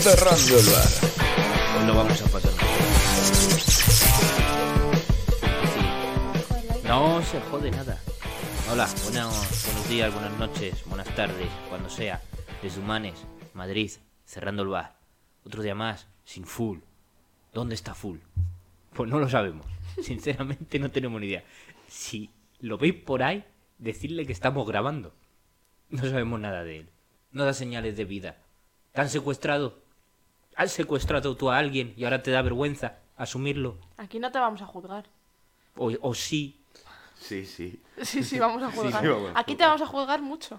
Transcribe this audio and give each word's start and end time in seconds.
cerrando 0.00 0.58
el 0.58 0.66
bar. 0.66 1.78
Hoy 1.78 1.86
lo 1.86 1.94
vamos 1.94 2.22
a 2.22 2.28
pasar. 2.28 2.52
No 6.84 7.22
se 7.22 7.40
jode 7.42 7.70
nada. 7.70 8.00
Hola, 8.72 8.88
buenos, 9.04 9.64
buenos 9.66 9.88
días, 9.90 10.12
buenas 10.14 10.38
noches, 10.38 10.84
buenas 10.86 11.14
tardes, 11.14 11.48
cuando 11.68 11.90
sea. 11.90 12.22
Desde 12.62 12.80
Humanes, 12.80 13.14
Madrid, 13.52 13.90
cerrando 14.24 14.62
el 14.62 14.68
bar. 14.68 14.96
Otro 15.44 15.62
día 15.62 15.74
más, 15.74 16.06
sin 16.24 16.46
full. 16.46 16.78
¿Dónde 17.52 17.74
está 17.74 17.94
full? 17.94 18.18
Pues 18.94 19.10
no 19.10 19.18
lo 19.18 19.28
sabemos. 19.28 19.66
Sinceramente 20.02 20.78
no 20.78 20.90
tenemos 20.90 21.20
ni 21.20 21.26
idea. 21.26 21.44
Si 21.88 22.30
lo 22.60 22.78
veis 22.78 22.94
por 22.94 23.22
ahí, 23.22 23.44
decirle 23.78 24.24
que 24.24 24.32
estamos 24.32 24.66
grabando. 24.66 25.12
No 25.90 26.02
sabemos 26.02 26.40
nada 26.40 26.64
de 26.64 26.78
él. 26.78 26.88
No 27.32 27.44
da 27.44 27.52
señales 27.52 27.96
de 27.96 28.04
vida. 28.06 28.38
¿Te 28.92 29.00
han 29.02 29.10
secuestrado? 29.10 29.89
¿Has 30.56 30.72
secuestrado 30.72 31.36
tú 31.36 31.50
a 31.50 31.58
alguien 31.58 31.94
y 31.96 32.04
ahora 32.04 32.22
te 32.22 32.30
da 32.30 32.42
vergüenza 32.42 32.98
asumirlo? 33.16 33.78
Aquí 33.96 34.18
no 34.18 34.30
te 34.30 34.38
vamos 34.38 34.60
a 34.62 34.66
juzgar. 34.66 35.06
O, 35.76 35.90
o 36.02 36.14
sí, 36.14 36.56
Sí, 37.18 37.44
sí. 37.44 37.78
Sí, 38.02 38.22
sí, 38.24 38.38
vamos 38.38 38.62
a 38.62 38.70
juzgar. 38.72 39.02
sí, 39.02 39.08
vamos 39.08 39.32
a 39.34 39.38
Aquí 39.40 39.54
te 39.54 39.64
vamos 39.64 39.82
a 39.82 39.86
juzgar 39.86 40.22
mucho. 40.22 40.58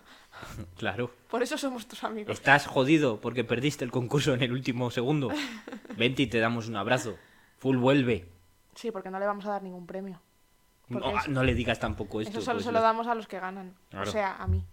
claro. 0.77 1.11
Por 1.29 1.41
eso 1.41 1.57
somos 1.57 1.87
tus 1.87 2.03
amigos. 2.03 2.31
Estás 2.31 2.67
jodido 2.67 3.19
porque 3.19 3.43
perdiste 3.43 3.83
el 3.83 3.89
concurso 3.91 4.33
en 4.35 4.43
el 4.43 4.51
último 4.51 4.91
segundo. 4.91 5.29
Vente 5.97 6.21
y 6.23 6.27
te 6.27 6.39
damos 6.39 6.67
un 6.67 6.75
abrazo. 6.75 7.17
Full 7.57 7.77
vuelve. 7.77 8.29
Sí, 8.75 8.91
porque 8.91 9.09
no 9.09 9.19
le 9.19 9.25
vamos 9.25 9.45
a 9.45 9.49
dar 9.49 9.63
ningún 9.63 9.87
premio. 9.87 10.21
No, 10.87 10.99
Porque 10.99 11.17
eso- 11.17 11.31
no 11.31 11.43
le 11.43 11.55
digas 11.55 11.79
tampoco 11.79 12.21
esto. 12.21 12.31
Eso 12.31 12.41
solo 12.41 12.57
pues 12.57 12.65
se 12.65 12.71
lo- 12.71 12.77
lo 12.79 12.83
damos 12.83 13.07
a 13.07 13.15
los 13.15 13.27
que 13.27 13.39
ganan. 13.39 13.73
Claro. 13.89 14.07
O 14.09 14.11
sea, 14.11 14.35
a 14.37 14.45
mí. 14.47 14.63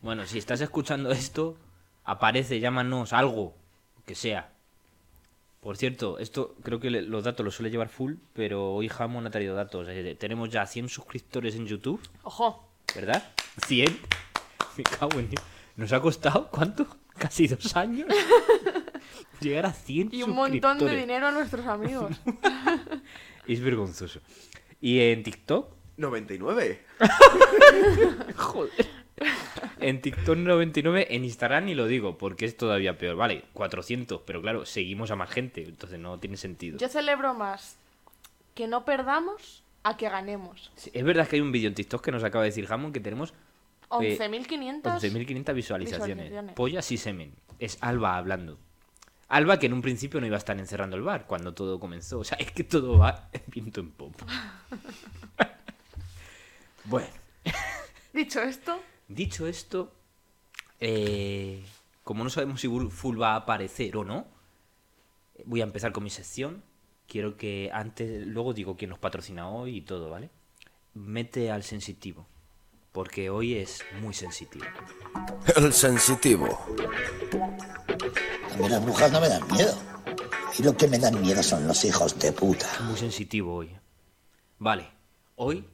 Bueno, 0.00 0.26
si 0.26 0.38
estás 0.38 0.60
escuchando 0.60 1.10
esto, 1.12 1.56
aparece, 2.04 2.58
llámanos 2.60 3.12
algo, 3.12 3.54
que 4.04 4.14
sea. 4.14 4.50
Por 5.60 5.78
cierto, 5.78 6.18
esto 6.18 6.56
creo 6.62 6.78
que 6.78 6.90
los 6.90 7.24
datos 7.24 7.42
los 7.42 7.54
suele 7.54 7.70
llevar 7.70 7.88
full, 7.88 8.14
pero 8.34 8.74
hoy 8.74 8.88
Jamón 8.88 9.26
ha 9.26 9.30
traído 9.30 9.54
datos. 9.54 9.88
Tenemos 10.18 10.50
ya 10.50 10.66
100 10.66 10.90
suscriptores 10.90 11.54
en 11.54 11.66
YouTube, 11.66 12.00
Ojo. 12.22 12.68
¿verdad? 12.94 13.32
100. 13.66 13.98
Me 14.76 14.84
cago 14.84 15.18
en 15.18 15.30
Dios. 15.30 15.42
Nos 15.76 15.92
ha 15.92 16.00
costado, 16.00 16.48
¿cuánto? 16.50 16.86
Casi 17.18 17.46
dos 17.46 17.74
años. 17.76 18.08
Llegar 19.40 19.66
a 19.66 19.72
100 19.72 20.10
Y 20.12 20.22
un 20.22 20.32
montón 20.32 20.78
de 20.78 20.96
dinero 20.96 21.28
a 21.28 21.30
nuestros 21.32 21.66
amigos. 21.66 22.14
Es 23.46 23.60
vergonzoso. 23.60 24.20
Y 24.80 25.00
en 25.00 25.22
TikTok, 25.22 25.74
99. 25.96 26.84
joder. 28.36 29.03
En 29.80 30.00
TikTok 30.00 30.36
99, 30.36 31.08
en 31.10 31.24
Instagram 31.24 31.66
ni 31.66 31.74
lo 31.74 31.86
digo, 31.86 32.16
porque 32.18 32.46
es 32.46 32.56
todavía 32.56 32.96
peor. 32.98 33.16
Vale, 33.16 33.44
400, 33.52 34.22
pero 34.24 34.40
claro, 34.40 34.64
seguimos 34.66 35.10
a 35.10 35.16
más 35.16 35.30
gente, 35.30 35.62
entonces 35.62 35.98
no 35.98 36.18
tiene 36.18 36.36
sentido. 36.36 36.78
Yo 36.78 36.88
celebro 36.88 37.34
más 37.34 37.76
que 38.54 38.66
no 38.66 38.84
perdamos 38.84 39.62
a 39.82 39.96
que 39.96 40.08
ganemos. 40.08 40.70
Sí, 40.76 40.90
Es 40.94 41.04
verdad 41.04 41.28
que 41.28 41.36
hay 41.36 41.42
un 41.42 41.52
vídeo 41.52 41.68
en 41.68 41.74
TikTok 41.74 42.02
que 42.02 42.12
nos 42.12 42.24
acaba 42.24 42.44
de 42.44 42.50
decir 42.50 42.66
Jamón 42.66 42.92
que 42.92 43.00
tenemos 43.00 43.34
Eh, 44.00 44.16
11.500. 44.18 44.82
11.500 44.82 45.54
visualizaciones. 45.54 46.16
visualizaciones. 46.24 46.54
Pollas 46.54 46.90
y 46.90 46.96
semen. 46.96 47.34
Es 47.58 47.78
Alba 47.80 48.16
hablando. 48.16 48.58
Alba 49.28 49.58
que 49.58 49.66
en 49.66 49.72
un 49.74 49.82
principio 49.82 50.20
no 50.20 50.26
iba 50.26 50.36
a 50.36 50.38
estar 50.38 50.58
encerrando 50.58 50.96
el 50.96 51.02
bar 51.02 51.26
cuando 51.26 51.52
todo 51.54 51.78
comenzó. 51.78 52.20
O 52.20 52.24
sea, 52.24 52.38
es 52.38 52.50
que 52.52 52.64
todo 52.64 52.98
va 52.98 53.28
en 53.32 53.42
viento 53.48 53.80
en 53.80 53.90
popa. 53.90 54.26
bueno, 56.84 57.08
Dicho 58.12 58.40
esto, 58.40 58.80
dicho 59.08 59.46
esto, 59.46 59.92
eh, 60.80 61.64
como 62.02 62.24
no 62.24 62.30
sabemos 62.30 62.60
si 62.60 62.68
Full- 62.68 62.90
Full 62.90 63.20
va 63.20 63.32
a 63.34 63.36
aparecer 63.36 63.96
o 63.96 64.04
no, 64.04 64.26
voy 65.44 65.60
a 65.60 65.64
empezar 65.64 65.92
con 65.92 66.04
mi 66.04 66.10
sección. 66.10 66.62
Quiero 67.06 67.36
que 67.36 67.70
antes, 67.72 68.26
luego 68.26 68.54
digo 68.54 68.76
quién 68.76 68.90
nos 68.90 68.98
patrocina 68.98 69.48
hoy 69.48 69.76
y 69.76 69.80
todo, 69.82 70.10
¿vale? 70.10 70.30
Mete 70.94 71.50
al 71.50 71.62
sensitivo, 71.62 72.26
porque 72.92 73.28
hoy 73.30 73.54
es 73.56 73.84
muy 74.00 74.14
sensitivo. 74.14 74.64
El 75.56 75.72
sensitivo. 75.72 76.46
A 78.52 78.56
mí 78.56 78.68
las 78.68 78.82
brujas 78.82 79.12
no 79.12 79.20
me 79.20 79.28
dan 79.28 79.46
miedo. 79.48 79.76
Y 80.58 80.62
lo 80.62 80.76
que 80.76 80.86
me 80.86 80.98
dan 80.98 81.20
miedo 81.20 81.42
son 81.42 81.66
los 81.66 81.84
hijos 81.84 82.16
de 82.20 82.32
puta. 82.32 82.66
Muy 82.82 82.96
sensitivo 82.96 83.56
hoy. 83.56 83.70
Vale, 84.60 84.88
hoy 85.36 85.64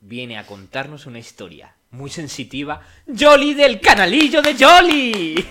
viene 0.00 0.38
a 0.38 0.46
contarnos 0.46 1.04
una 1.06 1.18
historia 1.18 1.76
muy 1.90 2.10
sensitiva. 2.10 2.80
¡Jolly 3.18 3.54
del 3.54 3.80
canalillo 3.80 4.42
de 4.42 4.54
Jolly! 4.58 5.46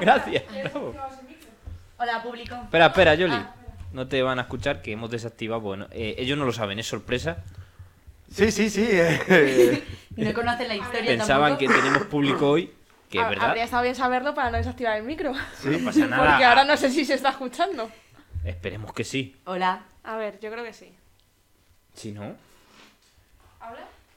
Gracias, 0.00 0.42
bravo. 0.64 0.94
Hola, 1.98 2.22
público. 2.22 2.54
Espera, 2.64 2.86
espera, 2.86 3.12
Jolly. 3.16 3.32
Ah. 3.34 3.54
No 3.92 4.06
te 4.08 4.22
van 4.22 4.38
a 4.38 4.42
escuchar 4.42 4.82
que 4.82 4.92
hemos 4.92 5.10
desactivado. 5.10 5.60
Bueno, 5.62 5.86
eh, 5.90 6.16
ellos 6.18 6.36
no 6.36 6.44
lo 6.44 6.52
saben, 6.52 6.78
es 6.78 6.86
sorpresa. 6.86 7.38
Sí, 8.30 8.50
sí, 8.50 8.68
sí. 8.70 8.86
eh. 8.90 9.82
No 10.16 10.32
conocen 10.32 10.68
la 10.68 10.74
historia 10.76 11.04
Pensaban 11.10 11.58
que 11.58 11.66
tampoco. 11.66 11.86
tenemos 11.86 12.08
público 12.08 12.48
hoy, 12.50 12.72
que 13.10 13.18
es 13.18 13.24
ha- 13.24 13.28
verdad. 13.28 13.48
habría 13.50 13.64
estado 13.64 13.82
bien 13.82 13.94
saberlo 13.94 14.34
para 14.34 14.50
no 14.50 14.56
desactivar 14.56 14.96
el 14.96 15.02
micro. 15.04 15.32
No 15.32 15.78
pasa 15.84 16.06
nada. 16.06 16.30
Porque 16.30 16.44
ahora 16.44 16.64
no 16.64 16.74
sé 16.76 16.90
si 16.90 17.04
se 17.04 17.14
está 17.14 17.30
escuchando. 17.30 17.90
Esperemos 18.44 18.92
que 18.94 19.04
sí. 19.04 19.36
Hola. 19.44 19.82
A 20.04 20.16
ver, 20.16 20.38
yo 20.40 20.50
creo 20.50 20.64
que 20.64 20.72
sí. 20.72 20.92
Si 21.94 22.12
no. 22.12 22.34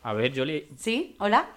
A 0.04 0.14
ver, 0.14 0.36
Jolly, 0.36 0.68
¿Sí? 0.78 1.16
¿Hola? 1.20 1.50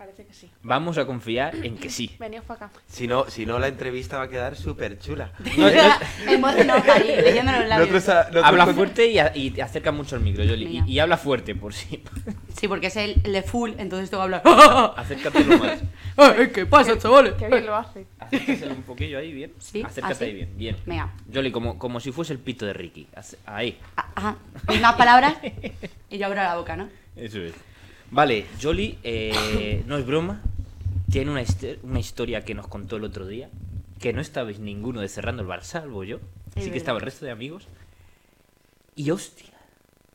Parece 0.00 0.24
que 0.24 0.32
sí. 0.32 0.50
vamos 0.62 0.96
a 0.96 1.04
confiar 1.04 1.54
en 1.56 1.76
que 1.76 1.90
sí. 1.90 2.16
Veníos 2.18 2.42
para 2.46 2.64
acá. 2.66 2.80
Si 2.88 3.06
no, 3.06 3.28
si 3.28 3.44
no, 3.44 3.58
la 3.58 3.68
entrevista 3.68 4.16
va 4.16 4.24
a 4.24 4.28
quedar 4.30 4.56
súper 4.56 4.98
chula. 4.98 5.30
Emocionado 6.26 6.82
ahí, 6.90 7.34
labios. 7.68 8.08
A- 8.08 8.22
nosotros 8.24 8.44
Habla 8.44 8.66
fuerte 8.68 9.06
y, 9.08 9.18
a- 9.18 9.32
y 9.34 9.50
te 9.50 9.62
acerca 9.62 9.92
mucho 9.92 10.16
al 10.16 10.22
micro. 10.22 10.42
Venga. 10.42 10.84
Y, 10.86 10.92
y 10.94 10.98
habla 11.00 11.18
fuerte, 11.18 11.54
por 11.54 11.74
si. 11.74 12.02
Sí, 12.60 12.68
porque 12.68 12.88
es 12.88 12.96
el, 12.96 13.20
el 13.24 13.32
de 13.32 13.42
full, 13.42 13.70
entonces 13.78 14.10
tengo 14.10 14.22
que 14.26 14.34
hablar. 14.34 14.92
Acércatelo 14.96 15.56
más. 15.58 15.78
¡Eh, 16.38 16.50
¿Qué 16.52 16.66
pasa, 16.66 16.98
chavales? 16.98 17.32
Qué 17.38 17.46
bien 17.48 17.64
lo 17.64 17.74
hace. 17.74 18.06
Acércatelo 18.18 18.74
un 18.74 18.82
poquillo 18.82 19.18
ahí, 19.18 19.32
bien. 19.32 19.52
Sí, 19.58 19.82
Acércate 19.82 20.12
así. 20.14 20.24
ahí, 20.24 20.34
bien. 20.34 20.50
Bien. 20.56 20.76
Venga. 20.84 21.10
Jolly, 21.32 21.52
como, 21.52 21.78
como 21.78 22.00
si 22.00 22.12
fuese 22.12 22.34
el 22.34 22.38
pito 22.38 22.66
de 22.66 22.74
Ricky. 22.74 23.06
Hace- 23.16 23.38
Ahí. 23.46 23.78
Ah, 23.96 24.08
Ajá. 24.14 24.36
Unas 24.68 24.94
palabras 24.94 25.36
y 26.10 26.18
yo 26.18 26.26
abro 26.26 26.42
la 26.42 26.56
boca, 26.56 26.76
¿no? 26.76 26.88
Eso 27.16 27.38
es. 27.40 27.54
Vale, 28.10 28.46
Jolly, 28.60 28.98
eh, 29.02 29.82
no 29.86 29.96
es 29.96 30.06
broma. 30.06 30.40
Tiene 31.10 31.30
una, 31.30 31.42
una 31.82 32.00
historia 32.00 32.44
que 32.44 32.54
nos 32.54 32.66
contó 32.66 32.96
el 32.96 33.04
otro 33.04 33.26
día. 33.26 33.50
Que 33.98 34.12
no 34.12 34.20
estabais 34.20 34.58
ninguno 34.58 35.00
de 35.00 35.08
cerrando 35.08 35.42
el 35.42 35.48
bar, 35.48 35.64
salvo 35.64 36.04
yo. 36.04 36.18
Sí 36.56 36.70
que 36.70 36.78
estaba 36.78 36.98
el 36.98 37.04
resto 37.04 37.24
de 37.24 37.30
amigos. 37.30 37.68
Y 38.96 39.10
hostia. 39.10 39.46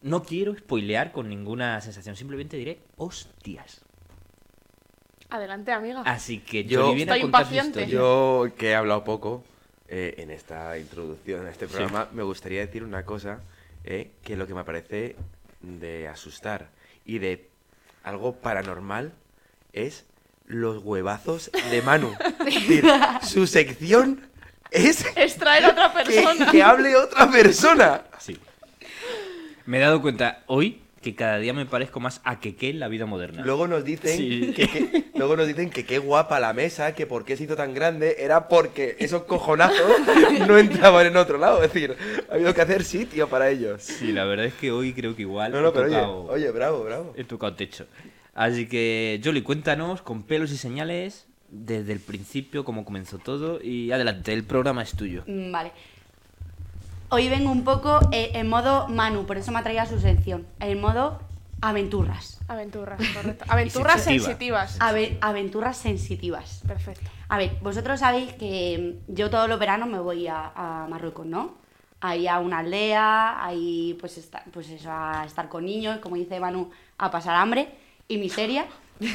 No 0.01 0.23
quiero 0.23 0.55
spoilear 0.55 1.11
con 1.11 1.29
ninguna 1.29 1.79
sensación. 1.81 2.15
Simplemente 2.15 2.57
diré 2.57 2.79
hostias. 2.97 3.81
Adelante, 5.29 5.71
amiga. 5.71 6.01
Así 6.05 6.39
que 6.39 6.65
Yo- 6.65 6.83
Jolly 6.83 6.95
viene 6.95 7.11
a 7.13 7.21
contar 7.21 7.45
su. 7.47 7.79
Yo, 7.85 8.47
que 8.57 8.71
he 8.71 8.75
hablado 8.75 9.03
poco 9.03 9.43
eh, 9.87 10.15
en 10.17 10.31
esta 10.31 10.77
introducción 10.77 11.45
a 11.47 11.49
este 11.51 11.67
programa, 11.67 12.09
me 12.13 12.23
gustaría 12.23 12.59
decir 12.61 12.83
una 12.83 13.05
cosa 13.05 13.41
eh, 13.83 14.11
que 14.23 14.35
lo 14.35 14.45
que 14.47 14.53
me 14.53 14.63
parece 14.63 15.15
de 15.61 16.07
asustar 16.07 16.69
y 17.05 17.17
de 17.19 17.49
algo 18.05 18.35
paranormal 18.35 19.11
es 19.73 20.05
los 20.45 20.83
huevazos 20.83 21.51
de 21.71 21.81
Manu. 21.81 22.13
Es 22.45 22.53
decir, 22.55 22.85
su 23.23 23.47
sección 23.47 24.29
es 24.71 25.05
Extraer 25.15 25.65
a 25.65 25.69
otra 25.69 25.93
que, 26.03 26.13
persona. 26.13 26.51
que 26.51 26.63
hable 26.63 26.95
otra 26.95 27.29
persona. 27.29 28.03
Sí. 28.19 28.37
Me 29.65 29.77
he 29.77 29.81
dado 29.81 30.01
cuenta 30.01 30.43
hoy 30.45 30.81
que 31.05 31.13
cada 31.13 31.37
día 31.37 31.53
me 31.53 31.67
parezco 31.67 31.99
más 31.99 32.19
a 32.23 32.39
Keke 32.39 32.69
en 32.71 32.79
la 32.79 32.87
vida 32.87 33.05
moderna. 33.05 33.43
Luego 33.45 33.67
nos 33.67 33.85
dicen 33.85 34.17
Sí. 34.17 34.53
que, 34.55 34.67
que- 34.67 35.05
luego 35.13 35.37
nos 35.37 35.45
dicen 35.45 35.69
que 35.69 35.85
qué 35.85 35.99
guapa 35.99 36.39
la 36.39 36.51
mesa, 36.51 36.95
que 36.95 37.05
por 37.05 37.25
qué 37.25 37.37
se 37.37 37.43
hizo 37.43 37.55
tan 37.55 37.75
grande, 37.75 38.15
era 38.19 38.47
porque 38.47 38.95
esos 38.97 39.23
cojonazos 39.25 39.85
no 40.47 40.57
entraban 40.57 41.05
en 41.05 41.15
otro 41.15 41.37
lado. 41.37 41.61
Es 41.61 41.71
decir, 41.71 41.95
ha 42.27 42.33
habido 42.33 42.55
que 42.55 42.61
hacer 42.61 42.83
sitio 42.83 43.29
para 43.29 43.51
ellos. 43.51 43.83
Sí, 43.83 44.11
la 44.11 44.25
verdad 44.25 44.47
es 44.47 44.55
que 44.55 44.71
hoy 44.71 44.93
creo 44.93 45.15
que 45.15 45.21
igual 45.21 45.51
No, 45.51 45.61
no, 45.61 45.69
he, 45.69 45.71
pero 45.73 45.85
oye, 45.85 45.95
tocado, 45.95 46.23
oye, 46.23 46.49
bravo, 46.51 46.83
bravo. 46.83 47.13
he 47.15 47.23
tocado 47.23 47.53
techo. 47.53 47.85
Así 48.33 48.67
que, 48.67 49.21
Jolly, 49.23 49.43
cuéntanos 49.43 50.01
con 50.01 50.23
pelos 50.23 50.51
y 50.51 50.57
señales 50.57 51.27
desde 51.51 51.93
el 51.93 51.99
principio 51.99 52.65
cómo 52.65 52.83
comenzó 52.83 53.19
todo 53.19 53.61
y 53.61 53.91
adelante, 53.91 54.33
el 54.33 54.43
programa 54.43 54.81
es 54.81 54.91
tuyo. 54.97 55.23
Mm, 55.27 55.51
Vale. 55.51 55.71
Hoy 57.09 57.29
vengo 57.29 57.51
un 57.51 57.63
poco 57.63 57.99
eh, 58.11 58.31
en 58.33 58.47
modo 58.49 58.87
Manu, 58.87 59.25
por 59.25 59.37
eso 59.37 59.51
me 59.51 59.59
ha 59.59 59.63
traído 59.63 59.83
a 59.83 59.85
su 59.85 59.99
sección. 59.99 60.45
En 60.59 60.81
modo 60.81 61.19
aventuras. 61.61 62.39
Aventuras, 62.47 62.99
correcto. 63.15 63.45
Aventuras 63.47 64.03
sensitiva. 64.03 64.67
sensitivas. 64.67 64.77
Ave- 64.79 65.17
aventuras 65.21 65.77
sensitivas. 65.77 66.61
Perfecto. 66.67 67.09
A 67.29 67.37
ver, 67.37 67.57
vosotros 67.61 67.99
sabéis 67.99 68.33
que 68.33 68.99
mm, 69.07 69.13
yo 69.13 69.29
todos 69.29 69.47
los 69.47 69.59
veranos 69.59 69.87
me 69.87 69.99
voy 69.99 70.27
a, 70.27 70.51
a 70.55 70.87
Marruecos, 70.89 71.25
¿no? 71.25 71.55
Ahí 72.01 72.27
a 72.27 72.39
una 72.39 72.59
aldea, 72.59 73.43
ahí 73.43 73.95
pues, 73.99 74.17
esta- 74.17 74.43
pues 74.51 74.69
eso, 74.69 74.89
a 74.91 75.23
estar 75.25 75.47
con 75.47 75.65
niños, 75.65 75.99
como 75.99 76.15
dice 76.15 76.39
Manu, 76.39 76.69
a 76.97 77.09
pasar 77.11 77.35
hambre 77.35 77.69
y 78.07 78.17
miseria. 78.17 78.65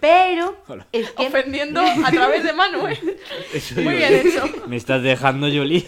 Pero 0.00 0.56
Hola. 0.66 0.86
es 0.90 1.10
que 1.12 1.26
Ofendiendo 1.28 1.80
a 1.80 2.10
través 2.10 2.42
de 2.42 2.52
Manu, 2.52 2.88
¿eh? 2.88 2.98
Eso 3.54 3.80
Muy 3.80 3.94
bien 3.96 4.14
hecho. 4.14 4.42
Me 4.66 4.76
estás 4.76 5.00
dejando, 5.02 5.46
Jolie. 5.46 5.86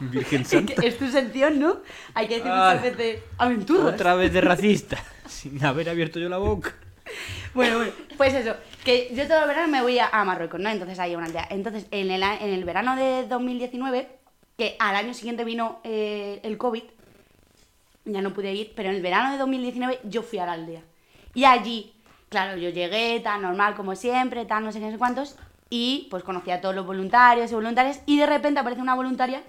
Virgen 0.00 0.44
Santa. 0.44 0.74
es 0.82 0.98
tu 0.98 1.08
sección, 1.08 1.58
¿no? 1.60 1.78
Hay 2.14 2.26
que 2.28 2.36
decir 2.36 2.50
Ah. 2.52 2.74
muchas 2.74 2.96
veces 2.96 3.22
aventuras. 3.38 3.94
Otra 3.94 4.14
vez 4.14 4.32
de 4.32 4.40
racista. 4.40 4.98
Sin 5.26 5.64
haber 5.64 5.88
abierto 5.88 6.18
yo 6.18 6.28
la 6.28 6.38
boca. 6.38 6.74
Bueno, 7.54 7.76
bueno, 7.76 7.92
pues 8.16 8.34
eso, 8.34 8.56
que 8.84 9.12
yo 9.14 9.26
todo 9.28 9.42
el 9.42 9.46
verano 9.48 9.68
me 9.68 9.82
voy 9.82 9.98
a, 9.98 10.08
a 10.08 10.24
Marruecos, 10.24 10.58
¿no? 10.58 10.68
Entonces 10.70 10.98
ahí 10.98 11.14
a 11.14 11.18
una 11.18 11.26
aldea. 11.26 11.46
Entonces, 11.50 11.86
en 11.90 12.10
el, 12.10 12.22
en 12.22 12.50
el 12.50 12.64
verano 12.64 12.96
de 12.96 13.26
2019, 13.28 14.08
que 14.58 14.76
al 14.80 14.96
año 14.96 15.14
siguiente 15.14 15.44
vino 15.44 15.80
eh, 15.84 16.40
el 16.42 16.58
COVID, 16.58 16.82
ya 18.06 18.20
no 18.22 18.32
pude 18.34 18.52
ir, 18.52 18.72
pero 18.74 18.88
en 18.90 18.96
el 18.96 19.02
verano 19.02 19.32
de 19.32 19.38
2019 19.38 20.00
yo 20.04 20.22
fui 20.22 20.38
a 20.38 20.46
la 20.46 20.52
aldea. 20.52 20.82
Y 21.34 21.44
allí, 21.44 21.92
claro, 22.28 22.56
yo 22.58 22.70
llegué 22.70 23.20
tan 23.20 23.42
normal 23.42 23.74
como 23.76 23.94
siempre, 23.94 24.44
tan 24.44 24.64
no 24.64 24.72
sé 24.72 24.78
qué, 24.80 24.86
no 24.86 24.92
sé 24.92 24.98
cuántos, 24.98 25.36
y 25.70 26.08
pues 26.10 26.22
conocí 26.24 26.50
a 26.50 26.60
todos 26.60 26.74
los 26.74 26.86
voluntarios 26.86 27.50
y 27.50 27.54
voluntarias, 27.54 28.02
y 28.06 28.18
de 28.18 28.26
repente 28.26 28.60
aparece 28.60 28.82
una 28.82 28.94
voluntaria 28.94 29.42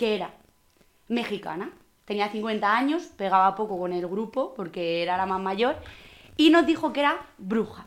que 0.00 0.14
era 0.14 0.30
mexicana. 1.08 1.70
Tenía 2.06 2.30
50 2.30 2.74
años, 2.74 3.02
pegaba 3.18 3.54
poco 3.54 3.78
con 3.78 3.92
el 3.92 4.06
grupo 4.06 4.54
porque 4.54 5.02
era 5.02 5.18
la 5.18 5.26
más 5.26 5.42
mayor 5.42 5.76
y 6.38 6.48
nos 6.48 6.64
dijo 6.64 6.90
que 6.90 7.00
era 7.00 7.18
bruja. 7.36 7.84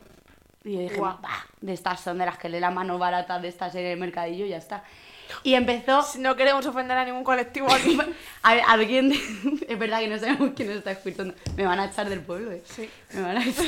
Y 0.64 0.74
yo 0.74 0.80
dije, 0.82 0.98
Guau. 0.98 1.18
"Bah, 1.24 1.44
de 1.60 1.74
estas 1.74 2.02
son 2.02 2.20
de 2.20 2.28
las 2.28 2.38
que 2.38 2.50
le 2.50 2.60
la 2.60 2.70
mano 2.70 3.00
barata 3.00 3.40
de 3.40 3.48
estas 3.48 3.74
en 3.74 3.88
el 3.88 3.98
mercadillo 3.98 4.46
ya 4.46 4.58
está. 4.58 4.84
Y 5.42 5.56
empezó 5.56 6.06
No 6.20 6.36
queremos 6.36 6.64
ofender 6.68 6.96
a 6.96 7.04
ningún 7.04 7.24
colectivo 7.24 7.68
aquí. 7.74 7.98
a 8.44 8.54
ver, 8.54 8.64
a 8.68 8.78
ver 8.78 8.88
quién. 8.88 9.12
es 9.68 9.80
verdad 9.80 10.00
que 10.00 10.08
no 10.08 10.20
sabemos 10.20 10.52
quién 10.56 10.68
nos 10.68 10.78
está 10.78 10.92
escuchando. 10.92 11.34
Me 11.58 11.66
van 11.66 11.80
a 11.80 11.86
echar 11.86 12.08
del 12.08 12.22
pueblo, 12.22 12.52
¿eh? 12.52 12.62
Sí. 12.64 12.88
Me 13.14 13.22
van 13.22 13.38
a 13.38 13.44
echar. 13.48 13.66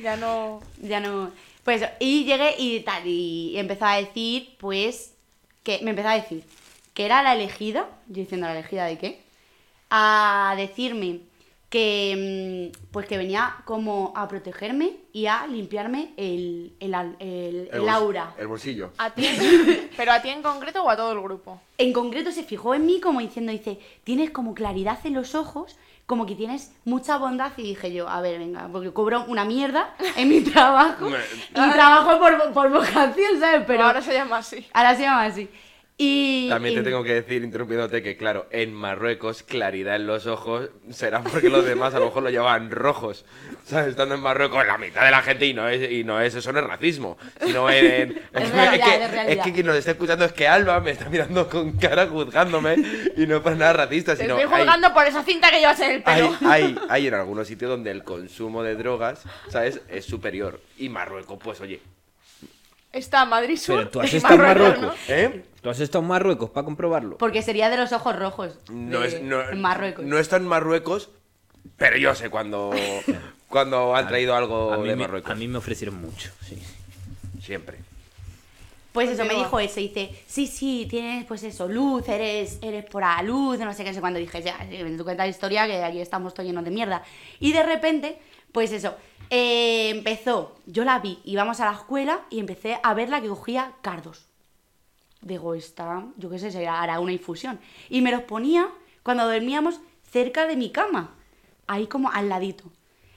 Ya 0.00 0.16
no. 0.16 0.62
ya 0.80 1.00
no. 1.00 1.32
Pues 1.64 1.82
y 2.00 2.24
llegué 2.24 2.54
y 2.58 2.80
tal, 2.80 3.06
y 3.06 3.58
empezó 3.58 3.84
a 3.84 3.96
decir, 3.96 4.56
pues, 4.58 5.14
que 5.62 5.80
me 5.82 5.90
empezó 5.90 6.08
a 6.08 6.14
decir 6.14 6.44
que 6.94 7.04
era 7.04 7.22
la 7.22 7.34
elegida, 7.34 7.86
yo 8.08 8.14
diciendo 8.22 8.46
la 8.46 8.54
elegida 8.58 8.86
de 8.86 8.98
qué, 8.98 9.20
a 9.90 10.54
decirme 10.56 11.20
que, 11.68 12.70
mm, 12.72 12.90
pues 12.92 13.06
que 13.06 13.16
venía 13.18 13.56
como 13.64 14.12
a 14.14 14.28
protegerme 14.28 14.92
y 15.12 15.26
a 15.26 15.46
limpiarme 15.48 16.12
el, 16.16 16.72
el, 16.78 16.94
al- 16.94 17.16
el- 17.18 17.68
el 17.72 17.88
aura. 17.88 18.32
El 18.38 18.46
bolsillo. 18.46 18.92
¿A 18.98 19.10
ti? 19.10 19.26
¿Pero 19.96 20.12
a 20.12 20.22
ti 20.22 20.28
en 20.28 20.42
concreto 20.42 20.84
o 20.84 20.90
a 20.90 20.96
todo 20.96 21.12
el 21.12 21.20
grupo? 21.20 21.60
En 21.78 21.92
concreto 21.92 22.30
se 22.30 22.44
fijó 22.44 22.74
en 22.74 22.86
mí 22.86 23.00
como 23.00 23.20
diciendo, 23.20 23.50
dice, 23.50 23.80
tienes 24.04 24.30
como 24.30 24.54
claridad 24.54 24.98
en 25.04 25.14
los 25.14 25.34
ojos, 25.34 25.76
como 26.06 26.26
que 26.26 26.36
tienes 26.36 26.72
mucha 26.84 27.16
bondad. 27.16 27.50
Y 27.56 27.62
dije 27.62 27.92
yo, 27.92 28.08
a 28.08 28.20
ver, 28.20 28.38
venga, 28.38 28.68
porque 28.70 28.92
cobro 28.92 29.24
una 29.26 29.44
mierda 29.44 29.96
en 30.16 30.28
mi 30.28 30.42
trabajo. 30.42 31.08
y 31.50 31.52
trabajo 31.54 32.18
por, 32.20 32.52
por 32.52 32.70
vocación, 32.70 33.40
¿sabes? 33.40 33.64
Pero 33.66 33.84
ahora 33.84 34.00
se 34.00 34.12
llama 34.12 34.38
así. 34.38 34.64
ahora 34.72 34.94
se 34.94 35.02
llama 35.02 35.24
así. 35.24 35.48
Y, 35.96 36.48
También 36.48 36.74
te 36.74 36.80
y- 36.80 36.84
tengo 36.84 37.04
que 37.04 37.14
decir, 37.14 37.44
interrumpiéndote, 37.44 38.02
que 38.02 38.16
claro, 38.16 38.48
en 38.50 38.74
Marruecos, 38.74 39.44
claridad 39.44 39.94
en 39.94 40.08
los 40.08 40.26
ojos 40.26 40.70
será 40.90 41.22
porque 41.22 41.48
los 41.48 41.64
demás 41.64 41.94
a 41.94 42.00
lo 42.00 42.06
mejor 42.06 42.24
lo 42.24 42.30
llevaban 42.30 42.72
rojos. 42.72 43.24
¿Sabes? 43.64 43.90
Estando 43.90 44.16
en 44.16 44.20
Marruecos, 44.20 44.66
la 44.66 44.76
mitad 44.76 45.04
de 45.04 45.12
la 45.12 45.22
gente, 45.22 45.46
y 45.46 45.54
no 45.54 45.68
es, 45.68 45.88
y 45.88 46.02
no 46.02 46.20
es 46.20 46.34
eso 46.34 46.52
no 46.52 46.58
es 46.58 46.66
racismo, 46.66 47.16
sino 47.46 47.70
en... 47.70 48.20
Es 48.34 48.50
realidad, 48.50 48.84
que, 48.86 49.04
es 49.04 49.10
realidad. 49.12 49.44
que 49.44 49.52
quien 49.52 49.66
nos 49.66 49.76
está 49.76 49.92
escuchando 49.92 50.24
es 50.24 50.32
que 50.32 50.48
Alba 50.48 50.80
me 50.80 50.90
está 50.90 51.08
mirando 51.08 51.48
con 51.48 51.72
cara 51.78 52.08
juzgándome 52.08 52.74
y 53.16 53.26
no 53.28 53.40
por 53.40 53.56
nada 53.56 53.72
racista, 53.74 54.16
Te 54.16 54.22
sino... 54.22 54.36
estoy 54.36 54.52
hay- 54.52 54.58
juzgando 54.64 54.92
por 54.92 55.06
esa 55.06 55.22
cinta 55.22 55.48
que 55.52 55.60
llevas 55.60 55.78
en 55.78 55.90
el 55.92 56.02
hay, 56.06 56.22
pelo. 56.22 56.36
hay, 56.50 56.76
hay 56.88 57.06
en 57.06 57.14
algunos 57.14 57.46
sitios 57.46 57.70
donde 57.70 57.92
el 57.92 58.02
consumo 58.02 58.64
de 58.64 58.74
drogas, 58.74 59.22
¿sabes? 59.48 59.80
Es 59.88 60.04
superior. 60.04 60.60
Y 60.76 60.88
Marruecos, 60.88 61.38
pues 61.40 61.60
oye, 61.60 61.80
Está 62.92 63.24
Madrid 63.24 63.56
Sur. 63.56 63.76
Pero 63.78 63.88
tú 63.90 64.00
has 64.00 64.12
estado 64.12 64.34
en 64.34 64.40
Marruecos, 64.40 64.80
Marruecos. 64.80 65.00
¿eh? 65.08 65.44
¿Tú 65.64 65.70
has 65.70 65.80
estado 65.80 66.02
en 66.02 66.08
Marruecos 66.08 66.50
para 66.50 66.66
comprobarlo? 66.66 67.16
Porque 67.16 67.40
sería 67.40 67.70
de 67.70 67.78
los 67.78 67.90
ojos 67.92 68.14
rojos. 68.14 68.58
No, 68.70 69.00
de- 69.00 69.08
es, 69.08 69.22
no, 69.22 69.40
en 69.48 69.62
Marruecos. 69.62 70.04
no 70.04 70.18
está 70.18 70.36
en 70.36 70.46
Marruecos, 70.46 71.08
pero 71.78 71.96
yo 71.96 72.14
sé 72.14 72.28
cuando, 72.28 72.70
cuando 73.48 73.96
han 73.96 74.06
traído 74.06 74.34
algo 74.36 74.74
a 74.74 74.76
mí, 74.76 74.88
de 74.90 74.96
me, 74.96 75.04
Marruecos. 75.04 75.30
a 75.30 75.34
mí 75.34 75.48
me 75.48 75.56
ofrecieron 75.56 75.98
mucho, 76.02 76.30
sí. 76.46 76.62
Siempre. 77.40 77.78
Pues 78.92 79.08
eso, 79.08 79.24
me 79.24 79.34
dijo 79.34 79.58
eso, 79.58 79.80
dice, 79.80 80.14
sí, 80.26 80.46
sí, 80.46 80.86
tienes 80.88 81.24
pues 81.24 81.42
eso, 81.42 81.66
luz, 81.66 82.06
eres, 82.10 82.58
eres 82.60 82.84
por 82.84 83.00
la 83.00 83.22
luz, 83.22 83.58
no 83.58 83.72
sé 83.72 83.84
qué, 83.84 83.90
no 83.90 83.94
sé 83.94 84.00
cuando 84.00 84.18
dije, 84.20 84.42
ya, 84.42 84.58
me 84.70 85.02
cuenta 85.02 85.24
la 85.24 85.30
historia 85.30 85.66
que 85.66 85.82
aquí 85.82 86.00
estamos 86.00 86.34
todos 86.34 86.46
llenos 86.46 86.62
de 86.62 86.70
mierda. 86.70 87.02
Y 87.40 87.52
de 87.52 87.62
repente, 87.62 88.18
pues 88.52 88.70
eso, 88.70 88.94
eh, 89.30 89.88
empezó, 89.88 90.56
yo 90.66 90.84
la 90.84 90.98
vi, 90.98 91.18
íbamos 91.24 91.58
a 91.60 91.64
la 91.64 91.72
escuela 91.72 92.20
y 92.28 92.38
empecé 92.38 92.78
a 92.82 92.92
verla 92.92 93.22
que 93.22 93.28
cogía 93.28 93.72
cardos. 93.80 94.26
Digo, 95.24 95.54
esta, 95.54 96.04
yo 96.16 96.28
qué 96.28 96.38
sé, 96.38 96.50
se 96.50 96.68
hará 96.68 97.00
una 97.00 97.12
infusión. 97.12 97.58
Y 97.88 98.02
me 98.02 98.10
los 98.10 98.22
ponía 98.22 98.68
cuando 99.02 99.28
dormíamos 99.28 99.80
cerca 100.10 100.46
de 100.46 100.54
mi 100.54 100.70
cama, 100.70 101.14
ahí 101.66 101.86
como 101.86 102.10
al 102.10 102.28
ladito. 102.28 102.70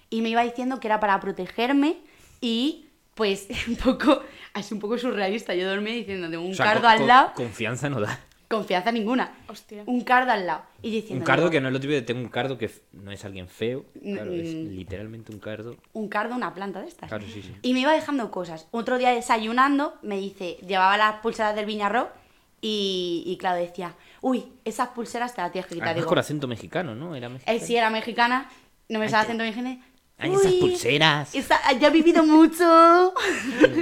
Y 0.10 0.22
me 0.22 0.30
iba 0.30 0.42
diciendo 0.42 0.80
que 0.80 0.88
era 0.88 1.00
para 1.00 1.20
protegerme 1.20 1.98
y 2.40 2.86
pues 3.14 3.48
un 3.68 3.76
poco, 3.76 4.22
es 4.56 4.72
un 4.72 4.80
poco 4.80 4.98
surrealista. 4.98 5.54
Yo 5.54 5.68
dormía 5.70 5.94
diciendo, 5.94 6.30
tengo 6.30 6.46
un 6.46 6.54
O 6.54 6.56
sea, 6.56 6.66
cardo 6.66 6.88
al 6.88 7.06
lado, 7.06 7.34
Confianza 7.36 7.90
no 7.90 8.00
da. 8.00 8.20
Confianza 8.50 8.92
ninguna. 8.92 9.36
Hostia. 9.48 9.84
Un 9.86 10.02
cardo 10.02 10.32
al 10.32 10.46
lado. 10.48 10.64
Y 10.82 10.92
diciendo, 10.92 11.22
Un 11.24 11.26
cardo 11.26 11.50
que 11.50 11.60
no 11.62 11.68
es 11.68 11.74
lo 11.74 11.80
típico 11.80 11.96
de 11.96 12.02
tengo 12.02 12.22
un 12.22 12.30
cardo 12.30 12.58
que 12.58 12.70
no 12.94 13.12
es 13.12 13.24
alguien 13.26 13.48
feo. 13.48 13.86
Claro, 14.02 14.32
es 14.32 14.54
Mm. 14.56 14.70
literalmente 14.76 15.32
un 15.34 15.40
cardo. 15.40 15.76
un 15.94 16.08
cardo, 16.08 16.36
una 16.36 16.54
planta 16.54 16.82
de 16.82 16.88
estas. 16.88 17.10
Claro, 17.10 17.26
sí, 17.26 17.42
sí. 17.42 17.54
Y 17.62 17.74
me 17.74 17.82
iba 17.82 17.92
dejando 17.94 18.32
cosas. 18.32 18.68
Otro 18.72 18.98
día 18.98 19.12
desayunando, 19.12 19.96
me 20.02 20.18
dice, 20.18 20.58
llevaba 20.68 20.98
las 20.98 21.16
pulseras 21.22 21.56
del 21.56 21.66
Viñarro 21.66 22.10
y, 22.62 23.24
y 23.26 23.38
claro, 23.38 23.58
decía, 23.60 23.96
uy, 24.22 24.46
esas 24.66 24.90
pulseras 24.90 25.36
te 25.36 25.42
las 25.42 25.52
tienes 25.52 25.68
que 25.68 25.76
quitar. 25.76 25.90
Además 25.90 26.04
Digo, 26.04 26.10
con 26.10 26.18
acento 26.20 26.48
mexicano, 26.48 26.96
¿no? 26.96 27.16
Era 27.16 27.30
mexicano. 27.30 27.58
él 27.58 27.64
sí 27.64 27.76
era 27.76 27.90
mexicana, 27.90 28.50
no 28.90 29.00
me 29.00 29.06
estaba 29.06 29.24
haciendo 29.24 29.44
mexicana. 29.44 29.80
Ay, 30.20 30.34
esas 30.34 30.46
"Uy, 30.52 30.60
pulseras. 30.62 31.36
esa- 31.36 31.62
ya 31.74 31.90
he 31.90 31.92
vivido 31.92 32.24
mucho. 32.24 33.14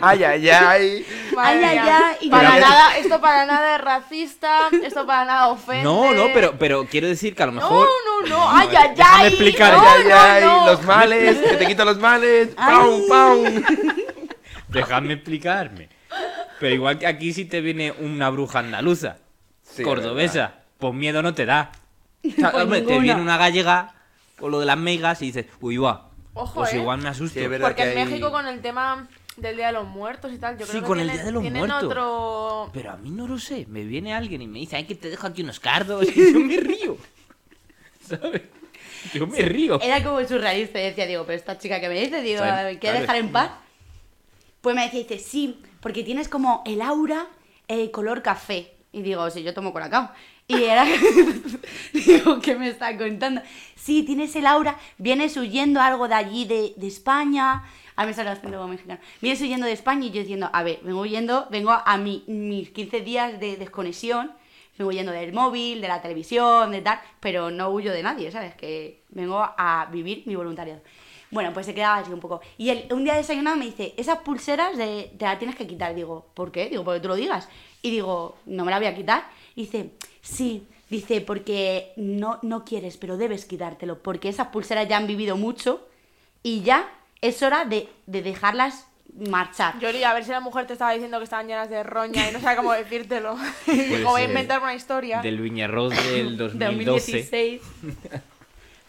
Ay, 0.01 0.21
ay, 0.25 0.49
ay. 0.49 1.05
Ay, 1.37 1.63
ay, 1.63 1.77
ay, 1.77 2.29
Para 2.29 2.59
nada, 2.59 2.97
esto 2.97 3.21
para 3.21 3.45
nada 3.45 3.75
es 3.77 3.81
racista, 3.81 4.67
esto 4.83 5.05
para 5.05 5.23
nada 5.23 5.47
ofende. 5.47 5.83
No, 5.85 6.11
no, 6.11 6.25
pero, 6.33 6.57
pero 6.59 6.85
quiero 6.87 7.07
decir 7.07 7.33
que 7.35 7.43
a 7.43 7.45
lo 7.45 7.53
No, 7.53 7.61
mejor. 7.61 7.87
no, 8.23 8.27
no, 8.27 8.49
ay, 8.49 8.67
ay, 8.69 8.75
ay. 8.89 8.95
déjame 8.97 9.27
explicar. 9.29 9.73
No, 9.75 9.79
ay, 9.81 10.01
ay, 10.03 10.09
no, 10.09 10.15
ay, 10.17 10.43
no. 10.43 10.65
los 10.65 10.83
males, 10.83 11.37
que 11.37 11.55
te 11.55 11.65
quito 11.67 11.85
los 11.85 11.99
males. 11.99 12.49
¡Pam, 12.55 12.89
pam! 13.07 13.63
Dejadme 14.67 15.13
explicarme. 15.13 15.87
Pero 16.59 16.75
igual 16.75 16.99
que 16.99 17.07
aquí 17.07 17.31
si 17.31 17.45
te 17.45 17.61
viene 17.61 17.93
una 17.93 18.29
bruja 18.29 18.59
andaluza, 18.59 19.19
Sí, 19.63 19.83
cordobesa, 19.83 20.53
pues 20.79 20.93
miedo 20.93 21.21
no 21.21 21.33
te 21.33 21.45
da. 21.45 21.71
O 22.27 22.29
sea, 22.29 22.51
Pues 22.51 22.63
hombre, 22.65 22.81
te 22.81 22.99
viene 22.99 23.21
una 23.21 23.37
gallega 23.37 23.93
con 24.37 24.51
lo 24.51 24.59
de 24.59 24.65
las 24.65 24.77
megas 24.77 25.21
y 25.21 25.27
dices, 25.27 25.45
uy, 25.61 25.77
va. 25.77 26.09
Ojo, 26.35 26.53
pues 26.61 26.73
eh. 26.73 26.77
igual 26.77 26.99
me 27.01 27.09
asusto. 27.09 27.39
Sí, 27.39 27.45
Porque 27.59 27.83
que 27.83 27.91
en 27.93 27.97
hay- 27.97 28.05
México 28.05 28.31
con 28.31 28.45
el 28.47 28.61
tema 28.61 29.07
del 29.37 29.55
Día 29.57 29.67
de 29.67 29.73
los 29.73 29.87
Muertos 29.87 30.31
y 30.31 30.37
tal, 30.37 30.57
yo 30.57 30.65
Sí, 30.65 30.71
creo 30.71 30.81
que 30.83 30.87
con 30.87 30.99
el 30.99 31.09
Día 31.11 31.23
de 31.23 31.31
los 31.31 31.41
tienen 31.41 31.59
Muertos. 31.65 31.83
otro... 31.83 32.69
Pero 32.73 32.91
a 32.91 32.97
mí 32.97 33.09
no 33.09 33.27
lo 33.27 33.39
sé. 33.39 33.65
Me 33.67 33.83
viene 33.83 34.13
alguien 34.13 34.41
y 34.41 34.47
me 34.47 34.59
dice, 34.59 34.75
ay, 34.75 34.85
que 34.85 34.95
te 34.95 35.09
dejo 35.09 35.25
aquí 35.27 35.41
unos 35.41 35.59
cardos. 35.59 36.05
Y 36.15 36.33
yo 36.33 36.39
me 36.39 36.57
río. 36.57 36.97
¿Sabes? 38.07 38.43
Yo 39.13 39.27
me 39.27 39.39
río. 39.39 39.79
Era 39.81 40.03
como 40.03 40.23
surrealista. 40.27 40.79
Y 40.79 40.83
decía, 40.83 41.05
digo, 41.07 41.25
pero 41.25 41.37
esta 41.37 41.57
chica 41.57 41.79
que 41.79 41.87
me 41.89 41.99
dice, 41.99 42.21
digo, 42.21 42.41
¿quiere 42.41 42.79
claro. 42.79 42.99
dejar 43.01 43.15
en 43.17 43.31
paz? 43.31 43.51
Pues 44.61 44.75
me 44.75 44.83
decía, 44.83 45.01
dice, 45.01 45.19
sí, 45.19 45.61
porque 45.79 46.03
tienes 46.03 46.27
como 46.27 46.63
el 46.65 46.81
aura 46.81 47.27
eh, 47.67 47.91
color 47.91 48.21
café. 48.21 48.73
Y 48.91 49.01
digo, 49.01 49.29
sí, 49.29 49.43
yo 49.43 49.53
tomo 49.53 49.73
colacao. 49.73 50.11
Y 50.47 50.63
era, 50.63 50.85
digo, 51.93 52.39
¿qué 52.39 52.55
me 52.55 52.69
está 52.69 52.95
contando? 52.95 53.41
Sí, 53.75 54.03
tienes 54.03 54.35
el 54.35 54.45
aura, 54.45 54.77
vienes 54.99 55.35
huyendo 55.37 55.81
algo 55.81 56.07
de 56.07 56.13
allí, 56.13 56.45
de, 56.45 56.73
de 56.77 56.87
España. 56.87 57.63
A 57.95 58.03
mí 58.03 58.07
me 58.07 58.13
sale 58.13 58.39
como 58.39 58.67
mexicano. 58.67 58.99
Vienes 59.21 59.41
huyendo 59.41 59.65
de 59.65 59.71
España 59.71 60.05
y 60.05 60.11
yo 60.11 60.19
diciendo, 60.19 60.49
a 60.53 60.61
ver, 60.61 60.79
vengo 60.83 61.01
huyendo, 61.01 61.47
vengo 61.49 61.71
a 61.71 61.97
mi, 61.97 62.23
mis 62.27 62.69
15 62.69 63.01
días 63.01 63.39
de 63.39 63.57
desconexión. 63.57 64.33
Vengo 64.77 64.89
huyendo 64.89 65.13
del 65.13 65.33
móvil, 65.33 65.81
de 65.81 65.87
la 65.87 66.01
televisión, 66.01 66.69
de 66.71 66.81
tal, 66.81 66.99
pero 67.21 67.49
no 67.49 67.69
huyo 67.69 67.91
de 67.91 68.03
nadie, 68.03 68.29
¿sabes? 68.31 68.53
Que 68.55 69.03
vengo 69.09 69.39
a 69.39 69.87
vivir 69.91 70.23
mi 70.25 70.35
voluntariado. 70.35 70.81
Bueno, 71.31 71.53
pues 71.53 71.65
se 71.65 71.73
quedaba 71.73 71.97
así 71.97 72.11
un 72.11 72.19
poco. 72.19 72.41
Y 72.57 72.69
él, 72.69 72.85
un 72.91 73.03
día 73.03 73.15
desayunado 73.15 73.57
me 73.57 73.65
dice, 73.65 73.93
esas 73.97 74.19
pulseras 74.19 74.77
de, 74.77 75.11
te 75.17 75.25
las 75.25 75.39
tienes 75.39 75.55
que 75.55 75.65
quitar. 75.65 75.95
Digo, 75.95 76.27
¿por 76.33 76.51
qué? 76.51 76.69
Digo, 76.69 76.83
porque 76.83 76.99
tú 76.99 77.07
lo 77.07 77.15
digas. 77.15 77.49
Y 77.81 77.91
digo, 77.91 78.37
no 78.45 78.65
me 78.65 78.71
la 78.71 78.77
voy 78.77 78.87
a 78.87 78.95
quitar. 78.95 79.27
Y 79.55 79.63
dice, 79.63 79.91
sí. 80.25 80.67
Dice, 80.89 81.19
porque 81.21 81.93
no, 81.95 82.37
no 82.43 82.63
quieres, 82.63 82.97
pero 82.97 83.17
debes 83.17 83.45
quitártelo. 83.45 83.99
Porque 84.03 84.29
esas 84.29 84.47
pulseras 84.49 84.87
ya 84.87 84.97
han 84.97 85.07
vivido 85.07 85.35
mucho 85.35 85.87
y 86.43 86.61
ya 86.61 86.87
es 87.21 87.41
hora 87.41 87.65
de, 87.65 87.89
de 88.05 88.21
dejarlas 88.21 88.85
marchar. 89.29 89.79
Yori, 89.79 90.03
a 90.03 90.13
ver 90.13 90.23
si 90.25 90.31
la 90.31 90.41
mujer 90.41 90.67
te 90.67 90.73
estaba 90.73 90.91
diciendo 90.91 91.17
que 91.17 91.23
estaban 91.23 91.47
llenas 91.47 91.69
de 91.71 91.81
roña 91.83 92.29
y 92.29 92.33
no 92.33 92.39
sabe 92.39 92.57
cómo 92.57 92.71
decírtelo. 92.73 93.35
Voy 93.67 93.75
a 93.75 94.15
ser. 94.17 94.29
inventar 94.29 94.61
una 94.61 94.75
historia. 94.75 95.21
Del 95.21 95.39
Viñarroz 95.39 95.93
del 95.95 96.37
2012. 96.37 96.57
2016. 96.59 97.61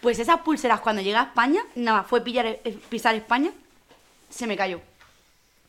Pues 0.01 0.19
esas 0.19 0.41
pulseras 0.41 0.81
cuando 0.81 1.01
llegué 1.01 1.17
a 1.17 1.23
España, 1.23 1.63
nada 1.77 1.99
más 2.03 2.07
fue 2.07 2.21
pillar, 2.21 2.47
eh, 2.47 2.79
pisar 2.91 3.15
España, 3.15 3.51
se 4.29 4.47
me 4.47 4.57
cayó. 4.57 4.81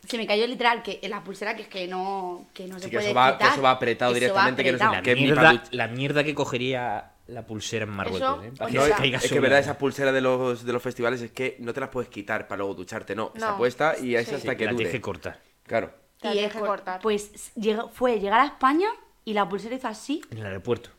Se 0.07 0.17
me 0.17 0.25
cayó 0.25 0.47
literal 0.47 0.81
que 0.83 0.99
la 1.09 1.23
pulsera 1.23 1.55
que 1.55 1.63
es 1.63 1.67
que 1.67 1.87
no, 1.87 2.47
que 2.53 2.65
no 2.67 2.75
se 2.79 2.85
Sí, 2.85 2.89
que 2.89 2.97
puede 2.97 3.09
eso 3.09 3.15
va- 3.15 3.37
que 3.37 3.43
eso 3.45 3.61
va 3.61 3.71
apretado 3.71 4.11
Eso 4.11 4.19
directamente, 4.19 4.63
que 4.63 4.71
no 4.71 4.77
se. 4.77 4.83
La 4.85 5.01
mierda, 5.01 5.63
la 5.71 5.87
mierda 5.87 6.23
que 6.23 6.33
cogería 6.33 7.11
la 7.27 7.45
pulsera 7.45 7.83
en 7.83 7.91
Marruecos, 7.91 8.21
Eso, 8.21 8.41
¿eh? 8.43 8.51
No, 8.57 8.85
es 8.85 9.29
que 9.29 9.39
verdad, 9.41 9.59
esas 9.59 9.75
pulseras 9.75 10.13
de 10.13 10.21
los, 10.21 10.63
de 10.65 10.71
los 10.71 10.81
festivales 10.81 11.21
es 11.21 11.31
que 11.31 11.57
no 11.59 11.73
te 11.73 11.81
las 11.81 11.89
puedes 11.89 12.09
quitar 12.09 12.47
para 12.47 12.59
luego 12.59 12.73
ducharte, 12.73 13.15
no. 13.15 13.31
Está 13.35 13.51
No. 13.51 13.57
puesta 13.57 13.95
y 14.01 14.15
es 14.15 14.27
Sí. 14.29 14.35
hasta 14.35 14.55
que 14.55 14.63
la 14.63 14.71
tienes 14.71 14.87
dure. 14.87 14.91
que 14.91 15.01
cortar. 15.01 15.41
Claro. 15.65 15.91
La 16.21 16.29
Y 16.29 16.33
tienes 16.33 16.51
es 16.55 16.61
que 16.61 16.65
cortar. 16.65 17.01
Pues 17.01 17.51
llegó- 17.55 17.89
fue 17.89 18.19
llegar 18.19 18.39
a 18.39 18.45
España 18.45 18.87
y 19.25 19.33
la 19.33 19.47
pulsera 19.49 19.75
hizo 19.75 19.89
así. 19.89 20.21
En 20.31 20.37
el 20.37 20.45
aeropuerto. 20.45 20.89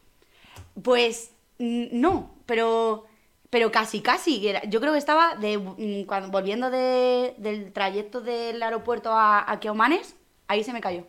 Pues 0.82 1.32
no, 1.58 2.34
pero 2.46 3.06
pero 3.50 3.70
casi, 3.72 4.00
casi. 4.02 4.40
Yo 4.68 4.80
creo 4.80 4.92
que 4.92 4.98
estaba 4.98 5.34
mm, 5.36 6.30
volviendo 6.30 6.70
de- 6.70 7.34
del 7.38 7.72
trayecto 7.72 8.20
del 8.20 8.62
aeropuerto 8.62 9.12
a, 9.12 9.50
a 9.50 9.60
Keomanes, 9.60 10.16
ahí 10.48 10.64
se 10.64 10.72
me 10.72 10.80
cayó. 10.80 11.04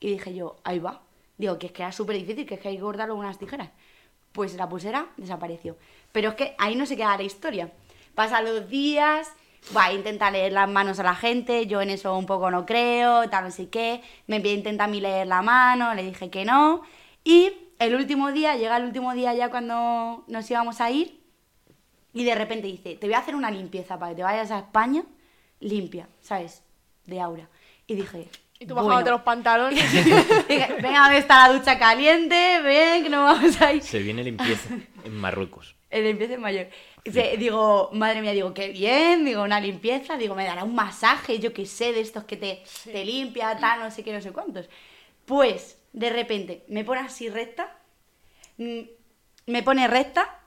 Y 0.00 0.10
dije 0.12 0.34
yo, 0.34 0.56
ahí 0.64 0.78
va. 0.78 1.02
Digo, 1.38 1.58
que 1.58 1.66
es 1.66 1.72
que 1.72 1.82
era 1.82 1.92
súper 1.92 2.16
difícil, 2.16 2.46
que 2.46 2.54
es 2.54 2.60
que 2.60 2.68
hay 2.68 2.76
que 2.76 2.82
cortarlo 2.82 3.14
con 3.14 3.24
unas 3.24 3.38
tijeras. 3.38 3.70
Pues 4.32 4.54
la 4.54 4.68
pulsera 4.68 5.06
desapareció. 5.16 5.76
Pero 6.12 6.30
es 6.30 6.34
que 6.36 6.54
ahí 6.58 6.76
no 6.76 6.86
se 6.86 6.96
queda 6.96 7.16
la 7.16 7.22
historia. 7.22 7.72
Pasan 8.14 8.44
los 8.44 8.68
días, 8.68 9.32
va, 9.76 9.92
intenta 9.92 10.30
leer 10.30 10.52
las 10.52 10.68
manos 10.68 10.98
a 11.00 11.02
la 11.04 11.14
gente, 11.14 11.66
yo 11.66 11.80
en 11.80 11.90
eso 11.90 12.16
un 12.16 12.26
poco 12.26 12.50
no 12.50 12.66
creo, 12.66 13.28
tal, 13.30 13.44
no 13.44 13.50
sé 13.50 13.68
qué. 13.70 14.02
Me 14.26 14.36
intenta 14.38 14.84
a 14.84 14.88
mí 14.88 15.00
leer 15.00 15.26
la 15.26 15.42
mano, 15.42 15.94
le 15.94 16.02
dije 16.04 16.30
que 16.30 16.44
no. 16.44 16.82
Y 17.24 17.52
el 17.78 17.94
último 17.94 18.32
día, 18.32 18.56
llega 18.56 18.76
el 18.76 18.84
último 18.84 19.14
día 19.14 19.34
ya 19.34 19.50
cuando 19.50 20.24
nos 20.28 20.50
íbamos 20.50 20.80
a 20.80 20.90
ir, 20.90 21.20
y 22.14 22.24
de 22.24 22.34
repente 22.34 22.68
dice, 22.68 22.94
te 22.94 23.06
voy 23.06 23.14
a 23.14 23.18
hacer 23.18 23.34
una 23.34 23.50
limpieza 23.50 23.98
para 23.98 24.12
que 24.12 24.16
te 24.16 24.22
vayas 24.22 24.50
a 24.50 24.60
España 24.60 25.04
limpia, 25.60 26.08
¿sabes? 26.20 26.62
De 27.04 27.20
aura. 27.20 27.48
Y 27.86 27.94
dije... 27.96 28.28
Y 28.56 28.66
tú 28.66 28.76
bajándote 28.76 29.02
bueno. 29.02 29.16
los 29.16 29.22
pantalones. 29.22 29.92
Dije, 30.48 30.76
venga, 30.80 31.00
¿dónde 31.00 31.18
está 31.18 31.48
la 31.48 31.54
ducha 31.54 31.76
caliente? 31.76 32.60
Ven, 32.62 33.02
que 33.02 33.10
no 33.10 33.24
vamos 33.24 33.60
a 33.60 33.72
ir. 33.72 33.82
Se 33.82 33.98
viene 33.98 34.22
limpieza 34.22 34.78
en 35.04 35.16
Marruecos. 35.16 35.74
El 35.90 36.04
limpieza 36.04 36.38
mayor. 36.38 36.68
Dice, 37.04 37.36
Digo, 37.36 37.90
madre 37.92 38.22
mía, 38.22 38.30
digo, 38.30 38.54
qué 38.54 38.68
bien, 38.68 39.24
digo, 39.24 39.42
una 39.42 39.60
limpieza, 39.60 40.16
digo, 40.16 40.36
me 40.36 40.44
dará 40.44 40.62
un 40.62 40.74
masaje, 40.74 41.40
yo 41.40 41.52
qué 41.52 41.66
sé, 41.66 41.92
de 41.92 42.00
estos 42.00 42.24
que 42.24 42.36
te, 42.36 42.62
te 42.84 43.04
limpia, 43.04 43.58
tal, 43.58 43.80
no 43.80 43.90
sé 43.90 44.04
qué, 44.04 44.12
no 44.12 44.22
sé 44.22 44.30
cuántos. 44.30 44.68
Pues, 45.24 45.76
de 45.92 46.10
repente, 46.10 46.64
me 46.68 46.84
pone 46.84 47.00
así 47.00 47.28
recta, 47.28 47.76
mm, 48.56 48.80
me 49.46 49.62
pone 49.64 49.88
recta, 49.88 50.43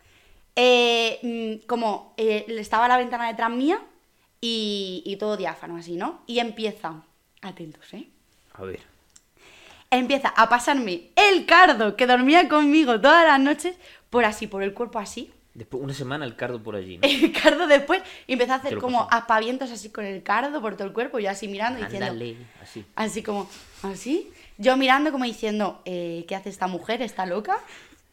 eh, 0.59 1.19
mm, 1.21 1.67
como 1.67 2.15
eh, 2.17 2.45
estaba 2.49 2.87
la 2.87 2.97
ventana 2.97 3.27
detrás 3.27 3.51
mía 3.51 3.79
y, 4.41 5.03
y 5.05 5.15
todo 5.17 5.37
diáfano 5.37 5.77
así, 5.77 5.95
¿no? 5.95 6.23
Y 6.25 6.39
empieza, 6.39 7.03
atentos, 7.43 7.93
¿eh? 7.93 8.07
A 8.53 8.63
ver. 8.63 8.81
empieza 9.91 10.29
a 10.29 10.49
pasarme 10.49 11.09
el 11.15 11.45
cardo 11.45 11.95
que 11.95 12.07
dormía 12.07 12.49
conmigo 12.49 12.99
todas 12.99 13.23
las 13.23 13.39
noches 13.39 13.75
por 14.09 14.25
así, 14.25 14.47
por 14.47 14.63
el 14.63 14.73
cuerpo 14.73 14.97
así. 14.97 15.31
Después, 15.53 15.83
una 15.83 15.93
semana 15.93 16.25
el 16.25 16.35
cardo 16.35 16.61
por 16.61 16.75
allí. 16.75 16.97
¿no? 16.97 17.07
El 17.07 17.31
cardo 17.31 17.67
después 17.67 18.01
y 18.25 18.33
empezó 18.33 18.53
a 18.53 18.55
hacer 18.55 18.77
como 18.79 19.07
aspavientos 19.11 19.71
así 19.71 19.89
con 19.89 20.05
el 20.05 20.21
cardo 20.21 20.59
por 20.61 20.75
todo 20.75 20.87
el 20.87 20.93
cuerpo, 20.93 21.19
yo 21.19 21.29
así 21.29 21.47
mirando 21.47 21.79
y 21.79 21.83
diciendo, 21.83 22.13
así. 22.61 22.85
así 22.95 23.23
como, 23.23 23.49
así, 23.83 24.31
yo 24.57 24.75
mirando 24.77 25.11
como 25.11 25.25
diciendo, 25.25 25.81
eh, 25.85 26.25
¿qué 26.27 26.35
hace 26.35 26.49
esta 26.49 26.67
mujer? 26.67 27.01
¿Está 27.01 27.25
loca? 27.27 27.59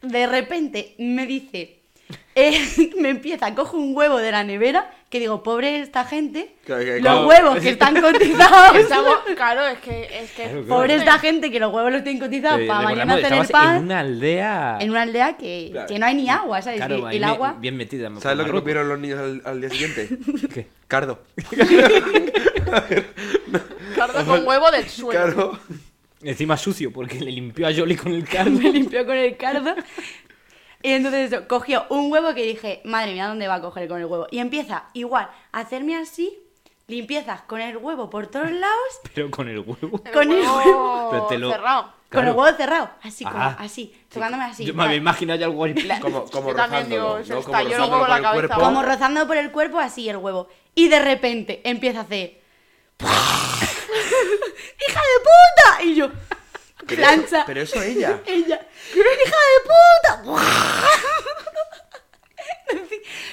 De 0.01 0.25
repente 0.27 0.95
me 0.97 1.27
dice, 1.27 1.84
eh, 2.35 2.91
me 2.99 3.09
empieza, 3.09 3.53
coge 3.55 3.75
un 3.77 3.95
huevo 3.95 4.17
de 4.17 4.31
la 4.31 4.43
nevera, 4.43 4.91
que 5.09 5.19
digo, 5.19 5.41
pobre 5.43 5.79
esta 5.79 6.03
gente, 6.05 6.55
Claro, 6.65 6.83
los 6.83 6.99
claro. 6.99 7.27
huevos 7.27 7.59
que 7.59 7.69
están 7.69 7.99
cotizados. 8.01 8.75
Estamos, 8.75 9.15
claro, 9.35 9.65
es 9.67 9.79
que. 9.79 10.03
Es 10.03 10.31
que 10.31 10.43
Claro, 10.43 10.51
claro. 10.51 10.67
Pobre 10.67 10.95
esta 10.95 11.19
gente 11.19 11.49
que 11.51 11.59
los 11.59 11.73
huevos 11.73 11.91
los 11.91 12.03
tienen 12.03 12.21
cotizados 12.21 12.59
Eh, 12.61 12.67
para 12.67 12.81
mañana 12.81 13.15
recordamos, 13.15 13.25
hacer 13.25 13.33
el 13.37 13.43
estabas 13.45 13.67
pan. 13.67 13.75
en 13.77 13.83
una 13.83 13.99
aldea. 14.01 14.77
en 14.81 14.89
una 14.89 15.01
aldea 15.03 15.37
que, 15.37 15.69
Claro. 15.71 15.87
que 15.87 15.99
no 15.99 16.05
hay 16.05 16.15
ni 16.15 16.29
agua, 16.29 16.61
¿sabes? 16.61 16.81
El 16.81 17.01
me- 17.21 17.25
agua. 17.25 17.55
bien 17.59 17.77
metida. 17.77 18.09
por 18.09 18.21
¿Sabes 18.21 18.37
lo 18.37 18.45
que 18.45 18.51
comieron 18.51 18.89
los 18.89 18.99
niños 18.99 19.19
al, 19.19 19.41
al 19.45 19.61
día 19.61 19.69
siguiente? 19.69 20.09
¿Qué? 20.53 20.67
Cardo. 20.87 21.19
cardo 23.95 24.25
con 24.25 24.47
huevo 24.47 24.71
del 24.71 24.87
suelo. 24.89 25.21
Claro. 25.33 25.59
Encima 26.21 26.57
sucio, 26.57 26.91
porque 26.91 27.19
le 27.19 27.31
limpió 27.31 27.67
a 27.67 27.73
Jolly 27.73 27.95
con 27.95 28.11
el 28.13 28.23
cardo. 28.27 28.49
me 28.51 28.71
limpió 28.71 29.05
con 29.05 29.15
el 29.15 29.37
cardo. 29.37 29.75
Y 30.85 30.91
entonces 30.93 31.31
eso, 31.33 31.47
cogió 31.47 31.85
un 31.89 32.11
huevo 32.11 32.33
que 32.35 32.43
dije, 32.43 32.81
madre 32.85 33.13
mía, 33.13 33.27
¿dónde 33.27 33.47
va 33.47 33.55
a 33.55 33.61
coger 33.61 33.87
con 33.87 33.97
el 33.99 34.05
huevo? 34.05 34.27
Y 34.29 34.37
empieza 34.37 34.83
igual 34.93 35.29
a 35.51 35.59
hacerme 35.59 35.95
así, 35.97 36.37
limpiezas 36.87 37.41
con 37.41 37.59
el 37.59 37.77
huevo 37.77 38.09
por 38.11 38.27
todos 38.27 38.51
lados, 38.51 38.99
Pero 39.15 39.31
con 39.31 39.49
el 39.49 39.59
huevo. 39.59 39.99
con 40.13 40.31
el 40.31 40.41
huevo, 40.47 41.07
Pero 41.11 41.25
te 41.25 41.37
lo- 41.39 41.51
cerrado. 41.51 41.81
con 41.83 41.91
el 41.91 42.25
Claro. 42.25 42.33
huevo 42.35 42.55
cerrado, 42.57 42.89
así 43.01 43.23
como, 43.25 43.37
Ah. 43.39 43.55
así, 43.59 43.93
tocándome 44.13 44.43
así. 44.43 44.63
Yo 44.63 44.75
me 44.75 44.83
había 44.83 44.97
imaginado 44.97 45.39
ya 45.39 45.47
algo 45.47 45.63
ahí. 45.65 45.73
Como, 46.01 46.25
como 46.29 46.49
Yo 46.49 46.55
también 46.55 46.87
digo, 46.87 47.17
se 47.23 47.33
¿no? 47.33 47.39
está- 47.39 47.57
Como 47.57 47.69
yo 47.71 47.77
luego 47.79 47.99
con 47.99 48.09
la 48.09 48.17
el 48.17 48.21
cabeza 48.23 48.47
cuerpo. 48.47 48.63
Como 48.63 48.83
rozando 48.83 49.27
por 49.27 49.37
el 49.37 49.51
cuerpo 49.51 49.79
así 49.79 50.07
el 50.07 50.17
huevo. 50.17 50.47
Y 50.75 50.87
de 50.87 50.99
repente 50.99 51.61
empieza 51.63 51.99
a 51.99 52.01
hacer... 52.03 52.41
¡Hija 54.87 54.99
de 55.01 55.19
puta! 55.23 55.83
Y 55.83 55.95
yo, 55.95 56.09
Pero 56.87 57.01
plancha. 57.01 57.25
eso- 57.37 57.43
Pero 57.47 57.61
eso 57.61 57.81
ella. 57.81 58.21
Ella, 58.25 58.59
hija 58.93 59.37
de 59.51 59.59
puta. 59.63 60.23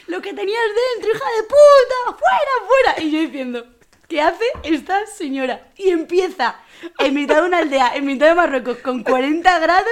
Lo 0.07 0.21
que 0.21 0.33
tenías 0.35 0.61
dentro, 0.95 1.11
hija 1.15 1.25
de 1.37 1.43
puta, 1.45 2.19
fuera, 2.19 2.53
fuera. 2.67 3.03
Y 3.03 3.11
yo 3.11 3.19
diciendo, 3.21 3.65
¿qué 4.09 4.21
hace 4.21 4.45
esta 4.65 5.07
señora? 5.07 5.69
Y 5.77 5.89
empieza 5.91 6.57
en 6.99 7.15
mitad 7.15 7.37
de 7.37 7.43
una 7.43 7.59
aldea, 7.59 7.95
en 7.95 8.05
mitad 8.05 8.27
de 8.27 8.35
Marruecos, 8.35 8.79
con 8.79 9.03
40 9.05 9.59
grados, 9.61 9.87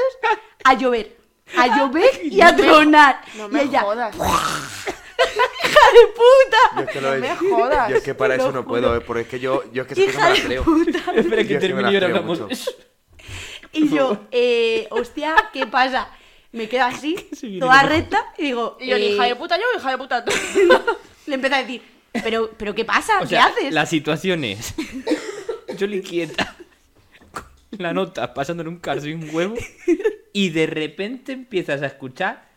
a 0.64 0.74
llover. 0.74 1.16
A 1.56 1.66
llover 1.78 2.24
y 2.24 2.40
a 2.42 2.54
tronar. 2.54 3.22
No 3.34 3.46
y 3.46 3.50
me 3.50 3.62
ella, 3.62 3.80
jodas. 3.80 4.14
hija 4.14 4.24
de 5.92 6.06
puta. 6.14 6.58
Yo 6.76 6.82
es 6.82 6.90
que, 6.90 7.00
No 7.00 7.10
me 7.16 7.36
jodas. 7.36 7.88
yo 7.90 7.96
es 7.96 8.02
que 8.04 8.14
para 8.14 8.34
eso 8.36 8.52
no 8.52 8.64
puedo, 8.64 8.94
eh, 8.96 9.00
porque 9.00 9.22
es 9.22 9.28
que 9.28 9.40
yo, 9.40 9.64
yo 9.72 9.82
es 9.82 9.88
que 9.88 10.00
Hija 10.00 10.28
me 10.28 10.34
de 10.34 10.42
creo. 10.42 10.64
puta. 10.64 10.98
Espera 11.14 11.42
que 11.44 11.54
me 11.54 11.60
termine 11.60 11.90
y 11.90 11.94
ahora 11.96 12.06
hablamos. 12.06 12.40
Y 13.72 13.88
yo, 13.88 14.26
eh, 14.30 14.86
hostia, 14.90 15.34
¿qué 15.52 15.66
pasa? 15.66 16.08
Me 16.52 16.68
quedo 16.68 16.84
así, 16.84 17.16
toda 17.60 17.82
recta, 17.84 18.24
y 18.38 18.44
digo, 18.44 18.76
Y 18.80 18.88
yo, 18.88 18.96
eh, 18.96 19.10
hija 19.10 19.24
de 19.24 19.36
puta 19.36 19.56
yo, 19.56 19.64
hija 19.78 19.90
de 19.90 19.98
puta 19.98 20.24
tú. 20.24 20.32
le 21.26 21.34
empecé 21.34 21.54
a 21.54 21.58
decir, 21.62 21.82
pero, 22.24 22.50
pero 22.56 22.74
¿qué 22.74 22.84
pasa? 22.84 23.18
O 23.18 23.20
¿Qué 23.22 23.28
sea, 23.28 23.46
haces? 23.46 23.72
la 23.72 23.86
situación 23.86 24.44
es. 24.44 24.74
Jolly 25.78 26.02
quieta. 26.02 26.56
Con 27.30 27.48
la 27.78 27.92
nota 27.92 28.34
pasándole 28.34 28.68
un 28.68 28.78
cardo 28.78 29.06
y 29.06 29.12
un 29.12 29.32
huevo. 29.32 29.54
Y 30.32 30.50
de 30.50 30.66
repente 30.66 31.32
empiezas 31.32 31.82
a 31.82 31.86
escuchar 31.86 32.48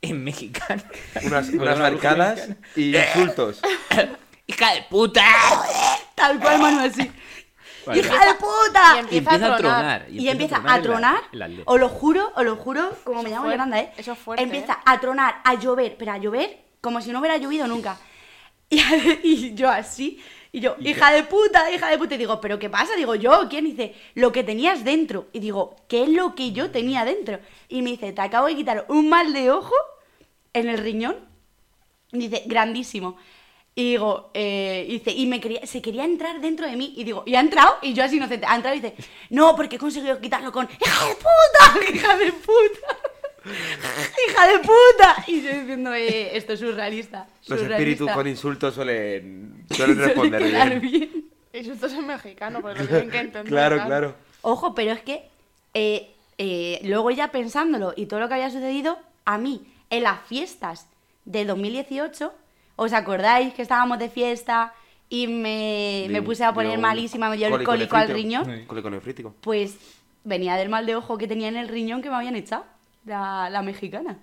en 0.00 0.24
mexicano. 0.24 0.82
Unas, 1.22 1.50
unas 1.50 1.78
arcadas 1.80 2.48
y 2.74 2.96
insultos. 2.96 3.60
¡Hija 4.46 4.74
de 4.74 4.82
puta! 4.90 5.24
Tal 6.14 6.38
cual, 6.40 6.60
mano, 6.60 6.80
así. 6.80 7.10
Vale. 7.86 8.00
¡Hija 8.00 8.26
de 8.26 8.34
puta! 8.34 9.00
Y 9.10 9.14
Y 9.14 9.18
empieza, 9.18 9.54
a 9.54 9.56
tronar. 9.56 10.06
Y 10.10 10.28
empieza 10.28 10.62
a 10.64 10.82
tronar, 10.82 11.20
os 11.64 11.80
lo 11.80 11.88
juro, 11.88 12.32
os 12.34 12.44
lo 12.44 12.56
juro, 12.56 12.90
como 13.04 13.22
me 13.22 13.28
Eso 13.28 13.36
llamo 13.36 13.42
fuerte, 13.44 13.58
Yolanda, 13.58 13.80
¿eh? 13.80 13.92
eso 13.96 14.12
es 14.12 14.18
fuerte, 14.18 14.42
Empieza 14.42 14.72
¿eh? 14.74 14.82
a 14.84 15.00
tronar, 15.00 15.40
a 15.44 15.54
llover, 15.54 15.96
pero 15.98 16.12
a 16.12 16.18
llover 16.18 16.64
como 16.80 17.00
si 17.00 17.12
no 17.12 17.20
hubiera 17.20 17.36
llovido 17.36 17.66
nunca. 17.66 17.98
Y, 18.70 18.80
y 19.22 19.54
yo 19.54 19.68
así, 19.68 20.20
y 20.54 20.60
yo, 20.60 20.76
hija 20.78 21.10
de 21.10 21.24
puta, 21.24 21.68
hija 21.72 21.90
de 21.90 21.98
puta, 21.98 22.14
y 22.14 22.18
digo, 22.18 22.40
¿pero 22.40 22.60
qué 22.60 22.70
pasa? 22.70 22.94
Digo, 22.94 23.16
yo, 23.16 23.48
¿quién? 23.50 23.66
Y 23.66 23.72
dice, 23.72 23.92
lo 24.14 24.30
que 24.30 24.44
tenías 24.44 24.84
dentro. 24.84 25.26
Y 25.32 25.40
digo, 25.40 25.74
¿qué 25.88 26.04
es 26.04 26.08
lo 26.10 26.36
que 26.36 26.52
yo 26.52 26.70
tenía 26.70 27.04
dentro? 27.04 27.40
Y 27.68 27.82
me 27.82 27.90
dice, 27.90 28.12
te 28.12 28.20
acabo 28.20 28.46
de 28.46 28.54
quitar 28.54 28.86
un 28.88 29.08
mal 29.08 29.32
de 29.32 29.50
ojo 29.50 29.74
en 30.52 30.68
el 30.68 30.78
riñón. 30.78 31.16
Y 32.12 32.28
dice, 32.28 32.44
grandísimo. 32.46 33.16
Y 33.76 33.90
digo, 33.90 34.30
eh, 34.34 34.86
y 34.88 34.92
dice, 34.98 35.10
y 35.10 35.26
me 35.26 35.40
quería, 35.40 35.66
se 35.66 35.82
quería 35.82 36.04
entrar 36.04 36.40
dentro 36.40 36.66
de 36.66 36.76
mí. 36.76 36.94
Y 36.96 37.02
digo, 37.02 37.24
y 37.26 37.34
ha 37.34 37.40
entrado, 37.40 37.76
y 37.82 37.92
yo 37.92 38.04
así 38.04 38.16
inocente, 38.16 38.46
ha 38.46 38.54
entrado 38.54 38.76
y 38.76 38.80
dice, 38.80 38.94
no, 39.30 39.56
porque 39.56 39.76
he 39.76 39.78
conseguido 39.78 40.20
quitarlo 40.20 40.52
con, 40.52 40.68
¡hija 40.70 41.06
de 41.06 41.14
puta! 41.14 41.92
¡hija 41.94 42.16
de 42.16 42.32
puta! 42.32 42.96
¡hija 44.28 44.46
de 44.46 44.58
puta! 44.60 45.24
Y 45.26 45.42
yo 45.42 45.50
diciendo, 45.50 45.92
eh, 45.92 46.36
esto 46.36 46.52
es 46.52 46.60
surrealista. 46.60 47.26
Los 47.48 47.60
espíritus 47.60 48.10
con 48.12 48.28
insultos 48.28 48.74
suelen, 48.74 49.64
suelen 49.70 49.96
Suele 49.96 50.06
responder 50.06 50.42
bien. 50.42 50.80
bien. 50.80 51.24
Es 51.52 51.68
en 51.68 52.06
mexicano, 52.06 52.60
pero 52.62 52.80
lo 52.80 52.86
tienen 52.86 53.10
que 53.10 53.18
entender. 53.18 53.52
Claro, 53.52 53.84
claro. 53.84 54.14
Ojo, 54.42 54.74
pero 54.74 54.92
es 54.92 55.02
que 55.02 55.28
eh, 55.72 56.10
eh, 56.38 56.80
luego 56.84 57.10
ya 57.10 57.30
pensándolo 57.30 57.92
y 57.96 58.06
todo 58.06 58.20
lo 58.20 58.28
que 58.28 58.34
había 58.34 58.50
sucedido, 58.50 58.98
a 59.24 59.38
mí, 59.38 59.66
en 59.90 60.02
las 60.02 60.20
fiestas 60.26 60.88
de 61.24 61.44
2018, 61.44 62.34
¿os 62.76 62.92
acordáis 62.92 63.54
que 63.54 63.62
estábamos 63.62 63.98
de 63.98 64.08
fiesta 64.08 64.72
y 65.08 65.26
me, 65.28 66.06
me 66.10 66.22
puse 66.22 66.44
a 66.44 66.52
poner 66.52 66.78
malísima, 66.78 67.28
me 67.28 67.36
dio 67.36 67.46
el 67.46 67.52
cólico 67.52 67.70
cólico 67.72 67.96
al 67.96 68.08
riñón? 68.08 68.64
Cólico 68.66 68.90
nefrítico. 68.90 69.34
Pues 69.40 69.76
venía 70.24 70.56
del 70.56 70.68
mal 70.68 70.86
de 70.86 70.96
ojo 70.96 71.18
que 71.18 71.28
tenía 71.28 71.48
en 71.48 71.56
el 71.56 71.68
riñón 71.68 72.02
que 72.02 72.10
me 72.10 72.16
habían 72.16 72.36
echado, 72.36 72.64
la, 73.04 73.48
la 73.50 73.62
mexicana. 73.62 74.18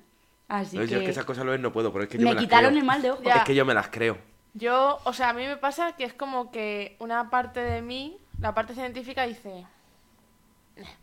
Así 0.47 0.75
No, 0.77 0.83
que, 0.83 0.87
Yo 0.89 0.97
es 0.97 1.03
que 1.05 1.11
esas 1.11 1.23
cosas 1.25 1.45
lo 1.45 1.53
es, 1.53 1.59
no 1.59 1.71
puedo, 1.71 1.91
pero 1.93 2.03
es 2.03 2.09
que 2.09 2.17
yo 2.17 2.25
me 2.25 2.31
me 2.31 2.35
las 2.35 2.43
quitaron 2.43 2.71
creo. 2.71 2.79
el 2.81 2.85
mal 2.85 3.01
de 3.01 3.11
ojo. 3.11 3.23
Ya. 3.23 3.35
Es 3.37 3.43
que 3.43 3.55
yo 3.55 3.63
me 3.65 3.73
las 3.73 3.87
creo. 3.89 4.17
Yo, 4.53 4.99
o 5.05 5.13
sea, 5.13 5.29
a 5.29 5.33
mí 5.33 5.45
me 5.45 5.55
pasa 5.55 5.93
que 5.95 6.03
es 6.03 6.13
como 6.13 6.51
que 6.51 6.97
una 6.99 7.29
parte 7.29 7.61
de 7.61 7.81
mí, 7.81 8.17
la 8.41 8.53
parte 8.53 8.73
científica 8.73 9.25
dice, 9.25 9.65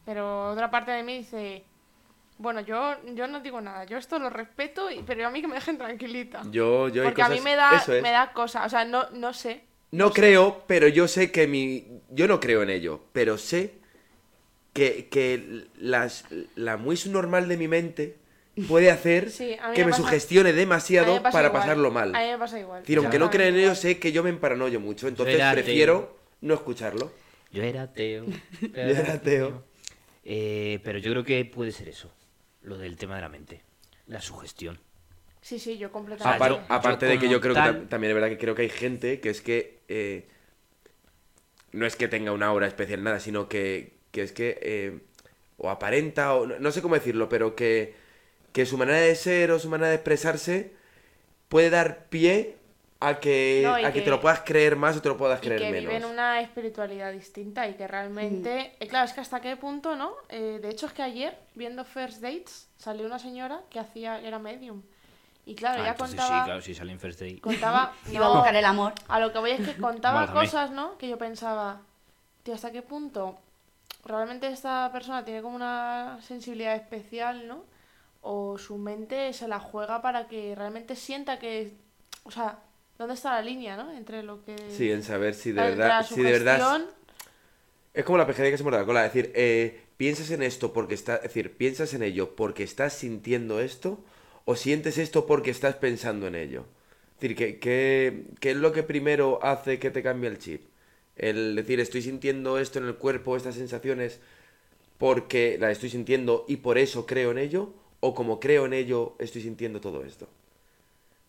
pero 0.04 0.50
otra 0.50 0.70
parte 0.70 0.90
de 0.90 1.02
mí 1.02 1.18
dice, 1.18 1.64
bueno, 2.38 2.60
yo, 2.60 2.96
yo 3.14 3.26
no 3.26 3.40
digo 3.40 3.60
nada, 3.60 3.84
yo 3.84 3.96
esto 3.98 4.18
lo 4.18 4.30
respeto, 4.30 4.90
y- 4.90 5.02
pero 5.02 5.26
a 5.26 5.30
mí 5.30 5.40
que 5.40 5.48
me 5.48 5.54
dejen 5.56 5.76
tranquilita. 5.78 6.42
Yo, 6.50 6.88
yo 6.88 7.02
hay 7.02 7.08
Porque 7.08 7.22
a 7.22 7.28
mí 7.28 7.40
me 7.40 7.56
da, 7.56 7.76
eso 7.76 7.92
es. 7.94 8.02
me 8.02 8.10
da 8.10 8.32
cosa, 8.32 8.64
o 8.64 8.68
sea, 8.68 8.84
no, 8.84 9.10
no 9.10 9.32
sé. 9.34 9.62
No 9.90 10.10
creo, 10.12 10.64
pero 10.66 10.86
yo 10.88 11.08
sé 11.08 11.30
que 11.32 11.46
mi... 11.46 11.86
Yo 12.10 12.28
no 12.28 12.40
creo 12.40 12.62
en 12.62 12.70
ello, 12.70 13.04
pero 13.12 13.38
sé 13.38 13.74
que, 14.72 15.08
que 15.08 15.66
las, 15.78 16.24
la 16.54 16.76
muy 16.76 16.96
subnormal 16.96 17.48
de 17.48 17.56
mi 17.56 17.68
mente 17.68 18.16
puede 18.68 18.90
hacer 18.90 19.30
Sí, 19.30 19.56
que 19.74 19.84
me 19.84 19.90
pasa- 19.92 20.02
sugestione 20.02 20.52
demasiado 20.52 21.14
me 21.14 21.20
pasa 21.20 21.32
para 21.32 21.48
igual. 21.48 21.62
pasarlo 21.62 21.90
mal. 21.90 22.14
A 22.14 22.20
mí 22.20 22.26
me 22.26 22.38
pasa 22.38 22.60
igual. 22.60 22.80
Es 22.80 22.86
decir, 22.86 22.98
aunque 22.98 23.18
no 23.18 23.30
crea 23.30 23.48
en 23.48 23.56
ello, 23.56 23.74
sé 23.74 23.98
que 23.98 24.12
yo 24.12 24.22
me 24.22 24.30
emparanoyo 24.30 24.78
mucho, 24.78 25.08
entonces 25.08 25.34
era 25.36 25.50
ateo. 25.50 25.64
prefiero 25.64 26.18
no 26.42 26.54
escucharlo. 26.54 27.10
Yo 27.50 27.62
era 27.62 27.82
ateo. 27.82 28.26
Yo 28.60 28.68
era 28.74 29.14
ateo. 29.14 29.64
Eh, 30.30 30.80
pero 30.84 30.98
yo 30.98 31.10
creo 31.12 31.24
que 31.24 31.42
puede 31.46 31.72
ser 31.72 31.88
eso. 31.88 32.12
Lo 32.62 32.76
del 32.78 32.96
tema 32.96 33.16
de 33.16 33.22
la 33.22 33.28
mente. 33.28 33.62
La 34.06 34.20
sugestión. 34.20 34.78
Sí, 35.40 35.58
sí, 35.58 35.78
yo 35.78 35.92
completamente. 35.92 36.44
Apar- 36.44 36.64
aparte 36.68 37.06
yo 37.06 37.12
de 37.12 37.18
que 37.18 37.28
yo 37.28 37.40
creo 37.40 37.54
que 37.54 37.60
tal- 37.60 37.88
también 37.88 38.10
es 38.10 38.14
verdad 38.14 38.28
que 38.28 38.38
creo 38.38 38.54
que 38.54 38.62
hay 38.62 38.68
gente 38.68 39.20
que 39.20 39.30
es 39.30 39.40
que 39.40 39.78
eh, 39.88 40.28
no 41.72 41.86
es 41.86 41.96
que 41.96 42.08
tenga 42.08 42.32
una 42.32 42.46
aura 42.46 42.66
especial 42.66 43.02
nada, 43.02 43.20
sino 43.20 43.48
que, 43.48 43.94
que 44.10 44.22
es 44.22 44.32
que 44.32 44.58
eh, 44.62 44.98
o 45.56 45.70
aparenta 45.70 46.34
o 46.34 46.46
no, 46.46 46.58
no 46.58 46.72
sé 46.72 46.82
cómo 46.82 46.94
decirlo, 46.94 47.28
pero 47.28 47.54
que, 47.54 47.94
que 48.52 48.66
su 48.66 48.76
manera 48.78 48.98
de 48.98 49.14
ser 49.14 49.50
o 49.52 49.58
su 49.58 49.68
manera 49.68 49.88
de 49.90 49.94
expresarse 49.96 50.72
puede 51.48 51.70
dar 51.70 52.06
pie 52.08 52.56
a 53.00 53.20
que, 53.20 53.60
No, 53.64 53.78
y 53.78 53.84
a 53.84 53.92
que, 53.92 54.00
que- 54.00 54.04
te 54.04 54.10
lo 54.10 54.20
puedas 54.20 54.40
creer 54.40 54.74
más 54.76 54.96
o 54.96 55.02
te 55.02 55.08
lo 55.08 55.16
puedas 55.16 55.38
y 55.40 55.46
creer 55.46 55.60
que 55.60 55.70
menos. 55.70 55.92
viven 55.92 56.04
una 56.04 56.40
espiritualidad 56.40 57.12
distinta 57.12 57.68
y 57.68 57.74
que 57.74 57.86
realmente, 57.86 58.72
Mm. 58.78 58.82
eh, 58.82 58.88
claro, 58.88 59.04
es 59.06 59.12
que 59.12 59.20
hasta 59.20 59.40
qué 59.40 59.56
punto, 59.56 59.94
¿no? 59.94 60.12
Eh, 60.28 60.58
de 60.60 60.68
hecho 60.68 60.86
es 60.86 60.92
que 60.92 61.02
ayer, 61.02 61.38
viendo 61.54 61.84
First 61.84 62.20
Dates, 62.20 62.68
salió 62.76 63.06
una 63.06 63.18
señora 63.20 63.60
que 63.70 63.78
hacía, 63.78 64.20
era 64.20 64.38
medium. 64.40 64.82
Y 65.46 65.54
claro, 65.54 65.80
Ah, 65.80 65.84
ella 65.86 65.94
contaba, 65.94 66.38
sí, 66.40 66.44
claro, 66.44 66.60
si 66.60 66.74
sale 66.74 66.92
en 66.92 66.98
First 67.00 67.20
Day. 67.20 67.38
contaba, 67.38 67.92
Iba 68.12 68.26
a 68.26 68.28
no, 68.30 68.34
buscar 68.34 68.54
el 68.56 68.64
amor. 68.64 68.92
a 69.08 69.20
lo 69.20 69.32
que 69.32 69.38
voy 69.38 69.50
es 69.52 69.60
que 69.66 69.76
contaba 69.80 70.26
Válgame. 70.26 70.40
cosas, 70.46 70.70
¿no? 70.72 70.98
Que 70.98 71.08
yo 71.08 71.16
pensaba, 71.18 71.80
tío, 72.42 72.54
¿hasta 72.54 72.72
qué 72.72 72.82
punto 72.82 73.38
realmente 74.04 74.48
esta 74.48 74.90
persona 74.92 75.24
tiene 75.24 75.40
como 75.42 75.54
una 75.56 76.18
sensibilidad 76.22 76.74
especial, 76.74 77.46
¿no? 77.46 77.64
O 78.22 78.58
su 78.58 78.76
mente 78.76 79.32
se 79.32 79.46
la 79.48 79.60
juega 79.60 80.02
para 80.02 80.26
que 80.26 80.54
realmente 80.54 80.96
sienta 80.96 81.38
que, 81.38 81.76
o 82.24 82.30
sea, 82.30 82.58
¿dónde 82.98 83.14
está 83.14 83.32
la 83.32 83.42
línea, 83.42 83.76
¿no? 83.76 83.92
Entre 83.92 84.22
lo 84.22 84.44
que... 84.44 84.56
Sí, 84.70 84.90
en 84.90 85.02
saber 85.02 85.34
si 85.34 85.52
de 85.52 85.62
verdad, 85.62 86.06
si 86.06 86.20
de 86.20 86.32
verdad 86.32 86.82
Es 87.94 88.04
como 88.04 88.18
la 88.18 88.26
pescadilla 88.26 88.52
que 88.52 88.58
se 88.58 88.64
muerde 88.64 88.80
la 88.80 88.86
cola. 88.86 89.06
Es 89.06 89.14
decir, 89.14 89.32
eh, 89.34 89.80
piensas 89.96 90.30
en 90.30 90.42
esto 90.42 90.72
porque 90.72 90.94
está, 90.94 91.16
es 91.16 91.22
decir, 91.22 91.56
piensas 91.56 91.94
en 91.94 92.02
ello 92.02 92.34
porque 92.34 92.64
estás 92.64 92.92
sintiendo 92.92 93.60
esto 93.60 94.04
o 94.44 94.56
sientes 94.56 94.98
esto 94.98 95.26
porque 95.26 95.50
estás 95.50 95.76
pensando 95.76 96.26
en 96.26 96.34
ello. 96.34 96.64
Es 97.14 97.20
decir, 97.22 97.36
¿qué, 97.36 97.58
qué, 97.58 98.24
qué 98.40 98.50
es 98.50 98.56
lo 98.56 98.72
que 98.72 98.82
primero 98.82 99.40
hace 99.42 99.78
que 99.78 99.90
te 99.90 100.02
cambie 100.02 100.30
el 100.30 100.38
chip? 100.38 100.62
El 101.16 101.56
decir, 101.56 101.80
estoy 101.80 102.02
sintiendo 102.02 102.58
esto 102.58 102.78
en 102.78 102.86
el 102.86 102.94
cuerpo, 102.94 103.36
estas 103.36 103.56
sensaciones, 103.56 104.20
porque 104.98 105.56
la 105.60 105.70
estoy 105.70 105.90
sintiendo 105.90 106.44
y 106.48 106.58
por 106.58 106.78
eso 106.78 107.06
creo 107.06 107.32
en 107.32 107.38
ello, 107.38 107.72
o 108.00 108.14
como 108.14 108.38
creo 108.38 108.66
en 108.66 108.72
ello, 108.72 109.16
estoy 109.18 109.42
sintiendo 109.42 109.80
todo 109.80 110.04
esto. 110.04 110.28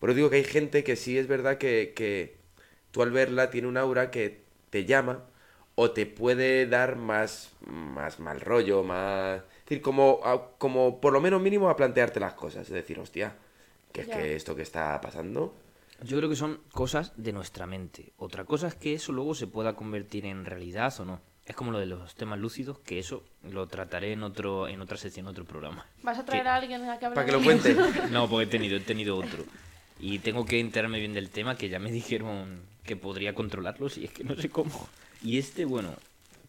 Por 0.00 0.10
eso 0.10 0.16
digo 0.16 0.30
que 0.30 0.36
hay 0.36 0.44
gente 0.44 0.82
que 0.82 0.96
sí 0.96 1.16
es 1.16 1.28
verdad 1.28 1.58
que, 1.58 1.92
que 1.94 2.36
tú 2.90 3.02
al 3.02 3.12
verla 3.12 3.50
tiene 3.50 3.68
un 3.68 3.76
aura 3.76 4.10
que 4.10 4.40
te 4.70 4.84
llama 4.86 5.22
o 5.76 5.92
te 5.92 6.04
puede 6.06 6.66
dar 6.66 6.96
más, 6.96 7.52
más 7.66 8.18
mal 8.18 8.40
rollo, 8.40 8.82
más... 8.82 9.38
Es 9.58 9.64
decir, 9.70 9.82
como, 9.82 10.20
a- 10.24 10.50
como 10.58 11.00
por 11.00 11.12
lo 11.12 11.20
menos 11.20 11.40
mínimo 11.40 11.68
a 11.70 11.76
plantearte 11.76 12.18
las 12.18 12.34
cosas. 12.34 12.66
Es 12.66 12.72
decir, 12.74 12.98
hostia, 12.98 13.36
que 13.92 14.00
es 14.02 14.06
Ya. 14.08 14.16
que 14.18 14.34
esto 14.36 14.56
que 14.56 14.62
está 14.62 15.00
pasando... 15.00 15.54
Yo 16.02 16.16
creo 16.16 16.30
que 16.30 16.36
son 16.36 16.60
cosas 16.72 17.12
de 17.16 17.32
nuestra 17.32 17.66
mente. 17.66 18.12
Otra 18.16 18.44
cosa 18.46 18.68
es 18.68 18.74
que 18.74 18.94
eso 18.94 19.12
luego 19.12 19.34
se 19.34 19.46
pueda 19.46 19.74
convertir 19.74 20.24
en 20.24 20.46
realidad 20.46 20.98
o 20.98 21.04
no. 21.04 21.20
Es 21.44 21.54
como 21.54 21.72
lo 21.72 21.78
de 21.78 21.84
los 21.86 22.14
temas 22.14 22.38
lúcidos, 22.38 22.78
que 22.78 22.98
eso 22.98 23.22
lo 23.42 23.66
trataré 23.68 24.12
en 24.12 24.22
otro 24.22 24.66
en 24.66 24.80
otra 24.80 24.96
sección, 24.96 25.26
en 25.26 25.30
otro 25.32 25.44
programa. 25.44 25.86
¿Vas 26.02 26.18
a 26.18 26.24
traer 26.24 26.44
Que- 26.44 26.48
a 26.48 26.54
alguien 26.54 26.88
a 26.88 26.98
que 26.98 27.04
hable 27.04 27.14
Para 27.16 27.26
que 27.26 27.32
lo 27.32 27.42
cuente. 27.42 27.74
No, 28.10 28.30
porque 28.30 28.44
he 28.44 28.46
tenido, 28.46 28.78
he 28.78 28.80
tenido 28.80 29.14
otro. 29.16 29.44
Y 30.00 30.18
tengo 30.20 30.44
que 30.44 30.60
enterarme 30.60 30.98
bien 30.98 31.12
del 31.12 31.30
tema, 31.30 31.56
que 31.56 31.68
ya 31.68 31.78
me 31.78 31.92
dijeron 32.00 32.60
que 32.84 32.96
podría 32.96 33.34
controlarlo, 33.34 33.88
si 33.88 34.04
es 34.04 34.12
que 34.12 34.24
no 34.24 34.36
sé 34.36 34.48
cómo. 34.48 34.88
Y 35.22 35.38
este, 35.38 35.64
bueno, 35.64 35.94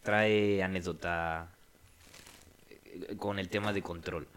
trae 0.03 0.63
anécdota 0.63 1.51
eh, 2.69 3.15
con 3.17 3.39
el 3.39 3.49
tema 3.49 3.73
de 3.73 3.81
control. 3.81 4.27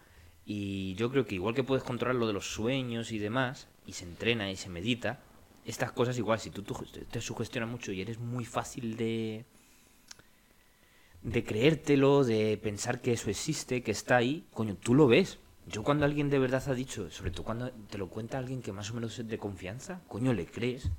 Y 0.45 0.93
yo 0.95 1.09
creo 1.09 1.25
que 1.25 1.35
igual 1.35 1.55
que 1.55 1.63
puedes 1.63 1.83
controlar 1.83 2.15
lo 2.15 2.27
de 2.27 2.33
los 2.33 2.53
sueños 2.53 3.11
y 3.11 3.19
demás, 3.19 3.67
y 3.87 3.93
se 3.93 4.05
entrena 4.05 4.51
y 4.51 4.55
se 4.55 4.69
medita, 4.69 5.19
estas 5.65 5.91
cosas 5.91 6.17
igual, 6.17 6.39
si 6.39 6.51
tú, 6.51 6.61
tú 6.61 6.75
te 7.09 7.21
sugestionas 7.21 7.69
mucho 7.69 7.91
y 7.91 8.01
eres 8.01 8.19
muy 8.19 8.45
fácil 8.45 8.97
de 8.97 9.45
de 11.25 11.43
creértelo, 11.43 12.23
de 12.23 12.57
pensar 12.61 13.01
que 13.01 13.13
eso 13.13 13.31
existe, 13.31 13.81
que 13.81 13.91
está 13.91 14.15
ahí, 14.17 14.45
coño, 14.53 14.75
tú 14.75 14.93
lo 14.93 15.07
ves. 15.07 15.39
Yo 15.67 15.83
cuando 15.83 16.05
alguien 16.05 16.29
de 16.29 16.37
verdad 16.39 16.63
ha 16.67 16.73
dicho, 16.75 17.09
sobre 17.09 17.31
todo 17.31 17.43
cuando 17.43 17.71
te 17.71 17.97
lo 17.97 18.07
cuenta 18.07 18.37
alguien 18.37 18.61
que 18.61 18.71
más 18.71 18.91
o 18.91 18.93
menos 18.93 19.17
es 19.17 19.27
de 19.27 19.37
confianza, 19.37 20.01
coño, 20.07 20.31
le 20.33 20.45
crees. 20.45 20.89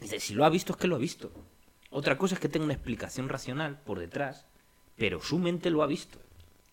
Dice, 0.00 0.18
si 0.18 0.34
lo 0.34 0.44
ha 0.44 0.50
visto 0.50 0.72
es 0.72 0.78
que 0.78 0.88
lo 0.88 0.96
ha 0.96 0.98
visto. 0.98 1.30
Otra 1.90 2.18
cosa 2.18 2.34
es 2.34 2.40
que 2.40 2.48
tenga 2.48 2.64
una 2.64 2.74
explicación 2.74 3.28
racional 3.28 3.80
por 3.84 3.98
detrás, 4.00 4.46
pero 4.96 5.20
su 5.22 5.38
mente 5.38 5.70
lo 5.70 5.82
ha 5.82 5.86
visto. 5.86 6.18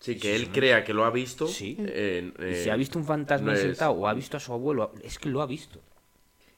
Sí, 0.00 0.14
que 0.16 0.34
si 0.36 0.42
él 0.42 0.50
crea 0.50 0.82
que 0.82 0.94
lo 0.94 1.04
ha 1.04 1.10
visto. 1.10 1.46
Sí. 1.46 1.76
eh, 1.78 2.32
Y 2.38 2.42
eh, 2.42 2.62
si 2.64 2.70
ha 2.70 2.76
visto 2.76 2.98
un 2.98 3.04
fantasma 3.04 3.48
no 3.48 3.52
es- 3.52 3.60
sentado 3.60 3.92
o 3.92 4.08
ha 4.08 4.14
visto 4.14 4.36
a 4.36 4.40
su 4.40 4.52
abuelo, 4.52 4.92
es 5.04 5.18
que 5.18 5.28
lo 5.28 5.42
ha 5.42 5.46
visto. 5.46 5.80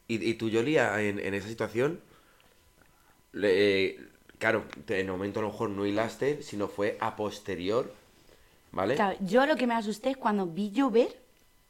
Y, 0.09 0.25
y 0.25 0.35
tú, 0.35 0.49
Yolia, 0.49 1.01
en, 1.03 1.19
en 1.19 1.35
esa 1.35 1.49
situación, 1.49 2.01
le- 3.33 3.97
claro, 4.39 4.65
en 4.89 4.97
el 5.07 5.13
momento 5.13 5.41
a 5.41 5.43
lo 5.43 5.51
mejor 5.51 5.71
no 5.71 5.85
hilaste, 5.87 6.43
sino 6.43 6.69
fue 6.69 6.97
a 7.01 7.17
posterior, 7.17 7.93
¿vale? 8.73 8.95
Claro, 8.97 9.17
yo 9.21 9.47
lo 9.47 9.57
que 9.57 9.67
me 9.67 9.75
asusté 9.75 10.11
es 10.11 10.17
cuando 10.17 10.47
vi 10.47 10.71
llover, 10.71 11.09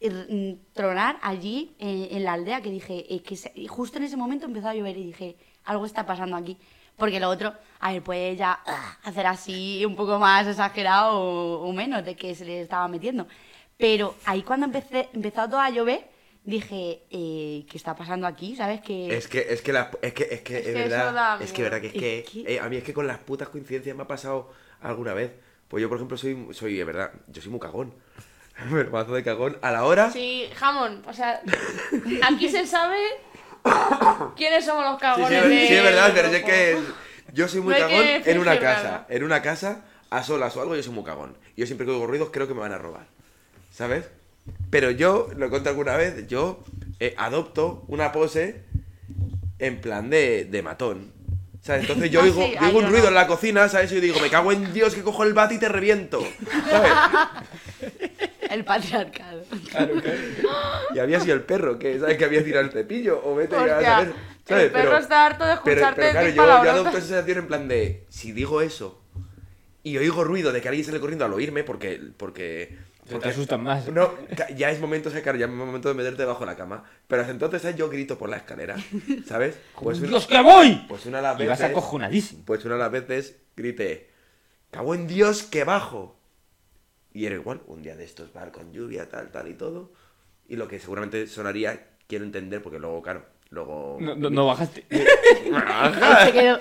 er, 0.00 0.12
mm, 0.28 0.72
tronar 0.72 1.18
allí 1.22 1.74
eh, 1.78 2.08
en 2.12 2.24
la 2.24 2.32
aldea, 2.34 2.60
que 2.62 2.70
dije, 2.70 3.12
eh, 3.14 3.22
que 3.22 3.36
se- 3.36 3.52
y 3.54 3.66
justo 3.66 3.98
en 3.98 4.04
ese 4.04 4.16
momento 4.16 4.46
empezó 4.46 4.68
a 4.68 4.74
llover 4.74 4.96
y 4.96 5.04
dije, 5.06 5.36
algo 5.64 5.86
está 5.86 6.06
pasando 6.06 6.36
aquí. 6.36 6.56
Porque 6.96 7.18
lo 7.20 7.28
otro, 7.30 7.54
a 7.80 7.92
ver, 7.92 8.02
puede 8.02 8.36
ya 8.36 8.60
ah, 8.66 8.98
hacer 9.04 9.26
así 9.26 9.84
un 9.86 9.96
poco 9.96 10.18
más 10.18 10.46
exagerado 10.46 11.18
o, 11.20 11.68
o 11.68 11.72
menos 11.72 12.04
de 12.04 12.14
que 12.14 12.34
se 12.34 12.44
le 12.44 12.60
estaba 12.60 12.86
metiendo. 12.88 13.26
Pero 13.78 14.14
ahí 14.26 14.42
cuando 14.42 14.66
empecé, 14.66 15.08
empezó 15.12 15.48
todo 15.48 15.58
a 15.60 15.70
llover, 15.70 16.08
dije, 16.44 17.02
eh, 17.10 17.64
¿qué 17.68 17.76
está 17.76 17.96
pasando 17.96 18.26
aquí? 18.26 18.54
¿Sabes? 18.56 18.80
Que... 18.82 19.16
Es 19.16 19.26
que, 19.26 19.46
es 19.48 19.62
que, 19.62 19.72
la- 19.72 19.90
es 20.02 20.12
que, 20.12 20.24
es 20.30 20.40
que, 20.42 20.58
Es 20.58 20.66
es 20.66 20.74
que 20.74 20.82
verdad, 20.82 21.12
da 21.14 21.38
es 21.42 21.52
que 21.52 21.62
verdad 21.62 21.80
que 21.80 21.86
es 21.88 21.94
Es 21.94 22.00
que, 22.00 22.24
que- 22.44 22.54
eh, 22.54 22.60
a 22.60 22.68
mí 22.68 22.76
es 22.76 22.84
que 22.84 22.92
con 22.92 23.06
las 23.06 23.18
putas 23.18 23.48
coincidencias 23.48 23.96
me 23.96 24.02
ha 24.02 24.06
pasado 24.08 24.50
alguna 24.80 25.14
vez. 25.14 25.32
Pues 25.72 25.80
yo, 25.80 25.88
por 25.88 25.96
ejemplo, 25.96 26.18
soy, 26.18 26.48
soy, 26.52 26.76
de 26.76 26.84
verdad, 26.84 27.12
yo 27.28 27.40
soy 27.40 27.50
muy 27.50 27.58
cagón. 27.58 27.94
Me 28.70 28.84
mazo 28.84 29.14
de 29.14 29.22
cagón. 29.22 29.56
A 29.62 29.70
la 29.72 29.84
hora, 29.84 30.10
Sí, 30.10 30.46
jamón, 30.54 31.02
o 31.08 31.14
sea, 31.14 31.40
aquí 32.22 32.50
se 32.50 32.66
sabe 32.66 32.98
quiénes 34.36 34.66
somos 34.66 34.84
los 34.84 34.96
Sí, 34.96 35.00
cagones 35.00 35.42
sí, 35.44 35.48
de- 35.48 35.66
sí, 35.66 35.74
es 35.74 35.82
verdad, 35.82 36.12
pero 36.14 36.28
es 36.28 36.44
que 36.44 36.78
yo 37.32 37.48
soy 37.48 37.62
muy 37.62 37.72
No 37.72 37.80
cagón 37.80 38.04
en 38.06 38.38
una 38.38 38.58
casa. 38.60 38.82
nada. 38.82 39.06
En 39.08 39.24
una 39.24 39.40
casa, 39.40 39.84
a 40.10 40.22
solas 40.22 40.54
o 40.58 40.60
algo, 40.60 40.76
yo 40.76 40.82
soy 40.82 40.92
muy 40.92 41.04
cagón. 41.04 41.38
Yo 41.56 41.64
siempre 41.64 41.86
que 41.86 41.92
oigo 41.92 42.06
ruidos 42.06 42.28
creo 42.30 42.46
que 42.46 42.52
me 42.52 42.60
van 42.60 42.72
a 42.72 42.78
robar. 42.78 43.06
¿Sabes? 43.70 44.04
Pero 44.68 44.90
yo, 44.90 45.28
lo 45.38 45.46
he 45.46 45.48
contado 45.48 45.70
alguna 45.70 45.96
vez, 45.96 46.26
yo 46.28 46.62
eh, 47.00 47.14
adopto 47.16 47.82
una 47.88 48.12
pose 48.12 48.60
en 49.58 49.80
plan 49.80 50.10
de, 50.10 50.44
de 50.44 50.62
matón. 50.62 51.14
¿Sabes? 51.62 51.82
Entonces 51.82 52.10
yo 52.12 52.20
Ah, 52.20 52.24
oigo, 52.24 52.42
ah, 52.58 52.70
yo 52.70 52.78
un 52.78 52.86
ruido 52.88 53.04
no. 53.04 53.08
en 53.08 53.14
la 53.14 53.26
cocina, 53.26 53.68
¿sabes? 53.68 53.90
Y 53.92 53.94
yo 53.96 54.00
digo, 54.02 54.20
me 54.20 54.28
cago 54.30 54.52
en 54.52 54.72
Dios 54.74 54.94
que 54.94 55.02
cojo 55.02 55.24
el 55.24 55.32
bate 55.34 55.54
y 55.54 55.58
te 55.58 55.68
reviento. 55.68 56.20
¿Sabes? 56.68 56.92
El 58.50 58.64
patriarcado. 58.66 59.46
Y 60.94 60.98
había 60.98 61.20
sido 61.20 61.34
el 61.34 61.42
perro, 61.42 61.78
que 61.78 61.98
¿sabes? 61.98 62.18
Que 62.18 62.24
había 62.26 62.44
tirado 62.44 62.66
el 62.66 62.70
cepillo. 62.72 63.22
O 63.24 63.34
vete 63.34 63.56
a 63.56 63.62
Hostia, 63.62 63.80
saber. 63.80 64.12
¿sabes? 64.46 64.64
el 64.64 64.70
perro 64.72 64.98
está 64.98 65.24
harto 65.26 65.44
de 65.46 65.56
pero, 65.64 65.86
escucharte 65.86 66.00
pero 66.02 66.12
claro, 66.12 66.26
decir 66.26 66.36
yo, 66.36 66.64
yo 66.64 66.70
adopto 66.70 66.98
esa 66.98 67.06
sensación 67.08 67.38
en 67.38 67.46
plan 67.46 67.68
de, 67.68 68.04
si 68.10 68.32
digo 68.32 68.60
eso 68.60 69.00
y 69.82 69.96
oigo 69.98 70.22
ruido 70.24 70.52
de 70.52 70.60
que 70.60 70.68
alguien 70.68 70.84
sale 70.84 71.00
corriendo 71.00 71.24
al 71.24 71.32
oírme, 71.32 71.64
porque... 71.64 72.00
porque 72.16 72.76
porque- 73.10 73.28
asustan 73.28 73.62
más. 73.62 73.88
No, 73.88 74.12
ya 74.56 74.70
es 74.70 74.80
momento, 74.80 75.10
sea, 75.10 75.22
claro, 75.22 75.38
ya 75.38 75.46
es 75.46 75.50
momento 75.52 75.88
de 75.88 75.94
meterte 75.94 76.22
debajo 76.22 76.40
de 76.40 76.46
la 76.46 76.56
cama. 76.56 76.84
Pero 77.08 77.22
hasta 77.22 77.32
entonces 77.32 77.76
yo 77.76 77.88
grito 77.88 78.16
por 78.18 78.28
la 78.28 78.36
escalera, 78.38 78.76
¿sabes? 79.26 79.58
Pues, 79.80 79.98
un- 80.00 80.08
¡Dios, 80.08 80.26
que 80.26 80.40
voy! 80.40 80.84
pues 80.88 81.06
una 81.06 81.18
de 81.18 81.22
las 81.24 81.40
Y 81.40 81.46
vas 81.46 81.58
veces... 81.58 81.72
acojonadísimo. 81.76 82.44
Pues 82.44 82.64
una 82.64 82.74
de 82.74 82.80
las 82.80 82.92
veces 82.92 83.36
grité, 83.56 84.10
cago 84.70 84.94
en 84.94 85.06
Dios 85.06 85.42
que 85.42 85.64
bajo. 85.64 86.18
Y 87.12 87.26
era 87.26 87.34
igual, 87.34 87.60
un 87.66 87.82
día 87.82 87.94
de 87.96 88.04
estos 88.04 88.32
bar 88.32 88.52
con 88.52 88.72
lluvia, 88.72 89.08
tal, 89.08 89.30
tal 89.30 89.48
y 89.48 89.54
todo. 89.54 89.92
Y 90.48 90.56
lo 90.56 90.66
que 90.68 90.78
seguramente 90.80 91.26
sonaría, 91.26 91.88
quiero 92.06 92.24
entender, 92.24 92.62
porque 92.62 92.78
luego, 92.78 93.02
claro, 93.02 93.26
Luego. 93.52 93.98
No, 94.00 94.14
no, 94.14 94.30
no 94.30 94.46
bajaste. 94.46 94.86
Ahí 94.90 96.26
se 96.26 96.32
quedó. 96.32 96.58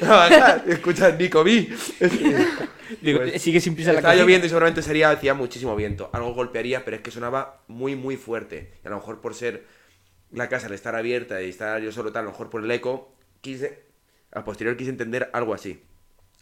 Bajar, 0.00 0.64
Escucha, 0.66 1.12
Nico, 1.12 1.44
vi. 1.44 1.68
Digo, 3.00 3.20
Pues, 3.20 3.40
sigue 3.40 3.60
sin 3.60 3.76
pisar 3.76 3.94
la 3.94 4.00
Estaba 4.00 4.16
lloviendo 4.16 4.44
y 4.44 4.48
seguramente 4.48 4.82
sería, 4.82 5.10
hacía 5.10 5.34
muchísimo 5.34 5.76
viento. 5.76 6.10
Algo 6.12 6.34
golpearía, 6.34 6.84
pero 6.84 6.96
es 6.96 7.02
que 7.04 7.12
sonaba 7.12 7.62
muy, 7.68 7.94
muy 7.94 8.16
fuerte. 8.16 8.72
Y 8.82 8.88
a 8.88 8.90
lo 8.90 8.96
mejor 8.96 9.20
por 9.20 9.34
ser 9.34 9.66
la 10.32 10.48
casa 10.48 10.66
al 10.66 10.72
estar 10.72 10.96
abierta 10.96 11.40
y 11.42 11.48
estar 11.48 11.80
yo 11.80 11.92
solo 11.92 12.10
tal, 12.10 12.22
a 12.22 12.24
lo 12.24 12.32
mejor 12.32 12.50
por 12.50 12.64
el 12.64 12.70
eco, 12.72 13.14
quise, 13.40 13.84
a 14.32 14.44
posterior 14.44 14.76
quise 14.76 14.90
entender 14.90 15.30
algo 15.32 15.54
así. 15.54 15.80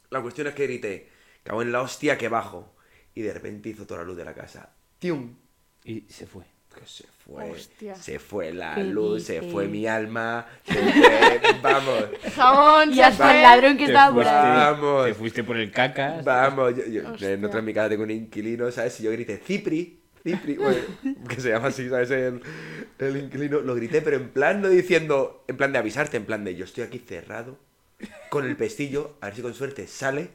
La 0.09 0.23
cuestión 0.23 0.47
es 0.47 0.55
que 0.55 0.63
grité, 0.63 1.11
cago 1.43 1.61
en 1.61 1.73
la 1.73 1.83
hostia 1.83 2.17
que 2.17 2.29
bajo. 2.31 2.75
Y 3.15 3.21
de 3.21 3.35
repente 3.35 3.69
hizo 3.69 3.87
toda 3.87 4.01
la 4.01 4.07
luz 4.07 4.17
de 4.17 4.25
la 4.25 4.33
casa. 4.33 4.71
¡Tium! 4.99 5.37
Y 5.85 6.07
se 6.09 6.27
fue. 6.27 6.54
Que 6.75 6.87
se 6.87 7.05
fue. 7.25 7.51
Hostia. 7.51 7.95
Se 7.95 8.19
fue 8.19 8.53
la 8.53 8.75
¿Qué 8.75 8.85
luz, 8.85 9.25
se 9.25 9.43
fue 9.43 9.67
mi 9.69 9.87
alma, 9.87 10.47
se 10.65 10.75
fue. 10.75 11.41
Vamos. 11.63 12.05
Jamón, 12.35 12.93
Y 12.93 13.01
hasta 13.01 13.37
el 13.37 13.43
ladrón 13.43 13.73
que 13.77 13.87
Te 13.87 13.93
estaba 13.93 14.15
por 14.15 14.27
ahí. 14.27 14.57
Vamos. 14.73 15.07
Te 15.07 15.15
fuiste 15.15 15.45
por 15.45 15.57
el 15.57 15.71
cacas. 15.71 16.25
Vamos, 16.25 16.75
yo, 16.77 16.85
yo- 17.17 17.29
en 17.29 17.45
otra 17.45 17.61
en 17.61 17.65
mi 17.65 17.73
casa 17.75 17.89
tengo 17.89 18.03
un 18.03 18.11
inquilino, 18.11 18.71
¿sabes? 18.71 18.99
Y 19.01 19.05
yo 19.05 19.13
grité, 19.13 19.39
Cipri, 19.39 20.01
Cipri, 20.23 20.57
bueno, 20.57 20.79
que 21.29 21.41
se 21.41 21.51
llama 21.51 21.69
así, 21.69 21.89
¿sabes? 21.89 22.11
El, 22.11 22.41
el 22.99 23.17
inquilino, 23.17 23.61
lo 23.61 23.75
grité, 23.75 24.03
pero 24.03 24.17
en 24.17 24.31
plan, 24.31 24.61
no 24.61 24.69
diciendo, 24.69 25.45
en 25.49 25.57
plan 25.57 25.73
de 25.73 25.79
avisarte, 25.79 26.17
en 26.17 26.25
plan 26.27 26.45
de 26.45 26.55
yo 26.57 26.65
estoy 26.65 26.85
aquí 26.85 26.99
cerrado, 26.99 27.59
con 28.31 28.45
el 28.45 28.57
pestillo, 28.57 29.17
a 29.21 29.27
ver 29.27 29.37
si 29.37 29.43
con 29.43 29.55
suerte 29.55 29.87
sale, 29.87 30.31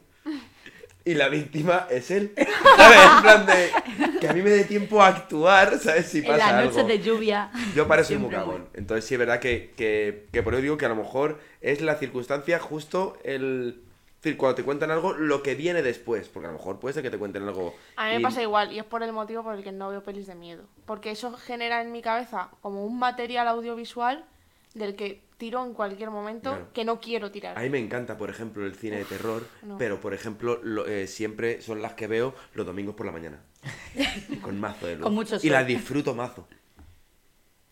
y 1.05 1.13
la 1.15 1.29
víctima 1.29 1.88
es 1.89 2.12
él, 2.12 2.33
¿sabes? 2.77 2.99
En 3.15 3.21
plan 3.21 3.45
de 3.45 4.19
que 4.19 4.27
a 4.27 4.33
mí 4.33 4.41
me 4.41 4.49
dé 4.49 4.63
tiempo 4.65 5.01
a 5.01 5.07
actuar, 5.07 5.79
¿sabes? 5.79 6.07
Si 6.07 6.19
En 6.19 6.25
pasa 6.25 6.38
las 6.38 6.51
algo. 6.51 6.71
noches 6.71 6.88
de 6.88 6.99
lluvia. 6.99 7.51
Yo 7.75 7.88
para 7.88 8.01
eso 8.01 8.09
soy 8.09 8.17
muy 8.17 8.29
cagón. 8.29 8.67
Entonces 8.73 9.05
sí 9.05 9.15
es 9.15 9.19
verdad 9.19 9.39
que, 9.39 9.73
que, 9.77 10.27
que 10.31 10.43
por 10.43 10.53
eso 10.53 10.62
digo 10.62 10.77
que 10.77 10.85
a 10.85 10.89
lo 10.89 10.95
mejor 10.95 11.39
es 11.62 11.81
la 11.81 11.95
circunstancia 11.95 12.59
justo 12.59 13.17
el... 13.23 13.83
Es 14.17 14.23
decir, 14.23 14.38
cuando 14.38 14.55
te 14.55 14.63
cuentan 14.63 14.91
algo, 14.91 15.13
lo 15.13 15.41
que 15.41 15.55
viene 15.55 15.81
después. 15.81 16.27
Porque 16.27 16.47
a 16.47 16.51
lo 16.51 16.57
mejor 16.57 16.77
puede 16.79 16.93
ser 16.93 17.03
que 17.03 17.09
te 17.09 17.17
cuenten 17.17 17.43
algo... 17.43 17.73
A 17.95 18.07
mí 18.07 18.15
me 18.15 18.19
y- 18.19 18.23
pasa 18.23 18.41
igual, 18.41 18.73
y 18.73 18.77
es 18.79 18.83
por 18.83 19.01
el 19.01 19.13
motivo 19.13 19.43
por 19.43 19.55
el 19.55 19.63
que 19.63 19.71
no 19.71 19.89
veo 19.89 20.03
pelis 20.03 20.27
de 20.27 20.35
miedo. 20.35 20.63
Porque 20.85 21.12
eso 21.12 21.31
genera 21.38 21.81
en 21.81 21.93
mi 21.93 22.01
cabeza 22.01 22.49
como 22.62 22.85
un 22.85 22.99
material 22.99 23.47
audiovisual 23.47 24.25
del 24.73 24.97
que 24.97 25.21
tiro 25.39 25.65
en 25.65 25.73
cualquier 25.73 26.12
momento 26.12 26.52
Claro. 26.52 26.67
que 26.73 26.86
no 26.86 26.99
quiero 26.99 27.32
tirar. 27.32 27.58
A 27.58 27.62
mí 27.62 27.69
me 27.71 27.80
encanta, 27.80 28.17
por 28.17 28.30
ejemplo, 28.30 28.63
el 28.65 28.75
cine 28.75 28.97
de 28.97 29.06
terror, 29.06 29.47
no. 29.63 29.78
pero 29.80 29.99
por 29.99 30.13
ejemplo, 30.13 30.60
lo- 30.62 30.86
eh, 30.86 31.08
siempre 31.08 31.62
son 31.63 31.82
las 31.82 31.93
que 31.93 32.06
veo 32.06 32.36
los 32.54 32.65
domingos 32.67 32.93
por 32.93 33.06
la 33.08 33.12
mañana. 33.12 33.39
Con 34.43 34.60
mazo 34.60 34.86
de 34.86 34.95
luz. 34.97 35.04
Con 35.04 35.15
mucho 35.15 35.38
Y 35.41 35.49
las 35.49 35.65
disfruto 35.65 36.13
mazo. 36.13 36.47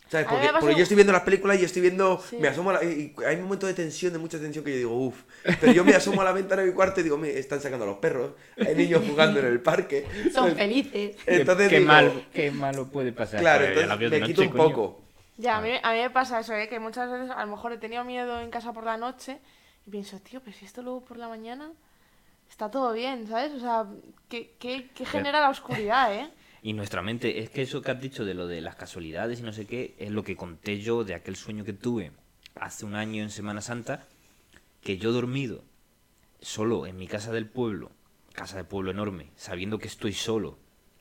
¿Sabes? 0.09 0.25
Porque, 0.29 0.47
porque 0.61 0.75
yo 0.77 0.83
estoy 0.83 0.95
viendo 0.95 1.11
las 1.11 1.23
películas 1.23 1.59
y 1.59 1.65
estoy 1.65 1.81
viendo. 1.81 2.23
Sí. 2.29 2.37
Me 2.39 2.47
asomo 2.47 2.69
a 2.69 2.73
la, 2.75 2.83
y 2.85 3.13
hay 3.27 3.35
un 3.35 3.43
momento 3.43 3.67
de 3.67 3.73
tensión, 3.73 4.13
de 4.13 4.19
mucha 4.19 4.39
tensión 4.39 4.63
que 4.63 4.71
yo 4.71 4.77
digo, 4.77 4.95
uff. 4.97 5.23
Pero 5.59 5.73
yo 5.73 5.83
me 5.83 5.93
asomo 5.95 6.21
a 6.21 6.23
la 6.23 6.31
ventana 6.31 6.61
de 6.61 6.69
mi 6.69 6.73
cuarto 6.73 7.01
y 7.01 7.03
digo, 7.03 7.17
me 7.17 7.37
están 7.37 7.59
sacando 7.59 7.83
a 7.83 7.87
los 7.89 7.97
perros. 7.97 8.31
Hay 8.57 8.73
niños 8.73 9.03
jugando 9.05 9.41
en 9.41 9.47
el 9.47 9.59
parque. 9.59 10.05
Son 10.33 10.55
felices. 10.55 11.17
Entonces 11.25 11.67
qué, 11.67 11.79
digo, 11.79 11.87
mal, 11.91 12.25
qué 12.33 12.51
malo 12.51 12.87
puede 12.87 13.11
pasar. 13.11 13.41
Claro, 13.41 13.65
la 13.65 13.81
entonces 13.95 14.09
me 14.21 14.21
quito 14.27 14.41
un 14.43 14.47
coño. 14.47 14.63
poco. 14.63 15.06
Ya, 15.37 15.57
a 15.57 15.61
mí, 15.61 15.71
a 15.81 15.91
mí 15.93 15.99
me 15.99 16.09
pasa 16.09 16.39
eso, 16.39 16.53
¿eh? 16.53 16.67
que 16.67 16.79
muchas 16.79 17.11
veces 17.11 17.29
a 17.29 17.45
lo 17.45 17.51
mejor 17.51 17.71
he 17.71 17.77
tenido 17.77 18.03
miedo 18.03 18.39
en 18.41 18.49
casa 18.49 18.73
por 18.73 18.83
la 18.83 18.97
noche 18.97 19.39
y 19.85 19.91
pienso, 19.91 20.19
tío, 20.19 20.41
pero 20.41 20.57
si 20.57 20.65
esto 20.65 20.81
luego 20.81 21.05
por 21.05 21.17
la 21.17 21.27
mañana 21.27 21.71
está 22.49 22.71
todo 22.71 22.91
bien, 22.93 23.27
¿sabes? 23.27 23.53
O 23.53 23.59
sea, 23.59 23.85
¿qué, 24.29 24.55
qué, 24.59 24.89
qué 24.95 25.05
genera 25.05 25.39
la 25.39 25.49
oscuridad, 25.49 26.13
eh? 26.13 26.29
Y 26.63 26.73
nuestra 26.73 27.01
mente, 27.01 27.39
es 27.39 27.51
que 27.51 27.61
eso 27.61 27.81
que 27.81 27.91
has 27.91 28.01
dicho 28.01 28.25
de 28.25 28.33
lo 28.33 28.47
de 28.47 28.61
las 28.61 28.75
casualidades 28.75 29.39
y 29.39 29.43
no 29.43 29.53
sé 29.53 29.67
qué, 29.67 29.95
es 29.99 30.11
lo 30.11 30.23
que 30.23 30.35
conté 30.35 30.79
yo 30.79 31.03
de 31.03 31.13
aquel 31.13 31.35
sueño 31.35 31.63
que 31.63 31.71
tuve 31.71 32.11
hace 32.55 32.83
un 32.83 32.95
año 32.95 33.21
en 33.21 33.29
Semana 33.29 33.61
Santa, 33.61 34.03
que 34.81 34.97
yo 34.97 35.11
dormido 35.11 35.63
solo 36.41 36.87
en 36.87 36.97
mi 36.97 37.07
casa 37.07 37.31
del 37.31 37.47
pueblo, 37.47 37.91
casa 38.33 38.57
de 38.57 38.63
pueblo 38.63 38.91
enorme, 38.91 39.29
sabiendo 39.35 39.77
que 39.77 39.87
estoy 39.87 40.13
solo, 40.13 40.57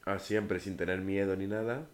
Ah, 0.07 0.20
siempre 0.20 0.61
sin 0.61 0.77
tener 0.77 1.01
miedo 1.01 1.35
ni 1.35 1.49
nada. 1.49 1.85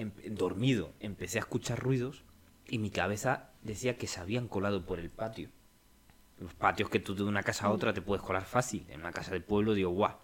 Em- 0.00 0.12
dormido, 0.34 0.92
empecé 1.00 1.38
a 1.38 1.40
escuchar 1.40 1.78
ruidos 1.78 2.22
y 2.68 2.78
mi 2.78 2.90
cabeza 2.90 3.50
decía 3.62 3.96
que 3.96 4.06
se 4.06 4.20
habían 4.20 4.48
colado 4.48 4.84
por 4.86 4.98
el 4.98 5.10
patio. 5.10 5.50
Los 6.38 6.54
patios 6.54 6.90
que 6.90 7.00
tú 7.00 7.14
de 7.14 7.24
una 7.24 7.42
casa 7.42 7.66
a 7.66 7.70
otra 7.70 7.94
te 7.94 8.02
puedes 8.02 8.22
colar 8.24 8.44
fácil. 8.44 8.84
En 8.90 9.00
una 9.00 9.12
casa 9.12 9.30
del 9.32 9.42
pueblo 9.42 9.74
digo, 9.74 9.90
guau. 9.90 10.16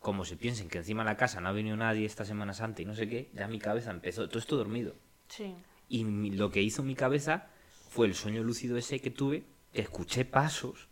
Como 0.00 0.24
se 0.24 0.36
piensen 0.36 0.68
que 0.68 0.78
encima 0.78 1.02
de 1.02 1.10
la 1.10 1.16
casa 1.16 1.40
no 1.40 1.48
ha 1.48 1.52
venido 1.52 1.76
nadie 1.76 2.04
esta 2.04 2.24
Semana 2.24 2.52
Santa 2.52 2.82
y 2.82 2.84
no 2.84 2.94
sé 2.94 3.08
qué, 3.08 3.30
ya 3.34 3.46
mi 3.48 3.58
cabeza 3.58 3.90
empezó, 3.90 4.28
todo 4.28 4.38
esto 4.38 4.56
dormido. 4.56 4.94
Sí. 5.28 5.54
Y 5.88 6.04
mi- 6.04 6.30
lo 6.30 6.50
que 6.50 6.62
hizo 6.62 6.82
mi 6.82 6.94
cabeza 6.94 7.46
fue 7.88 8.06
el 8.06 8.14
sueño 8.14 8.42
lúcido 8.42 8.76
ese 8.76 9.00
que 9.00 9.10
tuve, 9.10 9.44
que 9.72 9.82
escuché 9.82 10.24
pasos, 10.24 10.88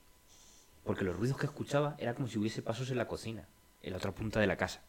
porque 0.84 1.04
los 1.04 1.16
ruidos 1.16 1.36
que 1.38 1.46
escuchaba 1.46 1.96
era 1.98 2.14
como 2.14 2.28
si 2.28 2.38
hubiese 2.38 2.62
pasos 2.62 2.90
en 2.90 2.98
la 2.98 3.08
cocina, 3.08 3.48
en 3.82 3.90
la 3.92 3.96
otra 3.98 4.12
punta 4.12 4.40
de 4.40 4.46
la 4.46 4.56
casa. 4.56 4.82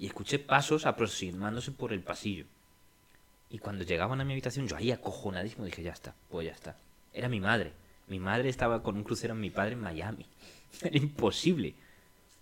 Y 0.00 0.06
escuché 0.06 0.38
pasos 0.38 0.86
aproximándose 0.86 1.72
por 1.72 1.92
el 1.92 2.00
pasillo. 2.02 2.46
Y 3.50 3.58
cuando 3.58 3.84
llegaban 3.84 4.18
a 4.20 4.24
mi 4.24 4.32
habitación, 4.32 4.66
yo 4.66 4.76
ahí 4.76 4.90
acojonadísimo 4.90 5.66
dije, 5.66 5.82
ya 5.82 5.92
está, 5.92 6.14
pues 6.30 6.46
ya 6.46 6.52
está. 6.52 6.74
Era 7.12 7.28
mi 7.28 7.38
madre. 7.38 7.72
Mi 8.08 8.18
madre 8.18 8.48
estaba 8.48 8.82
con 8.82 8.96
un 8.96 9.04
crucero 9.04 9.34
en 9.34 9.40
mi 9.40 9.50
padre 9.50 9.74
en 9.74 9.80
Miami. 9.82 10.24
Era 10.82 10.96
imposible 10.96 11.74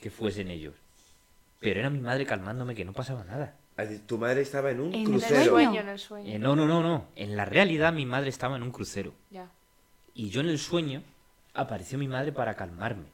que 0.01 0.09
fuesen 0.11 0.49
ellos. 0.49 0.75
Pero 1.61 1.81
era 1.81 1.91
mi 1.91 1.99
madre 1.99 2.25
calmándome 2.25 2.77
que 2.77 2.85
no 2.85 2.93
pasaba 2.93 3.25
nada. 3.25 3.57
Ah, 3.77 3.85
Tu 4.07 4.17
madre 4.19 4.43
estaba 4.43 4.71
en 4.71 4.81
un 4.81 4.95
En 4.95 5.01
el 5.01 5.01
En 5.01 5.15
el 5.15 5.21
crucero. 5.21 5.45
sueño. 5.51 5.71
sueño, 5.71 5.81
en 5.81 5.89
el 5.89 5.99
sueño. 5.99 6.33
Eh, 6.33 6.39
no, 6.39 6.55
no, 6.55 6.67
no, 6.67 6.83
no. 6.83 7.07
En 7.17 7.37
la 7.37 7.45
realidad 7.45 7.93
mi 7.93 8.07
madre 8.07 8.29
estaba 8.29 8.55
en 8.57 8.63
un 8.63 8.71
crucero. 8.71 9.13
Ya. 9.31 9.51
Y 10.15 10.31
yo 10.31 10.41
en 10.41 10.49
el 10.51 10.59
sueño 10.61 11.03
apareció 11.55 11.99
mi 11.99 12.07
madre 12.07 12.31
para 12.31 12.55
calmarme. 12.55 13.07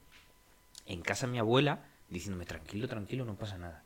En 0.84 1.00
casa 1.00 1.26
mi 1.26 1.38
abuela 1.38 1.78
diciéndome 2.10 2.44
tranquilo, 2.44 2.86
tranquilo, 2.88 3.24
no 3.24 3.34
pasa 3.36 3.56
nada. 3.56 3.83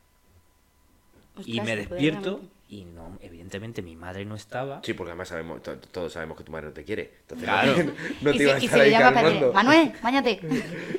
Y 1.47 1.59
Ostras, 1.61 1.67
me 1.67 1.77
despierto 1.77 2.41
y 2.69 2.85
no, 2.85 3.19
evidentemente 3.23 3.81
mi 3.83 3.97
madre 3.97 4.25
no 4.25 4.35
estaba. 4.35 4.81
Sí, 4.85 4.93
porque 4.95 5.11
además 5.13 5.29
sabemos, 5.29 5.63
to- 5.63 5.79
todos 5.79 6.13
sabemos 6.13 6.37
que 6.37 6.45
tu 6.45 6.53
madre 6.53 6.67
no 6.69 6.73
te 6.73 6.85
quiere. 6.85 7.13
Entonces, 7.23 7.45
Claro. 7.45 7.75
no 8.21 8.31
y 8.33 8.37
te 8.37 8.43
iba 8.43 8.55
a 8.55 8.59
y 8.61 8.65
estar 8.65 8.79
se 8.79 8.89
le 8.91 8.97
ahí 8.97 9.03
calmando. 9.03 9.53
Manuel, 9.53 9.93
bañate. 10.03 10.41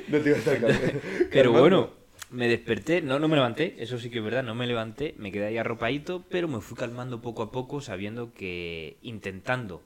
No 0.08 0.18
te 0.18 0.28
iba 0.28 0.36
a 0.36 0.38
estar 0.40 0.60
calmando. 0.60 1.00
Pero 1.30 1.52
bueno, 1.52 1.90
me 2.30 2.48
desperté, 2.48 3.02
no, 3.02 3.18
no 3.18 3.28
me 3.28 3.36
levanté, 3.36 3.76
eso 3.78 3.98
sí 3.98 4.10
que 4.10 4.18
es 4.18 4.24
verdad, 4.24 4.42
no 4.42 4.54
me 4.54 4.66
levanté, 4.66 5.14
me 5.18 5.30
quedé 5.32 5.46
ahí 5.46 5.58
arropadito, 5.58 6.24
pero 6.28 6.46
me 6.48 6.60
fui 6.60 6.76
calmando 6.76 7.20
poco 7.20 7.42
a 7.42 7.50
poco, 7.50 7.80
sabiendo 7.80 8.32
que 8.34 8.98
intentando 9.02 9.82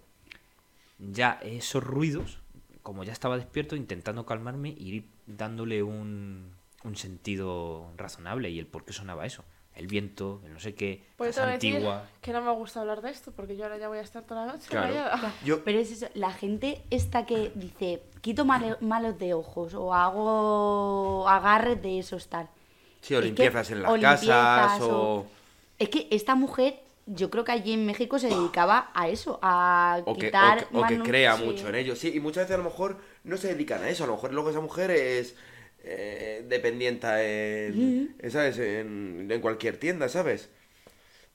ya 0.98 1.40
esos 1.42 1.82
ruidos, 1.82 2.38
como 2.82 3.02
ya 3.04 3.12
estaba 3.12 3.36
despierto, 3.36 3.76
intentando 3.76 4.26
calmarme 4.26 4.70
y 4.78 4.94
ir 4.96 5.04
dándole 5.26 5.82
un, 5.82 6.50
un 6.84 6.96
sentido 6.96 7.90
razonable 7.96 8.50
y 8.50 8.58
el 8.58 8.66
por 8.66 8.84
qué 8.84 8.92
sonaba 8.92 9.24
eso. 9.26 9.44
El 9.74 9.88
viento, 9.88 10.40
el 10.44 10.52
no 10.52 10.60
sé 10.60 10.74
qué, 10.74 11.04
Pues 11.16 11.34
que 11.34 11.42
decir 11.46 11.74
antigua. 11.74 12.08
que 12.20 12.32
no 12.32 12.40
me 12.42 12.52
gusta 12.52 12.80
hablar 12.80 13.02
de 13.02 13.10
esto 13.10 13.32
porque 13.32 13.56
yo 13.56 13.64
ahora 13.64 13.76
ya 13.76 13.88
voy 13.88 13.98
a 13.98 14.02
estar 14.02 14.22
toda 14.22 14.46
la 14.46 14.52
noche 14.52 14.68
Claro. 14.68 14.94
Yo, 15.44 15.64
Pero 15.64 15.80
es 15.80 15.90
eso, 15.90 16.06
la 16.14 16.30
gente 16.32 16.82
esta 16.90 17.26
que 17.26 17.50
dice, 17.56 18.00
quito 18.20 18.44
malos 18.44 19.18
de 19.18 19.34
ojos 19.34 19.74
o 19.74 19.92
hago 19.92 21.28
agarres 21.28 21.82
de 21.82 21.98
esos 21.98 22.28
tal. 22.28 22.48
sí, 23.00 23.14
o 23.14 23.18
Es 23.18 23.22
que- 23.22 23.26
limpiezas 23.26 23.70
en 23.70 23.82
las 23.82 23.92
o 23.92 24.00
casas 24.00 24.80
o... 24.82 25.26
Es 25.78 25.88
que 25.88 26.06
esta 26.12 26.34
mujer, 26.36 26.80
yo 27.06 27.28
creo 27.30 27.42
que 27.44 27.52
allí 27.52 27.72
en 27.72 27.84
México 27.84 28.18
se 28.20 28.28
dedicaba 28.28 28.90
a 28.94 29.08
eso, 29.08 29.38
a 29.42 29.98
O 30.04 30.04
que, 30.04 30.10
o 30.12 30.14
quitar 30.26 30.68
que- 30.68 30.76
o 30.78 30.86
que 30.86 30.98
crea 31.00 31.36
sí. 31.36 31.44
mucho 31.44 31.68
en 31.68 31.74
ello. 31.74 31.96
Sí, 31.96 32.12
y 32.14 32.20
muchas 32.20 32.44
veces 32.44 32.54
a 32.54 32.58
lo 32.58 32.64
mejor 32.64 32.98
no 33.24 33.36
se 33.36 33.48
dedican 33.48 33.82
a 33.82 33.88
eso. 33.88 34.04
A 34.04 34.06
lo 34.06 34.12
mejor 34.14 34.32
luego 34.32 34.50
esa 34.50 34.60
mujer 34.60 34.90
es 34.92 35.34
eh, 35.84 36.44
dependienta 36.48 37.22
en, 37.24 37.94
¿sabes? 38.30 38.58
En, 38.58 39.28
en 39.30 39.40
cualquier 39.40 39.78
tienda, 39.78 40.08
¿sabes? 40.08 40.50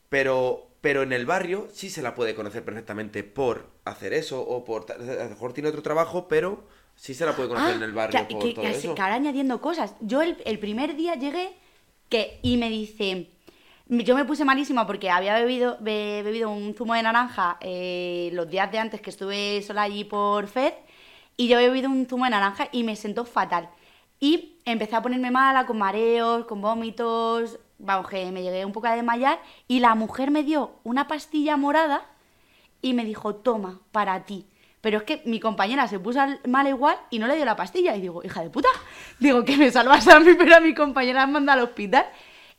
Pero, 0.10 0.68
pero 0.82 1.04
en 1.04 1.14
el 1.14 1.26
barrio 1.26 1.68
sí 1.72 1.90
se 1.90 2.02
la 2.02 2.16
puede 2.16 2.36
conocer 2.36 2.64
perfectamente 2.64 3.24
por 3.24 3.70
hacer 3.86 4.14
eso 4.14 4.42
o 4.42 4.66
por... 4.66 4.92
A 4.92 4.98
lo 4.98 5.30
mejor 5.30 5.54
tiene 5.54 5.70
otro 5.70 5.82
trabajo, 5.84 6.28
pero 6.28 6.64
sí 6.96 7.14
se 7.14 7.26
la 7.26 7.36
puede 7.36 7.50
conocer 7.50 7.72
Ah, 7.72 7.78
en 7.78 7.84
el 7.84 7.94
barrio 7.94 8.28
que- 8.28 8.28
por 8.28 8.40
que, 8.40 8.54
todo 8.56 8.66
que, 8.66 8.78
eso. 8.78 8.96
que 8.96 9.02
ahora 9.02 9.16
añadiendo 9.16 9.62
cosas. 9.62 9.96
Yo 10.02 10.22
el, 10.22 10.38
el 10.46 10.60
primer 10.60 10.96
día 10.96 11.16
llegué 11.16 11.52
que, 12.10 12.40
y 12.42 12.58
me 12.58 12.70
dice, 12.70 13.30
yo 13.88 14.16
me 14.16 14.26
puse 14.26 14.46
malísima 14.46 14.88
porque 14.88 15.10
había 15.10 15.36
bebido, 15.36 15.78
be- 15.80 16.22
bebido 16.24 16.50
un 16.50 16.74
zumo 16.76 16.94
de 16.96 17.04
naranja 17.04 17.58
eh, 17.62 18.30
los 18.34 18.50
días 18.50 18.72
de 18.72 18.80
antes 18.80 19.02
que 19.02 19.10
estuve 19.12 19.62
sola 19.62 19.84
allí 19.84 20.04
por 20.06 20.46
FED 20.46 20.74
y 21.38 21.48
yo 21.48 21.58
había 21.58 21.70
bebido 21.70 21.90
un 21.90 22.06
zumo 22.08 22.26
de 22.26 22.32
naranja 22.32 22.68
y 22.72 22.84
me 22.84 22.96
sentó 22.96 23.26
fatal. 23.26 23.70
Y 24.20 24.58
empecé 24.66 24.96
a 24.96 25.02
ponerme 25.02 25.32
mala, 25.32 25.66
con 25.66 25.78
mareos, 25.78 26.46
con 26.46 26.62
vómitos, 26.62 27.60
vamos, 27.78 28.10
que 28.10 28.32
me 28.32 28.42
llegué 28.44 28.66
un 28.66 28.74
poco 28.74 28.88
a 28.88 28.96
desmayar 28.96 29.40
y 29.68 29.80
la 29.80 29.96
mujer 29.96 30.30
me 30.32 30.44
dio 30.44 30.72
una 30.84 31.08
pastilla 31.08 31.56
morada 31.58 32.04
y 32.82 32.94
me 32.94 33.06
dijo, 33.06 33.36
toma, 33.36 33.80
para 33.92 34.24
ti. 34.26 34.46
Pero 34.82 34.98
es 35.00 35.04
que 35.04 35.22
mi 35.26 35.40
compañera 35.42 35.88
se 35.88 36.00
puso 36.00 36.22
al- 36.22 36.40
mal 36.48 36.68
igual 36.68 36.98
y 37.10 37.20
no 37.20 37.28
le 37.28 37.36
dio 37.36 37.44
la 37.46 37.56
pastilla. 37.58 37.96
Y 37.98 38.02
digo, 38.02 38.24
hija 38.24 38.42
de 38.42 38.50
puta, 38.50 38.70
digo 39.20 39.44
que 39.44 39.58
me 39.58 39.72
salvas 39.72 40.08
a 40.08 40.20
mí, 40.20 40.34
pero 40.38 40.56
a 40.56 40.60
mi 40.62 40.74
compañera 40.74 41.26
me 41.26 41.34
manda 41.34 41.54
al 41.54 41.60
hospital. 41.62 42.06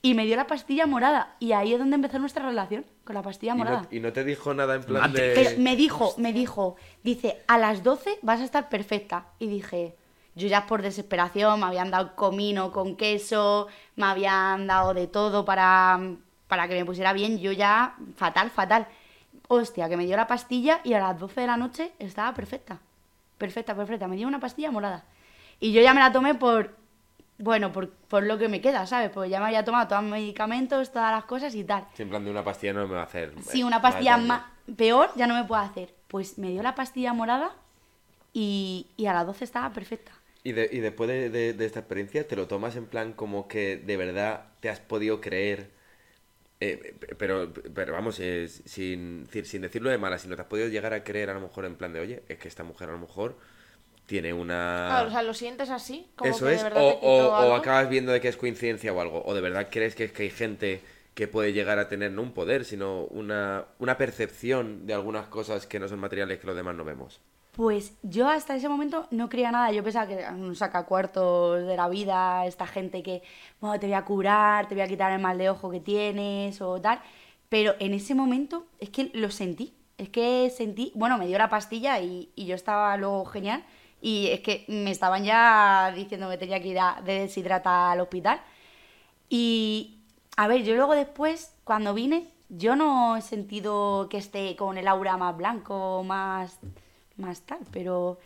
Y 0.02 0.14
me 0.14 0.24
dio 0.24 0.34
la 0.36 0.46
pastilla 0.46 0.86
morada. 0.86 1.34
Y 1.40 1.52
ahí 1.52 1.74
es 1.74 1.78
donde 1.78 1.94
empezó 1.96 2.18
nuestra 2.18 2.44
relación, 2.46 2.86
con 3.04 3.14
la 3.14 3.22
pastilla 3.22 3.52
Y 3.54 3.58
morada. 3.58 3.82
no, 3.82 3.88
y 3.90 4.00
no 4.00 4.12
te 4.14 4.24
dijo 4.24 4.52
nada 4.54 4.74
en 4.76 4.82
plan 4.84 5.02
Mate. 5.02 5.20
de... 5.28 5.34
Pero 5.34 5.50
me 5.62 5.76
dijo, 5.76 6.14
me 6.16 6.32
dijo, 6.32 6.76
dice, 7.02 7.38
a 7.46 7.58
las 7.58 7.82
12 7.82 8.18
vas 8.22 8.40
a 8.40 8.44
estar 8.44 8.68
perfecta. 8.70 9.26
Y 9.38 9.46
dije, 9.48 9.94
yo 10.34 10.48
ya 10.48 10.66
por 10.66 10.82
desesperación 10.82 11.60
me 11.60 11.66
habían 11.66 11.90
dado 11.90 12.14
comino 12.14 12.72
con 12.72 12.96
queso, 12.96 13.68
me 13.96 14.06
habían 14.06 14.66
dado 14.66 14.94
de 14.94 15.06
todo 15.06 15.44
para, 15.44 15.98
para 16.48 16.68
que 16.68 16.74
me 16.74 16.84
pusiera 16.84 17.12
bien. 17.12 17.38
Yo 17.38 17.52
ya, 17.52 17.96
fatal, 18.16 18.50
fatal. 18.50 18.86
Hostia, 19.48 19.88
que 19.88 19.96
me 19.96 20.06
dio 20.06 20.16
la 20.16 20.26
pastilla 20.26 20.80
y 20.84 20.94
a 20.94 21.00
las 21.00 21.18
12 21.18 21.40
de 21.40 21.46
la 21.46 21.56
noche 21.56 21.92
estaba 21.98 22.32
perfecta. 22.34 22.78
Perfecta, 23.38 23.74
perfecta. 23.74 24.06
Me 24.06 24.16
dio 24.16 24.28
una 24.28 24.38
pastilla 24.38 24.70
morada. 24.70 25.04
Y 25.58 25.72
yo 25.72 25.82
ya 25.82 25.92
me 25.92 26.00
la 26.00 26.12
tomé 26.12 26.34
por, 26.34 26.76
bueno, 27.38 27.72
por, 27.72 27.90
por 27.90 28.22
lo 28.22 28.38
que 28.38 28.48
me 28.48 28.60
queda, 28.60 28.86
¿sabes? 28.86 29.10
Pues 29.10 29.30
ya 29.30 29.40
me 29.40 29.46
había 29.46 29.64
tomado 29.64 29.88
todos 29.88 30.02
los 30.02 30.12
medicamentos, 30.12 30.92
todas 30.92 31.10
las 31.10 31.24
cosas 31.24 31.54
y 31.54 31.64
tal. 31.64 31.86
Sí, 31.94 32.02
en 32.02 32.10
plan 32.10 32.24
de 32.24 32.30
una 32.30 32.44
pastilla 32.44 32.74
no 32.74 32.86
me 32.86 32.94
va 32.94 33.00
a 33.00 33.04
hacer... 33.04 33.34
Eh, 33.52 33.64
una 33.64 33.82
pastilla 33.82 34.16
más 34.16 34.42
peor 34.76 35.10
ya 35.16 35.26
no 35.26 35.34
me 35.34 35.44
puede 35.44 35.62
hacer. 35.62 35.94
Pues 36.06 36.38
me 36.38 36.50
dio 36.50 36.62
la 36.62 36.74
pastilla 36.74 37.12
morada 37.12 37.50
y, 38.32 38.86
y 38.96 39.06
a 39.06 39.12
las 39.12 39.26
12 39.26 39.44
estaba 39.44 39.70
perfecta. 39.70 40.12
Y, 40.42 40.52
de- 40.52 40.68
y 40.72 40.80
después 40.80 41.08
de, 41.08 41.30
de- 41.30 41.52
de 41.54 41.66
esta 41.66 41.80
experiencia, 41.80 42.26
¿te 42.26 42.36
lo 42.36 42.48
tomas 42.48 42.76
en 42.76 42.86
plan 42.86 43.12
como 43.12 43.48
que 43.48 43.76
de 43.76 43.96
verdad 43.96 44.46
te 44.60 44.68
has 44.70 44.80
podido 44.80 45.20
creer? 45.20 45.70
eh, 46.60 46.94
pero, 47.18 47.52
pero 47.74 47.92
vamos, 47.94 48.18
eh, 48.20 48.48
sin, 48.48 49.26
decir- 49.26 49.46
sin 49.46 49.62
decirlo 49.62 49.90
de 49.90 49.98
mala, 49.98 50.18
sino 50.18 50.36
te 50.36 50.42
has 50.42 50.48
podido 50.48 50.68
llegar 50.68 50.94
a 50.94 51.04
creer 51.04 51.30
a 51.30 51.34
lo 51.34 51.40
mejor 51.40 51.64
en 51.66 51.76
plan 51.76 51.92
de, 51.92 52.00
oye, 52.00 52.22
es 52.28 52.38
que 52.38 52.48
esta 52.48 52.64
mujer 52.64 52.88
a 52.90 52.92
lo 52.92 52.98
mejor 52.98 53.36
tiene 54.06 54.32
una... 54.34 54.58
Claro, 54.86 55.08
o 55.08 55.10
sea, 55.10 55.22
lo 55.22 55.32
sientes 55.34 55.70
así, 55.70 56.12
como 56.16 56.40
Eso 56.40 56.42
que 56.42 56.50
es, 56.50 56.60
de 56.60 56.62
verdad 56.62 56.84
o, 56.84 56.88
te 56.88 56.98
o- 57.02 57.54
acabas 57.54 57.88
viendo 57.88 58.12
de 58.12 58.20
que 58.20 58.28
es 58.28 58.36
coincidencia 58.36 58.92
o 58.92 59.00
algo, 59.00 59.22
o 59.24 59.34
de 59.34 59.40
verdad 59.40 59.68
crees 59.70 59.94
que, 59.94 60.04
es 60.04 60.12
que 60.12 60.24
hay 60.24 60.30
gente 60.30 60.82
que 61.14 61.28
puede 61.28 61.52
llegar 61.54 61.78
a 61.78 61.88
tener 61.88 62.10
no 62.12 62.22
un 62.22 62.32
poder, 62.32 62.64
sino 62.66 63.04
una, 63.06 63.64
una 63.78 63.96
percepción 63.96 64.86
de 64.86 64.92
algunas 64.94 65.28
cosas 65.28 65.66
que 65.66 65.80
no 65.80 65.88
son 65.88 65.98
materiales 66.00 66.38
que 66.38 66.46
los 66.46 66.56
demás 66.56 66.74
no 66.76 66.84
vemos. 66.84 67.20
Pues 67.60 67.92
yo 68.02 68.26
hasta 68.26 68.56
ese 68.56 68.70
momento 68.70 69.06
no 69.10 69.28
creía 69.28 69.52
nada. 69.52 69.70
Yo 69.70 69.84
pensaba 69.84 70.06
que 70.06 70.14
eran 70.14 70.42
un 70.42 70.56
sacacuartos 70.56 71.66
de 71.66 71.76
la 71.76 71.90
vida, 71.90 72.46
esta 72.46 72.66
gente 72.66 73.02
que 73.02 73.22
bueno, 73.60 73.78
te 73.78 73.86
voy 73.86 73.92
a 73.96 74.04
curar, 74.06 74.66
te 74.66 74.74
voy 74.74 74.80
a 74.80 74.88
quitar 74.88 75.12
el 75.12 75.20
mal 75.20 75.36
de 75.36 75.50
ojo 75.50 75.70
que 75.70 75.78
tienes 75.78 76.62
o 76.62 76.80
tal. 76.80 77.02
Pero 77.50 77.74
en 77.78 77.92
ese 77.92 78.14
momento 78.14 78.64
es 78.78 78.88
que 78.88 79.10
lo 79.12 79.30
sentí. 79.30 79.74
Es 79.98 80.08
que 80.08 80.48
sentí, 80.48 80.90
bueno, 80.94 81.18
me 81.18 81.26
dio 81.26 81.36
la 81.36 81.50
pastilla 81.50 82.00
y, 82.00 82.32
yo 82.34 82.54
estaba 82.54 82.96
luego 82.96 83.26
genial. 83.26 83.62
Y 84.00 84.28
es 84.28 84.40
que 84.40 84.64
me 84.68 84.90
estaban 84.90 85.24
ya 85.24 85.92
diciendo 85.94 86.30
que 86.30 86.38
tenía 86.38 86.62
que 86.62 86.68
ir 86.68 86.78
a 86.78 87.02
de 87.04 87.20
deshidratar 87.20 87.92
al 87.92 88.00
hospital. 88.00 88.40
Y 89.28 89.98
a 90.38 90.48
ver, 90.48 90.62
yo 90.64 90.76
luego 90.76 90.94
después, 90.94 91.54
cuando 91.64 91.92
vine, 91.92 92.26
yo 92.48 92.74
no 92.74 93.18
he 93.18 93.20
sentido 93.20 94.08
que 94.08 94.16
esté 94.16 94.56
con 94.56 94.78
el 94.78 94.88
aura 94.88 95.18
más 95.18 95.36
blanco, 95.36 96.02
más, 96.04 96.58
más 97.20 97.42
tal, 97.42 97.60
pero 97.70 98.18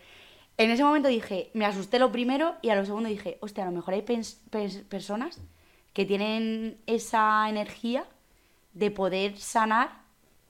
en 0.57 0.70
ese 0.70 0.85
momento 0.85 1.09
dije, 1.09 1.50
me 1.54 1.66
asusté 1.66 1.98
lo 1.98 2.12
primero 2.12 2.54
y 2.62 2.70
a 2.70 2.76
lo 2.76 2.85
segundo 2.87 3.09
dije, 3.09 3.38
hostia, 3.40 3.64
a 3.64 3.66
lo 3.70 3.72
mejor 3.72 3.94
hay 3.94 4.02
pens- 4.02 4.38
pers- 4.50 4.85
personas 4.85 5.40
que 5.92 6.04
tienen 6.04 6.78
esa 6.87 7.48
energía 7.48 8.04
de 8.72 8.90
poder 8.90 9.37
sanar 9.38 9.90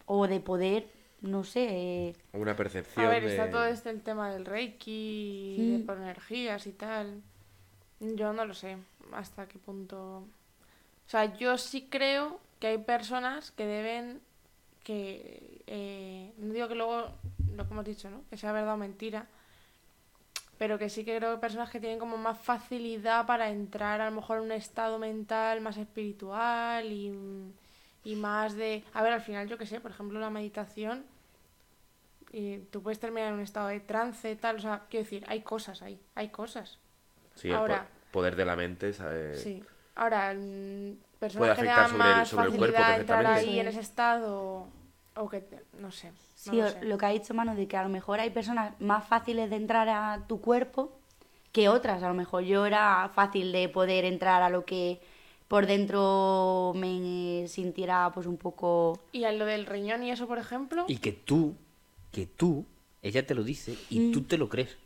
o 0.06 0.26
de 0.26 0.40
poder, 0.40 0.88
no 1.20 1.44
sé, 1.44 1.66
eh, 1.70 2.16
Una 2.32 2.54
percepción 2.56 3.04
A 3.04 3.08
ver, 3.08 3.22
de... 3.24 3.30
está 3.30 3.50
todo 3.50 3.64
este 3.66 3.90
el 3.90 4.02
tema 4.02 4.30
del 4.32 4.44
Reiki, 4.44 5.56
Mm. 5.58 5.72
de 5.78 5.84
por 5.84 5.96
energías 5.98 6.66
y 6.66 6.72
tal. 6.72 7.22
Yo 8.00 8.32
no 8.32 8.44
lo 8.44 8.54
sé 8.54 8.76
hasta 9.12 9.46
qué 9.46 9.58
punto. 9.58 10.18
O 11.06 11.08
sea, 11.08 11.36
yo 11.36 11.56
sí 11.58 11.86
creo 11.90 12.40
que 12.60 12.66
hay 12.68 12.78
personas 12.78 13.50
que 13.52 13.64
deben 13.66 14.20
que 14.82 15.62
eh, 15.66 16.32
no 16.38 16.52
digo 16.52 16.68
que 16.68 16.74
luego 16.74 17.08
lo 17.56 17.66
que 17.66 17.72
hemos 17.74 17.84
dicho, 17.84 18.10
¿no? 18.10 18.22
Que 18.30 18.36
sea 18.36 18.52
verdad 18.52 18.74
o 18.74 18.76
mentira, 18.76 19.26
pero 20.58 20.78
que 20.78 20.88
sí 20.88 21.04
que 21.04 21.16
creo 21.16 21.34
que 21.34 21.40
personas 21.40 21.70
que 21.70 21.80
tienen 21.80 21.98
como 21.98 22.16
más 22.16 22.38
facilidad 22.38 23.26
para 23.26 23.50
entrar 23.50 24.00
a 24.00 24.08
lo 24.10 24.16
mejor 24.16 24.38
en 24.38 24.44
un 24.44 24.52
estado 24.52 24.98
mental 24.98 25.60
más 25.60 25.76
espiritual 25.76 26.86
y, 26.92 27.12
y 28.04 28.16
más 28.16 28.54
de, 28.54 28.84
a 28.92 29.02
ver, 29.02 29.12
al 29.12 29.20
final 29.20 29.48
yo 29.48 29.58
qué 29.58 29.66
sé, 29.66 29.80
por 29.80 29.90
ejemplo, 29.90 30.20
la 30.20 30.30
meditación 30.30 31.04
y 32.32 32.58
tú 32.58 32.82
puedes 32.82 32.98
terminar 32.98 33.28
en 33.28 33.34
un 33.34 33.40
estado 33.40 33.68
de 33.68 33.80
trance, 33.80 34.34
tal, 34.36 34.56
o 34.56 34.60
sea, 34.60 34.82
quiero 34.90 35.04
decir, 35.04 35.24
hay 35.28 35.42
cosas 35.42 35.82
ahí, 35.82 36.00
hay 36.14 36.28
cosas. 36.30 36.78
Sí, 37.34 37.48
el 37.48 37.54
Ahora- 37.54 37.86
poder 38.10 38.36
de 38.36 38.44
la 38.44 38.56
mente, 38.56 38.92
¿sabes? 38.92 39.40
Sí. 39.42 39.62
Ahora, 39.96 40.32
mm, 40.34 40.36
Puede 40.38 40.96
personas 41.20 41.56
que 41.56 41.62
tengan 41.62 42.26
sobre 42.26 42.46
el- 42.48 42.52
el 42.52 42.58
cuerpo 42.58 42.82
entrar 42.96 43.26
ahí 43.26 43.44
Sí. 43.46 43.58
en 43.60 43.68
ese 43.68 43.80
estado 43.80 44.68
o 45.16 45.28
que, 45.28 45.40
te- 45.40 45.62
no 45.80 45.90
sé. 45.90 46.08
no 46.10 46.14
Sí, 46.34 46.56
lo 46.56 46.64
o- 46.66 46.70
sé. 46.70 46.84
lo 46.84 46.98
que 46.98 47.06
ha 47.06 47.10
dicho 47.10 47.34
Manu, 47.34 47.54
de 47.54 47.66
que 47.68 47.76
a 47.76 47.82
lo 47.82 47.88
mejor 47.88 48.20
hay 48.20 48.30
personas 48.30 48.78
más 48.80 49.06
fáciles 49.06 49.48
de 49.50 49.56
entrar 49.56 49.88
a 49.88 50.24
tu 50.26 50.40
cuerpo 50.40 50.92
que 51.52 51.68
otras. 51.68 52.02
A 52.02 52.08
lo 52.08 52.14
mejor 52.14 52.42
yo 52.44 52.66
era 52.66 53.08
fácil 53.14 53.52
de 53.52 53.68
poder 53.68 54.04
entrar 54.04 54.42
a 54.42 54.50
lo 54.50 54.64
que 54.64 55.00
por 55.48 55.66
dentro 55.66 56.72
me 56.74 57.46
sintiera 57.48 58.10
pues 58.12 58.26
un 58.26 58.36
poco... 58.36 58.98
Y 59.12 59.24
a 59.24 59.32
lo 59.32 59.44
del 59.46 59.66
riñón 59.66 60.02
y 60.02 60.10
eso, 60.10 60.26
por 60.26 60.38
ejemplo, 60.38 60.84
Y 60.88 60.96
que 60.98 61.12
tú, 61.12 61.54
que 62.10 62.26
tú, 62.26 62.64
ella 63.02 63.24
te 63.26 63.34
lo 63.34 63.44
dice 63.44 63.76
y 63.90 64.00
Mm. 64.00 64.12
tú 64.12 64.22
te 64.22 64.36
lo 64.38 64.48
crees. 64.48 64.76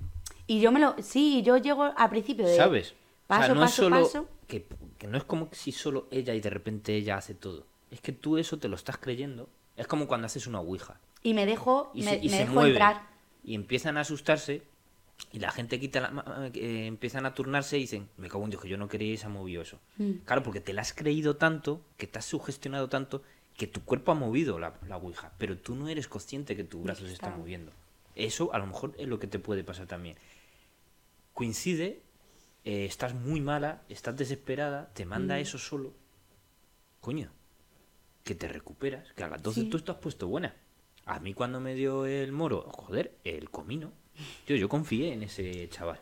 Y 0.46 0.60
yo 0.60 0.72
me 0.72 0.80
lo... 0.80 0.94
Sí, 1.00 1.42
yo 1.42 1.56
llego 1.56 1.84
al 1.84 2.10
principio 2.10 2.46
de... 2.46 2.56
¿Sabes? 2.56 2.94
Paso, 3.26 3.42
o 3.42 3.46
sea, 3.46 3.54
no 3.54 3.60
paso, 3.62 3.70
es 3.70 3.74
solo 3.76 4.00
paso. 4.02 4.28
Que, 4.46 4.66
que 4.98 5.06
no 5.06 5.16
es 5.18 5.24
como 5.24 5.48
si 5.52 5.72
solo 5.72 6.06
ella 6.10 6.34
y 6.34 6.40
de 6.40 6.50
repente 6.50 6.94
ella 6.94 7.16
hace 7.16 7.34
todo. 7.34 7.64
Es 7.90 8.00
que 8.00 8.12
tú 8.12 8.36
eso 8.38 8.58
te 8.58 8.68
lo 8.68 8.76
estás 8.76 8.96
creyendo. 8.98 9.48
Es 9.78 9.86
como 9.86 10.06
cuando 10.06 10.26
haces 10.26 10.46
una 10.46 10.60
ouija. 10.60 11.00
Y 11.22 11.32
me 11.34 11.46
dejo, 11.46 11.90
Y 11.94 12.02
me, 12.02 12.10
se, 12.10 12.16
y 12.18 12.22
me 12.24 12.28
se 12.30 12.38
dejo 12.40 12.52
mueve. 12.52 12.70
entrar. 12.70 13.08
Y 13.44 13.54
empiezan 13.54 13.96
a 13.96 14.00
asustarse. 14.02 14.62
Y 15.32 15.38
la 15.40 15.50
gente 15.50 15.80
quita 15.80 16.00
la, 16.00 16.50
eh, 16.54 16.86
empiezan 16.86 17.26
a 17.26 17.34
turnarse 17.34 17.76
y 17.78 17.82
dicen, 17.82 18.08
me 18.18 18.28
cago 18.28 18.44
en 18.44 18.50
Dios, 18.50 18.62
que 18.62 18.68
yo 18.68 18.76
no 18.76 18.88
quería 18.88 19.12
y 19.14 19.16
se 19.16 19.26
ha 19.26 19.30
movido 19.30 19.62
eso. 19.62 19.80
Mm. 19.96 20.12
Claro, 20.24 20.42
porque 20.42 20.60
te 20.60 20.72
la 20.72 20.82
has 20.82 20.92
creído 20.92 21.36
tanto, 21.36 21.80
que 21.96 22.06
te 22.06 22.18
has 22.18 22.24
sugestionado 22.24 22.88
tanto, 22.88 23.22
que 23.56 23.66
tu 23.66 23.82
cuerpo 23.84 24.12
ha 24.12 24.14
movido 24.14 24.58
la, 24.60 24.74
la 24.86 24.96
ouija, 24.96 25.32
pero 25.38 25.58
tú 25.58 25.74
no 25.74 25.88
eres 25.88 26.06
consciente 26.06 26.54
que 26.54 26.62
tu 26.62 26.82
brazo 26.82 27.06
se 27.06 27.12
está 27.12 27.26
está. 27.28 27.38
moviendo. 27.38 27.72
Eso 28.14 28.52
a 28.54 28.58
lo 28.58 28.66
mejor 28.66 28.94
es 28.98 29.08
lo 29.08 29.18
que 29.18 29.26
te 29.26 29.38
puede 29.40 29.64
pasar 29.64 29.86
también. 29.86 30.16
Coincide, 31.34 32.02
eh, 32.64 32.84
estás 32.84 33.14
muy 33.14 33.40
mala, 33.40 33.82
estás 33.88 34.16
desesperada, 34.16 34.90
te 34.94 35.04
manda 35.04 35.36
Mm. 35.36 35.38
eso 35.40 35.58
solo. 35.58 35.92
Coño, 37.00 37.30
que 38.28 38.34
te 38.34 38.46
recuperas, 38.46 39.10
que 39.14 39.24
a 39.24 39.28
las 39.28 39.42
12 39.42 39.62
Sí. 39.62 39.68
tú 39.70 39.78
estás 39.78 39.96
puesto 39.96 40.28
buena. 40.28 40.54
A 41.06 41.18
mí 41.18 41.32
cuando 41.32 41.60
me 41.60 41.74
dio 41.74 42.04
el 42.04 42.30
moro, 42.30 42.60
joder, 42.70 43.14
el 43.24 43.48
comino, 43.48 43.90
yo, 44.46 44.54
yo 44.54 44.68
confié 44.68 45.14
en 45.14 45.22
ese 45.22 45.66
chaval. 45.70 45.98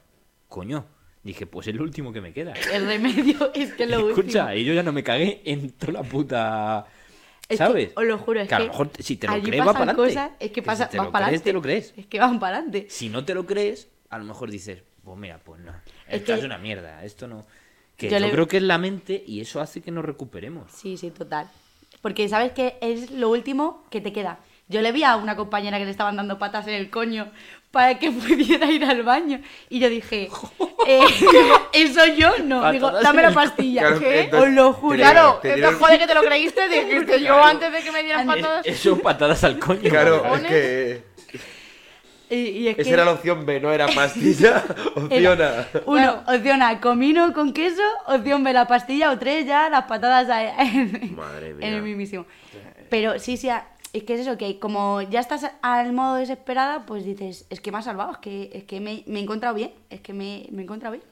Coño, 0.49 0.87
dije, 1.23 1.47
pues 1.47 1.69
es 1.69 1.77
lo 1.77 1.85
último 1.85 2.13
que 2.13 2.21
me 2.21 2.33
queda. 2.33 2.53
El 2.73 2.85
remedio 2.87 3.53
es 3.55 3.75
que 3.75 3.87
lo 3.87 4.09
Escucha, 4.09 4.47
último. 4.47 4.61
y 4.61 4.65
yo 4.65 4.75
ya 4.75 4.83
no 4.83 4.91
me 4.93 5.05
cagué 5.05 5.41
en 5.45 5.71
toda 5.71 5.93
la 5.93 6.03
puta... 6.03 6.87
Es 7.43 7.51
que, 7.51 7.57
¿Sabes? 7.59 7.93
os 7.95 8.05
lo 8.05 8.19
juro, 8.19 8.41
es 8.41 8.49
que 8.49 8.55
a 8.57 8.59
lo 8.59 8.65
que 8.65 8.71
mejor 8.73 8.91
si 8.99 9.17
te 9.19 9.29
lo 9.29 9.41
crees 9.41 9.61
va 9.65 9.73
para 9.73 9.93
adelante. 9.93 10.45
es 10.45 10.51
que 10.51 10.61
si 10.63 10.67
pasa, 10.67 10.89
te 10.89 10.99
vas 10.99 11.07
lo 11.07 11.13
para 11.13 11.29
crees, 11.29 11.43
te 11.45 11.53
lo 11.53 11.63
crees. 11.63 11.95
Es 11.97 12.07
que 12.09 12.19
van 12.19 12.41
para 12.41 12.57
adelante. 12.57 12.87
Si 12.91 13.09
no 13.09 13.25
te 13.25 13.35
lo 13.35 13.47
crees, 13.47 13.89
a 14.11 14.19
lo 14.19 14.25
mejor 14.25 14.51
dices, 14.51 14.83
pues 15.05 15.17
mira, 15.17 15.39
pues 15.45 15.61
no. 15.61 15.71
Es 16.09 16.23
Esto 16.23 16.35
es, 16.35 16.41
que- 16.41 16.47
una 16.47 16.59
mierda, 16.59 17.05
esto 17.05 17.29
no... 17.29 17.47
Que 17.97 18.11
Yo 18.11 18.19
yo, 18.19 18.27
le- 18.27 18.33
creo 18.33 18.49
que 18.49 18.57
es 18.57 18.65
la 18.65 18.79
mente 18.79 19.23
y 19.25 19.41
eso 19.41 19.61
hace 19.61 19.81
que 19.81 19.93
nos 19.93 20.05
recuperemos. 20.05 20.73
Sí, 20.73 20.97
sí, 20.97 21.13
total. 21.13 21.49
Porque 22.07 22.29
sabes 22.29 22.53
que 22.53 22.77
es 22.81 23.11
lo 23.11 23.31
último 23.31 23.83
que 23.91 24.01
te 24.01 24.13
queda. 24.13 24.39
Yo 24.69 24.81
le 24.81 24.93
vi 24.93 25.03
a 25.03 25.17
una 25.17 25.35
compañera 25.35 25.77
que 25.77 25.85
le 25.85 25.91
estaban 25.91 26.15
dando 26.15 26.39
patas 26.39 26.65
en 26.69 26.75
el 26.75 26.89
coño 26.89 27.33
para 27.73 27.99
que 27.99 28.13
pudiera 28.13 28.71
ir 28.71 28.85
al 28.85 29.03
baño. 29.03 29.41
Y 29.71 29.81
yo 29.81 29.91
dije, 29.91 30.31
eh, 30.87 31.01
eso 31.73 32.07
yo 32.17 32.31
no. 32.45 32.71
Digo, 32.71 32.93
dame 32.93 33.23
la 33.23 33.33
pastilla. 33.33 33.81
Claro, 33.81 33.99
¿Qué? 33.99 34.21
entonces, 34.21 34.49
Os 34.51 34.55
lo 34.55 34.73
juro. 34.73 34.97
te- 34.97 35.03
Claro, 35.03 35.39
te 35.43 35.55
dieron- 35.57 35.79
joder 35.81 35.99
que 35.99 36.07
te 36.07 36.15
lo 36.15 36.23
creíste, 36.23 36.69
dijiste 36.69 37.21
yo 37.23 37.43
antes 37.43 37.73
de 37.73 37.83
que 37.83 37.91
me 37.91 38.05
dieran 38.05 38.25
patadas. 38.25 38.65
Eso 38.65 38.97
patadas 39.01 39.43
al 39.43 39.59
coño. 39.59 39.91
Claro, 39.91 40.23
es 40.37 40.43
que 40.43 41.03
Y, 42.29 42.35
y 42.35 42.69
es 42.69 42.79
esa 42.79 42.85
que, 42.89 42.93
era 42.95 43.05
la 43.05 43.13
opción 43.13 43.47
B, 43.47 43.61
no 43.61 43.71
era 43.73 43.87
pastilla, 43.87 44.65
opción 44.97 45.41
A. 45.43 45.67
uno, 45.87 46.23
opción 46.27 46.61
A, 46.63 46.81
comino 46.81 47.33
con 47.33 47.53
queso, 47.53 47.83
opción 48.07 48.43
B, 48.43 48.53
la 48.53 48.67
pastilla, 48.67 49.13
o 49.13 49.19
tres, 49.19 49.47
ya 49.47 49.69
las 49.71 49.85
patadas 49.85 50.29
a- 50.29 50.63
en, 50.63 51.15
Madre 51.17 51.51
en 51.51 51.57
mía. 51.59 51.69
el 51.69 51.83
mismísimo. 51.83 52.27
Pero 52.91 53.19
sí, 53.21 53.37
sí, 53.37 53.49
a- 53.49 53.67
es 53.93 54.03
que 54.03 54.15
es 54.15 54.21
eso, 54.21 54.37
que 54.37 54.59
como 54.59 55.03
ya 55.03 55.21
estás 55.21 55.49
al 55.63 55.93
modo 55.93 56.17
desesperada, 56.17 56.85
pues 56.85 57.05
dices, 57.05 57.47
es 57.49 57.61
que 57.61 57.71
me 57.71 57.79
ha 57.79 57.83
salvado, 57.83 58.11
es 58.13 58.19
que, 58.19 58.51
es 58.53 58.65
que 58.65 58.81
me, 58.81 59.05
me 59.07 59.21
he 59.21 59.23
encontrado 59.23 59.55
bien, 59.55 59.73
es 59.89 60.01
que 60.01 60.13
me, 60.13 60.47
me 60.51 60.63
he 60.63 60.65
encontrado 60.65 60.93
bien. 60.95 61.05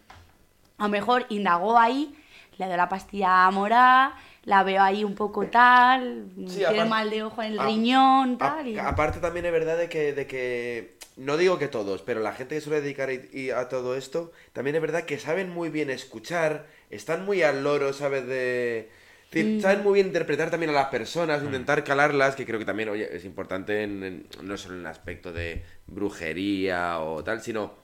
A 0.79 0.83
lo 0.85 0.89
mejor 0.89 1.27
indagó 1.29 1.79
ahí, 1.79 2.13
le 2.59 2.67
doy 2.67 2.77
la 2.77 2.89
pastilla 2.89 3.49
morada, 3.53 4.15
la 4.45 4.63
veo 4.63 4.83
ahí 4.83 5.03
un 5.05 5.15
poco 5.15 5.47
tal, 5.47 6.27
Sí, 6.37 6.57
tiene 6.57 6.65
aparte- 6.67 6.85
mal 6.91 7.09
de 7.09 7.23
ojo 7.23 7.43
en 7.43 7.53
el 7.53 7.59
a- 7.61 7.65
riñón, 7.67 8.35
A- 8.35 8.39
tal. 8.57 8.67
y- 8.69 8.79
aparte 8.79 9.19
también 9.21 9.47
es 9.47 9.53
verdad 9.53 9.79
de 9.79 9.89
que, 9.89 10.13
de 10.13 10.27
que, 10.27 10.94
no 11.17 11.37
digo 11.37 11.59
que 11.59 11.69
todos, 11.69 12.03
pero 12.03 12.21
la 12.21 12.33
gente 12.33 12.57
que 12.57 12.61
suele 12.61 12.81
dedicar 12.81 13.11
y- 13.13 13.29
y 13.33 13.51
a 13.51 13.69
todo 13.69 13.97
esto, 13.97 14.33
también 14.53 14.77
es 14.77 14.83
verdad 14.83 15.05
que 15.05 15.19
saben 15.19 15.51
muy 15.51 15.69
bien 15.71 15.91
escuchar, 15.91 16.67
están 16.91 17.25
muy 17.25 17.43
al 17.43 17.63
loro, 17.65 17.93
¿sabes? 17.93 18.27
De, 18.27 18.91
decir, 19.31 19.61
saben 19.61 19.83
muy 19.83 19.95
bien 19.95 20.09
interpretar 20.09 20.51
también 20.51 20.71
a 20.71 20.75
las 20.75 20.89
personas, 20.89 21.43
intentar 21.43 21.85
calarlas, 21.85 22.37
que 22.37 22.47
creo 22.47 22.59
que 22.59 22.65
también 22.65 22.89
oye, 22.89 23.09
es 23.17 23.25
importante 23.25 23.83
en- 23.83 24.03
en- 24.05 24.27
no 24.43 24.57
solo 24.57 24.75
en 24.75 24.81
el 24.81 24.87
aspecto 24.87 25.33
de 25.33 25.65
brujería 25.87 27.01
o 27.01 27.23
tal, 27.25 27.41
sino 27.43 27.75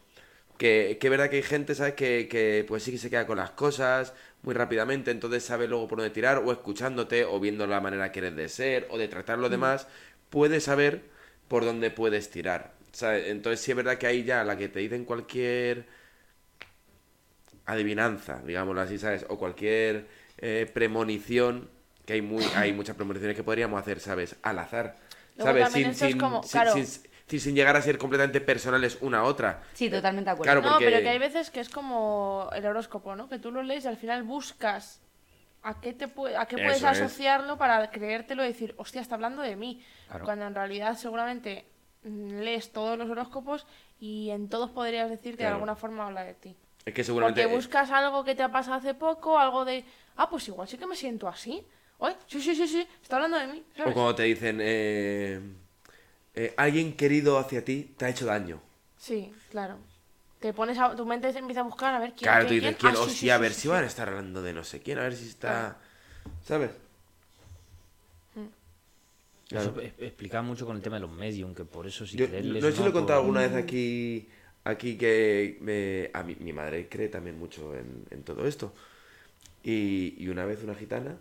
que, 0.59 0.99
que 1.01 1.07
es 1.07 1.11
verdad 1.11 1.31
que 1.31 1.37
hay 1.37 1.43
gente, 1.43 1.75
¿sabes? 1.75 1.95
Que, 1.95 2.29
que 2.29 2.65
pues 2.69 2.83
sí 2.83 2.93
que 2.93 2.99
se 2.99 3.11
queda 3.11 3.27
con 3.27 3.39
las 3.39 3.51
cosas 3.53 4.13
muy 4.43 4.55
rápidamente, 4.55 5.11
entonces 5.11 5.45
sabe 5.45 5.69
luego 5.69 5.89
por 5.89 5.99
dónde 5.99 6.11
tirar, 6.15 6.39
o 6.45 6.53
escuchándote, 6.53 7.25
o 7.25 7.41
viendo 7.41 7.67
la 7.67 7.81
manera 7.81 8.13
que 8.13 8.21
eres 8.21 8.37
de 8.37 8.49
ser, 8.49 8.87
o 8.91 8.99
de 8.99 9.09
tratar 9.09 9.39
lo 9.39 9.49
demás, 9.49 9.87
puedes 10.31 10.65
saber 10.65 11.03
por 11.49 11.65
dónde 11.65 11.91
puedes 11.91 12.31
tirar. 12.31 12.75
¿Sabes? 12.93 13.29
Entonces 13.29 13.61
sí 13.61 13.71
es 13.73 13.77
verdad 13.77 13.99
que 13.99 14.07
ahí 14.07 14.25
ya 14.25 14.45
la 14.45 14.57
que 14.57 14.69
te 14.69 14.81
dicen 14.81 15.05
cualquier 15.05 15.87
adivinanza, 17.67 18.41
digámoslo 18.45 18.81
así, 18.81 18.99
¿sabes? 18.99 19.25
O 19.29 19.39
cualquier 19.39 20.07
eh, 20.39 20.69
premonición, 20.73 21.71
que 22.07 22.15
hay 22.15 22.23
muy 22.23 22.45
hay 22.57 22.73
muchas 22.73 22.97
premoniciones 22.97 23.37
que 23.37 23.45
podríamos 23.45 23.81
hacer, 23.81 24.01
¿sabes? 24.01 24.37
Al 24.43 24.59
azar. 24.59 24.97
Luego 25.37 25.53
¿Sabes? 25.67 25.73
Sin, 25.73 25.95
sin, 25.95 26.19
como- 26.19 26.43
sin- 26.43 26.51
claro. 26.51 26.73
sin- 27.29 27.55
llegar 27.55 27.77
a 27.77 27.83
ser 27.83 27.97
completamente 27.97 28.41
personales 28.41 28.99
una 29.01 29.19
a 29.21 29.23
otra. 29.25 29.63
Sí, 29.75 29.89
totalmente 29.89 30.29
de 30.31 30.33
acuerdo. 30.33 30.53
Claro, 30.53 30.63
No, 30.63 30.71
porque- 30.73 30.87
pero 30.87 31.01
que 31.01 31.09
hay 31.11 31.19
veces 31.19 31.51
que 31.51 31.61
es 31.61 31.69
como 31.69 32.51
el 32.53 32.67
horóscopo, 32.67 33.15
¿no? 33.15 33.29
Que 33.29 33.39
tú 33.39 33.53
lo 33.53 33.63
lees 33.63 33.85
y 33.85 33.89
al 33.89 33.97
final 33.97 34.25
buscas 34.25 35.01
a 35.63 35.81
qué, 35.81 35.93
te 35.93 36.09
puede, 36.09 36.37
a 36.37 36.47
qué 36.47 36.57
puedes 36.57 36.79
Eso 36.79 36.89
es. 36.91 36.99
asociarlo 37.01 37.57
para 37.57 37.89
creértelo 37.93 38.43
y 38.43 38.49
decir, 38.49 38.75
hostia, 38.79 39.01
está 39.01 39.15
hablando 39.15 39.43
de 39.43 39.55
mí. 39.55 39.85
Claro. 40.09 40.25
Cuando 40.25 40.47
en 40.47 40.55
realidad 40.57 40.97
seguramente 40.97 41.65
lees 42.03 42.73
todos 42.73 42.99
los 42.99 43.09
horóscopos 43.09 43.67
y 43.99 44.31
en 44.31 44.49
todos 44.49 44.71
podrías 44.71 45.11
decir 45.11 45.37
que 45.37 45.45
de 45.45 45.51
alguna 45.51 45.77
forma 45.77 46.07
habla 46.07 46.25
de 46.25 46.35
ti. 46.35 46.57
Es 46.85 46.95
que 46.95 47.05
seguramente... 47.05 47.43
Porque 47.43 47.57
buscas 47.57 47.91
algo 47.91 48.25
que 48.25 48.35
te 48.35 48.43
ha 48.43 48.51
pasado 48.51 48.77
hace 48.77 48.95
poco, 48.95 49.39
algo 49.39 49.65
de, 49.65 49.85
ah, 50.17 50.29
pues 50.31 50.49
igual 50.49 50.67
sí 50.67 50.79
que 50.79 50.87
me 50.87 50.97
siento 50.97 51.29
así. 51.29 51.65
Oye, 51.99 52.17
sí, 52.27 52.41
sí, 52.41 52.55
sí, 52.55 52.67
sí, 52.67 52.87
está 53.03 53.17
hablando 53.17 53.39
de 53.39 53.47
mí. 53.47 53.63
O 53.85 53.93
cuando 53.93 54.15
te 54.15 54.23
dicen, 54.23 54.59
eh, 54.63 55.41
eh, 56.35 56.55
alguien 56.57 56.97
querido 56.97 57.39
hacia 57.39 57.63
ti 57.63 57.95
te 57.97 58.07
ha 58.07 58.09
hecho 58.09 58.25
daño. 58.25 58.61
Sí, 58.97 59.33
claro. 59.51 59.77
Te 60.39 60.55
pones 60.55 60.79
a, 60.79 60.97
tu 60.97 61.05
mente 61.05 61.29
empieza 61.29 61.61
a 61.61 61.65
buscar 61.65 61.95
a 61.95 61.99
ver 61.99 62.15
quién. 62.15 62.31
Claro, 62.31 62.47
tú 62.47 62.55
dices, 62.55 62.77
quién. 62.77 62.93
¿quién? 62.93 63.03
Ah, 63.03 63.05
sí, 63.05 63.11
Hostia, 63.11 63.35
a 63.35 63.37
sí, 63.37 63.43
ver 63.43 63.51
sí, 63.53 63.57
si 63.57 63.63
sí, 63.63 63.69
van 63.69 63.85
a 63.85 63.87
estar 63.87 64.09
hablando 64.09 64.41
de 64.41 64.55
no 64.55 64.65
sé 64.65 64.81
quién, 64.81 64.99
a 64.99 65.03
ver 65.03 65.15
si 65.15 65.29
está... 65.29 65.77
¿Sabes? 66.43 66.71
Claro. 69.51 69.81
Eso 69.81 69.91
explicaba 69.99 70.43
mucho 70.43 70.65
con 70.65 70.77
el 70.77 70.83
tema 70.83 70.97
de 70.97 71.01
los 71.03 71.11
medium, 71.13 71.55
que 71.55 71.65
por 71.65 71.87
eso 71.87 72.07
si 72.07 72.17
Yo, 72.17 72.27
creerles 72.29 72.63
no 72.63 72.71
sé 72.71 72.77
si 72.77 72.83
lo 72.83 72.89
he 72.89 72.93
por- 72.93 73.01
contado 73.01 73.21
alguna 73.21 73.41
vez 73.41 73.53
aquí, 73.55 74.29
aquí 74.65 74.97
que 74.97 75.59
me, 75.61 76.09
a 76.15 76.23
mi, 76.23 76.37
mi 76.37 76.53
madre 76.53 76.89
cree 76.89 77.09
también 77.09 77.37
mucho 77.39 77.75
en, 77.77 78.07
en 78.11 78.23
todo 78.23 78.47
esto. 78.47 78.73
Y, 79.65 80.15
y 80.19 80.29
una 80.29 80.45
vez 80.47 80.63
una 80.63 80.75
gitana, 80.77 81.17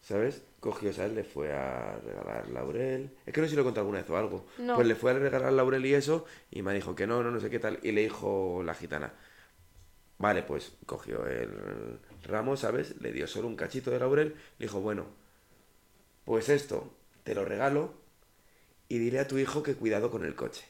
¿sabes? 0.00 0.42
Cogió, 0.60 0.92
¿sabes? 0.94 1.12
Le 1.12 1.24
fue 1.24 1.52
a 1.52 1.98
regalar 1.98 2.48
laurel. 2.48 3.10
Es 3.26 3.34
que 3.34 3.40
no 3.42 3.46
sé 3.46 3.50
si 3.50 3.56
lo 3.56 3.62
he 3.62 3.64
contado 3.64 3.82
alguna 3.82 4.00
vez 4.00 4.10
o 4.10 4.16
algo. 4.16 4.46
No. 4.58 4.74
Pues 4.76 4.86
le 4.86 4.94
fue 4.94 5.10
a 5.10 5.14
regalar 5.14 5.52
laurel 5.52 5.84
y 5.84 5.92
eso, 5.94 6.24
y 6.50 6.62
me 6.62 6.72
dijo 6.74 6.94
que 6.94 7.06
no, 7.06 7.22
no, 7.22 7.30
no 7.30 7.38
sé 7.38 7.50
qué 7.50 7.58
tal. 7.58 7.78
Y 7.82 7.92
le 7.92 8.00
dijo 8.02 8.62
la 8.64 8.74
gitana, 8.74 9.12
vale, 10.18 10.42
pues 10.42 10.72
cogió 10.86 11.26
el 11.26 11.98
ramo, 12.24 12.56
¿sabes? 12.56 13.00
Le 13.00 13.12
dio 13.12 13.26
solo 13.26 13.46
un 13.48 13.56
cachito 13.56 13.90
de 13.90 13.98
laurel. 13.98 14.28
Le 14.58 14.66
dijo, 14.66 14.80
bueno, 14.80 15.06
pues 16.24 16.48
esto 16.48 16.94
te 17.24 17.34
lo 17.34 17.44
regalo 17.44 17.94
y 18.88 18.98
dile 18.98 19.20
a 19.20 19.26
tu 19.26 19.38
hijo 19.38 19.62
que 19.62 19.74
cuidado 19.74 20.10
con 20.10 20.24
el 20.24 20.34
coche. 20.34 20.64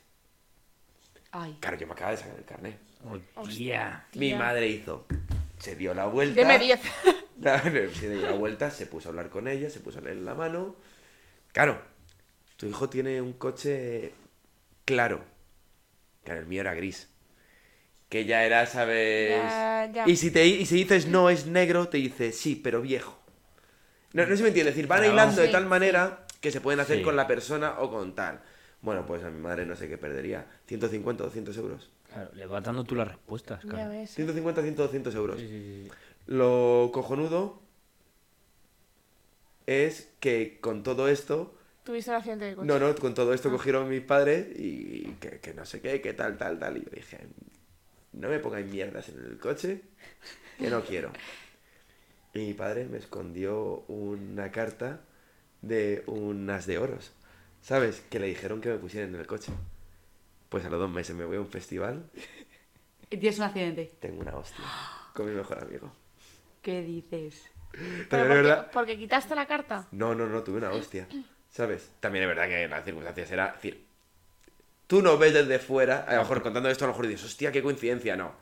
Ay. 1.33 1.57
Claro, 1.61 1.77
yo 1.77 1.87
me 1.87 1.95
acaba 1.95 2.11
de 2.13 2.19
sacar 2.19 2.37
el 2.37 2.45
carnet. 2.45 2.79
Hostia. 3.35 4.07
Mi 4.15 4.29
Tía. 4.29 4.39
madre 4.39 4.69
hizo. 4.69 5.07
Se 5.59 5.77
dio 5.77 5.95
la 5.95 6.07
vuelta. 6.07 6.41
Deme 6.41 6.59
10. 6.59 6.81
Claro, 7.41 7.91
se 7.95 8.11
dio 8.11 8.23
la 8.23 8.33
vuelta, 8.33 8.71
se 8.71 8.87
puso 8.87 9.09
a 9.09 9.11
hablar 9.11 9.29
con 9.29 9.49
ella, 9.49 9.71
se 9.71 9.81
puso 9.81 9.99
a 9.99 10.03
leer 10.03 10.19
la 10.19 10.35
mano. 10.35 10.77
Claro, 11.53 11.83
tu 12.57 12.67
hijo 12.67 12.89
tiene 12.89 13.21
un 13.21 13.33
coche 13.33 14.13
claro. 14.85 15.25
Claro, 16.25 16.41
el 16.41 16.47
mío 16.47 16.61
era 16.61 16.75
gris. 16.75 17.09
Que 18.09 18.25
ya 18.27 18.45
era, 18.45 18.67
¿sabes? 18.67 19.31
Ya, 19.31 19.91
ya. 19.93 20.05
Y, 20.07 20.17
si 20.17 20.31
te, 20.31 20.47
y 20.47 20.67
si 20.67 20.77
dices 20.77 21.07
no, 21.07 21.31
es 21.31 21.47
negro, 21.47 21.89
te 21.89 21.97
dice 21.99 22.31
sí, 22.33 22.55
pero 22.55 22.83
viejo. 22.83 23.19
No, 24.13 24.27
no 24.27 24.37
si 24.37 24.43
me 24.43 24.49
entiendes. 24.49 24.73
Es 24.73 24.77
decir, 24.77 24.87
van 24.87 25.05
hilando 25.05 25.41
de 25.41 25.49
tal 25.49 25.63
sí. 25.63 25.69
manera 25.69 26.22
que 26.43 26.51
se 26.51 26.61
pueden 26.61 26.81
hacer 26.81 26.99
Sí. 26.99 27.03
con 27.03 27.17
la 27.17 27.27
persona 27.27 27.79
o 27.81 27.91
con 27.91 28.15
tal. 28.15 28.43
Bueno, 28.83 29.07
pues 29.07 29.23
a 29.25 29.31
mi 29.31 29.41
madre 29.41 29.65
no 29.65 29.77
sé 29.77 29.89
qué 29.89 29.97
perdería. 29.97 30.45
150 30.67 31.23
o 31.23 31.27
200 31.27 31.57
euros. 31.57 31.91
Claro, 32.13 32.31
le 32.35 32.45
vas 32.47 32.63
dando 32.63 32.85
tú 32.85 32.95
las 32.95 33.09
respuestas, 33.09 33.65
claro. 33.65 33.91
ves. 33.91 34.11
150, 34.11 34.61
100, 34.61 34.75
200 34.77 35.15
euros. 35.15 35.39
Sí, 35.41 35.49
sí, 35.49 35.85
sí. 35.87 35.91
Lo 36.27 36.91
cojonudo 36.93 37.63
es 39.67 40.11
que 40.21 40.59
con 40.61 40.83
todo 40.83 41.09
esto, 41.09 41.55
Tuviste 41.85 42.11
un 42.11 42.17
accidente 42.17 42.45
de 42.47 42.55
coche. 42.55 42.67
no, 42.67 42.79
no, 42.79 42.95
con 42.97 43.15
todo 43.15 43.33
esto 43.33 43.51
cogieron 43.51 43.89
mis 43.89 44.03
padres 44.03 44.49
y 44.57 45.15
que, 45.21 45.39
que 45.41 45.55
no 45.55 45.65
sé 45.65 45.81
qué, 45.81 46.01
que 46.01 46.13
tal, 46.13 46.37
tal, 46.39 46.59
tal. 46.59 46.77
Y 46.77 46.85
yo 46.85 46.91
dije, 46.93 47.19
no 48.13 48.29
me 48.29 48.39
pongáis 48.41 48.67
mierdas 48.67 49.09
en 49.09 49.19
el 49.25 49.39
coche, 49.39 49.83
que 50.59 50.69
no 50.71 50.83
quiero. 50.83 51.13
Y 52.35 52.39
mi 52.47 52.55
padre 52.55 52.87
me 52.87 52.97
escondió 52.97 53.85
una 53.89 54.51
carta 54.51 55.01
de 55.63 56.03
unas 56.07 56.67
de 56.67 56.79
oros, 56.79 57.13
¿sabes? 57.63 58.03
Que 58.11 58.19
le 58.21 58.27
dijeron 58.27 58.61
que 58.61 58.69
me 58.69 58.77
pusieran 58.79 59.15
en 59.15 59.21
el 59.21 59.27
coche. 59.27 59.53
Pues 60.49 60.65
a 60.65 60.69
los 60.71 60.79
dos 60.79 60.91
meses 60.91 61.17
me 61.17 61.25
voy 61.25 61.37
a 61.37 61.41
un 61.41 61.49
festival, 61.49 62.05
Y 63.11 63.17
tienes 63.17 63.39
un 63.39 63.45
accidente. 63.45 63.91
tengo 64.01 64.21
una 64.21 64.37
hostia 64.37 64.65
con 65.15 65.27
mi 65.27 65.33
mejor 65.35 65.63
amigo. 65.63 65.93
¿Qué 66.61 66.83
dices? 66.83 67.43
Pero 67.73 68.09
También 68.09 68.29
porque, 68.29 68.43
verdad. 68.43 68.71
porque 68.73 68.99
quitaste 68.99 69.35
la 69.35 69.47
carta. 69.47 69.87
No, 69.93 70.15
no, 70.15 70.27
no, 70.27 70.43
tuve 70.43 70.59
una 70.59 70.71
hostia. 70.71 71.07
¿Sabes? 71.51 71.91
También 72.01 72.25
es 72.25 72.29
verdad 72.29 72.49
que 72.49 72.69
las 72.69 72.85
circunstancias 72.85 73.31
era. 73.31 73.53
decir, 73.53 73.85
tú 74.87 75.01
no 75.03 75.17
ves 75.19 75.33
desde 75.35 75.59
fuera, 75.59 76.05
a 76.07 76.15
lo 76.15 76.21
mejor 76.23 76.43
contando 76.43 76.69
esto, 76.69 76.85
a 76.85 76.89
lo 76.89 76.93
mejor 76.95 77.07
dices, 77.07 77.27
hostia, 77.27 77.51
qué 77.53 77.63
coincidencia, 77.63 78.17
no. 78.17 78.33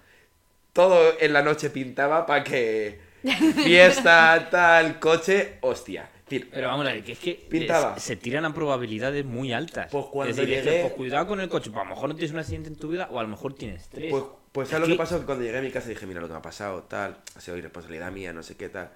Todo 0.73 1.15
en 1.21 1.33
la 1.33 1.43
noche 1.43 1.71
pintaba 1.71 2.27
para 2.27 2.43
que 2.45 3.01
fiesta, 3.65 4.49
tal, 4.51 4.99
coche, 5.01 5.59
hostia. 5.61 6.09
Pero 6.39 6.69
vamos 6.69 6.87
a 6.87 6.93
ver, 6.93 7.03
que 7.03 7.13
es 7.13 7.19
que 7.19 7.35
Pintaba. 7.35 7.99
se, 7.99 8.15
tiran 8.17 8.45
a 8.45 8.55
probabilidades 8.55 9.25
muy 9.25 9.53
altas. 9.53 9.89
Pues 9.91 10.07
cuando 10.07 10.31
es 10.31 10.37
decir, 10.37 10.55
es 10.55 10.63
que, 10.65 10.71
llegué- 10.71 10.83
pues 10.83 10.95
cuidado 10.95 11.27
con 11.27 11.41
el 11.41 11.49
coche, 11.49 11.71
pues 11.71 11.81
a 11.81 11.89
lo 11.89 11.95
mejor 11.95 12.09
no 12.11 12.15
tienes 12.15 12.33
un 12.33 12.39
accidente 12.39 12.69
en 12.69 12.77
tu 12.77 12.89
vida 12.89 13.09
o 13.11 13.19
a 13.19 13.23
lo 13.23 13.29
mejor 13.29 13.55
tienes 13.55 13.89
tres. 13.89 14.11
pues, 14.11 14.25
pues 14.53 14.69
Es 14.69 14.73
¿sabes 14.73 14.89
lo 14.89 14.95
que 14.95 14.99
pasó? 14.99 15.19
Que 15.21 15.27
cuando 15.27 15.45
llegué 15.45 15.59
a 15.59 15.63
mi 15.63 15.71
casa 15.71 15.89
dije, 15.89 16.07
mira 16.07 16.21
lo 16.21 16.27
que 16.29 16.33
me 16.35 16.39
ha 16.39 16.43
pasado, 16.43 16.83
tal, 16.85 17.17
ha 17.37 17.41
sido 17.41 17.57
irresponsabilidad 17.57 18.11
mía, 18.13 18.33
no 18.33 18.43
sé 18.43 18.57
qué 18.57 18.69
tal. 18.69 18.91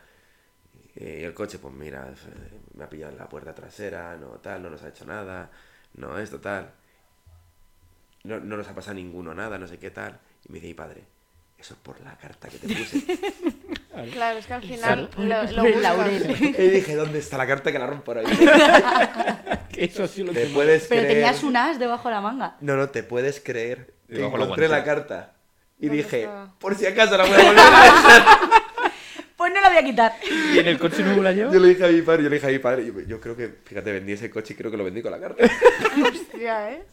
Y 0.96 1.22
el 1.24 1.34
coche, 1.34 1.58
pues 1.58 1.74
mira, 1.74 2.08
eh, 2.08 2.58
me 2.76 2.84
ha 2.84 2.88
pillado 2.88 3.10
en 3.12 3.18
la 3.18 3.28
puerta 3.28 3.52
trasera, 3.54 4.16
no 4.16 4.28
tal, 4.38 4.62
no 4.62 4.70
nos 4.70 4.82
ha 4.84 4.88
hecho 4.90 5.04
nada, 5.04 5.50
no 5.94 6.18
esto, 6.18 6.38
tal. 6.40 6.70
No, 8.22 8.38
no 8.40 8.56
nos 8.56 8.68
ha 8.68 8.74
pasado 8.74 8.94
ninguno 8.94 9.34
nada, 9.34 9.58
no 9.58 9.66
sé 9.66 9.78
qué 9.78 9.90
tal. 9.90 10.18
Y 10.48 10.52
me 10.52 10.56
dice 10.56 10.68
mi 10.68 10.74
padre, 10.74 11.02
eso 11.58 11.74
es 11.74 11.80
por 11.80 12.00
la 12.00 12.16
carta 12.16 12.48
que 12.48 12.58
te 12.58 12.74
puse. 12.74 13.00
Claro, 14.12 14.38
es 14.38 14.46
que 14.46 14.52
al 14.54 14.62
final 14.62 15.08
lo, 15.16 15.24
lo 15.24 15.40
el 15.42 15.72
buscas. 15.74 15.82
laurel. 15.82 16.54
y 16.58 16.68
dije, 16.68 16.94
¿dónde 16.96 17.18
está 17.18 17.38
la 17.38 17.46
carta 17.46 17.70
que 17.72 17.78
la 17.78 17.86
rompo 17.86 18.12
que 19.72 19.84
eso 19.84 20.06
sido 20.06 20.28
lo 20.28 20.32
¿Te 20.32 20.46
puedes 20.46 20.86
Pero 20.86 21.02
creer? 21.02 21.14
tenías 21.16 21.42
un 21.42 21.56
as 21.56 21.78
debajo 21.78 22.08
de 22.08 22.14
la 22.14 22.20
manga. 22.20 22.56
No, 22.60 22.76
no, 22.76 22.88
te 22.90 23.02
puedes 23.02 23.40
creer 23.40 23.94
que 24.08 24.14
Debajo 24.16 24.36
la 24.38 24.44
encontré 24.44 24.68
la 24.68 24.76
guantera. 24.80 24.96
carta. 25.06 25.32
Y 25.78 25.86
¿Dónde 25.86 26.02
dije, 26.02 26.20
estaba? 26.22 26.54
por 26.58 26.74
si 26.76 26.86
acaso 26.86 27.16
la 27.16 27.24
voy 27.24 27.32
a 27.34 27.44
volver 27.44 27.58
a 27.58 27.80
leer. 27.80 28.22
Pues 29.36 29.52
no 29.52 29.60
la 29.60 29.68
voy 29.68 29.78
a 29.78 29.84
quitar. 29.84 30.12
¿Y 30.54 30.58
en 30.60 30.68
el 30.68 30.78
coche 30.78 31.02
no 31.02 31.20
la 31.20 31.32
lleva? 31.32 31.52
Yo 31.52 31.58
le 31.58 31.68
dije 31.68 31.84
a 31.84 31.88
mi 31.88 32.00
padre, 32.02 32.22
yo 32.22 32.28
le 32.30 32.36
dije 32.36 32.46
a 32.46 32.50
mi 32.50 32.60
padre, 32.60 32.86
yo, 32.86 33.00
yo 33.00 33.20
creo 33.20 33.36
que, 33.36 33.48
fíjate, 33.64 33.92
vendí 33.92 34.12
ese 34.12 34.30
coche 34.30 34.54
y 34.54 34.56
creo 34.56 34.70
que 34.70 34.76
lo 34.76 34.84
vendí 34.84 35.02
con 35.02 35.10
la 35.10 35.18
carta. 35.20 35.44
Hostia, 36.08 36.70
¿eh? 36.72 36.84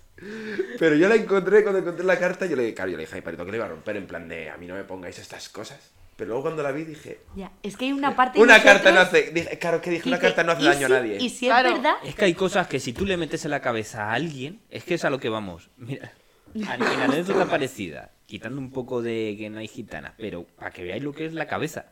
Pero 0.79 0.95
yo 0.95 1.07
la 1.09 1.15
encontré, 1.15 1.63
cuando 1.63 1.79
encontré 1.79 2.03
la 2.05 2.19
carta, 2.19 2.45
yo 2.45 2.55
le 2.55 2.63
dije, 2.63 2.75
claro, 2.75 2.91
yo 2.91 2.97
le 2.97 3.03
dije 3.03 3.13
a 3.13 3.15
mi 3.17 3.21
padre, 3.21 3.37
que 3.45 3.51
le 3.51 3.57
iba 3.57 3.65
a 3.65 3.69
romper 3.69 3.97
en 3.97 4.07
plan 4.07 4.27
de, 4.27 4.49
a 4.49 4.57
mí 4.57 4.67
no 4.67 4.75
me 4.75 4.83
pongáis 4.83 5.17
estas 5.19 5.49
cosas. 5.49 5.91
Pero 6.15 6.29
luego 6.29 6.43
cuando 6.43 6.61
la 6.61 6.71
vi 6.71 6.83
dije, 6.83 7.21
Ya, 7.35 7.51
es 7.63 7.77
que 7.77 7.85
hay 7.85 7.93
una 7.93 8.15
parte 8.15 8.37
una 8.39 8.53
nosotros 8.57 8.73
carta 8.73 8.91
no 8.91 8.99
hace, 8.99 9.31
dije, 9.31 9.57
claro 9.57 9.81
que 9.81 9.89
dije, 9.89 10.07
una 10.09 10.19
carta 10.19 10.43
no 10.43 10.51
hace 10.51 10.61
"¿Y 10.61 10.65
daño 10.65 10.77
si- 10.79 10.83
a 10.85 10.89
nadie. 10.89 11.17
Y 11.19 11.29
si 11.29 11.45
Claro. 11.47 11.69
es 11.69 11.75
verdad, 11.75 11.95
Es 12.05 12.13
que 12.15 12.25
hay 12.25 12.33
cosas 12.35 12.67
que 12.67 12.79
si 12.79 12.93
tú 12.93 13.05
le 13.05 13.17
metes 13.17 13.43
en 13.45 13.51
la 13.51 13.61
cabeza 13.61 14.03
a 14.09 14.13
alguien, 14.13 14.59
es 14.69 14.83
que 14.83 14.93
es 14.95 15.05
a 15.05 15.09
lo 15.09 15.19
que 15.19 15.29
vamos. 15.29 15.69
Mira, 15.77 16.11
en 16.53 16.63
anécdota 17.15 17.45
parecida, 17.49 18.11
quitando 18.27 18.59
un 18.59 18.71
poco 18.71 19.01
de 19.01 19.35
que 19.39 19.49
no 19.49 19.57
hay 19.59 19.67
gitanas, 19.67 20.13
pero 20.17 20.43
para 20.43 20.69
que 20.69 20.83
veáis 20.83 21.01
lo 21.01 21.13
que 21.13 21.25
es 21.25 21.33
la 21.33 21.47
cabeza. 21.47 21.85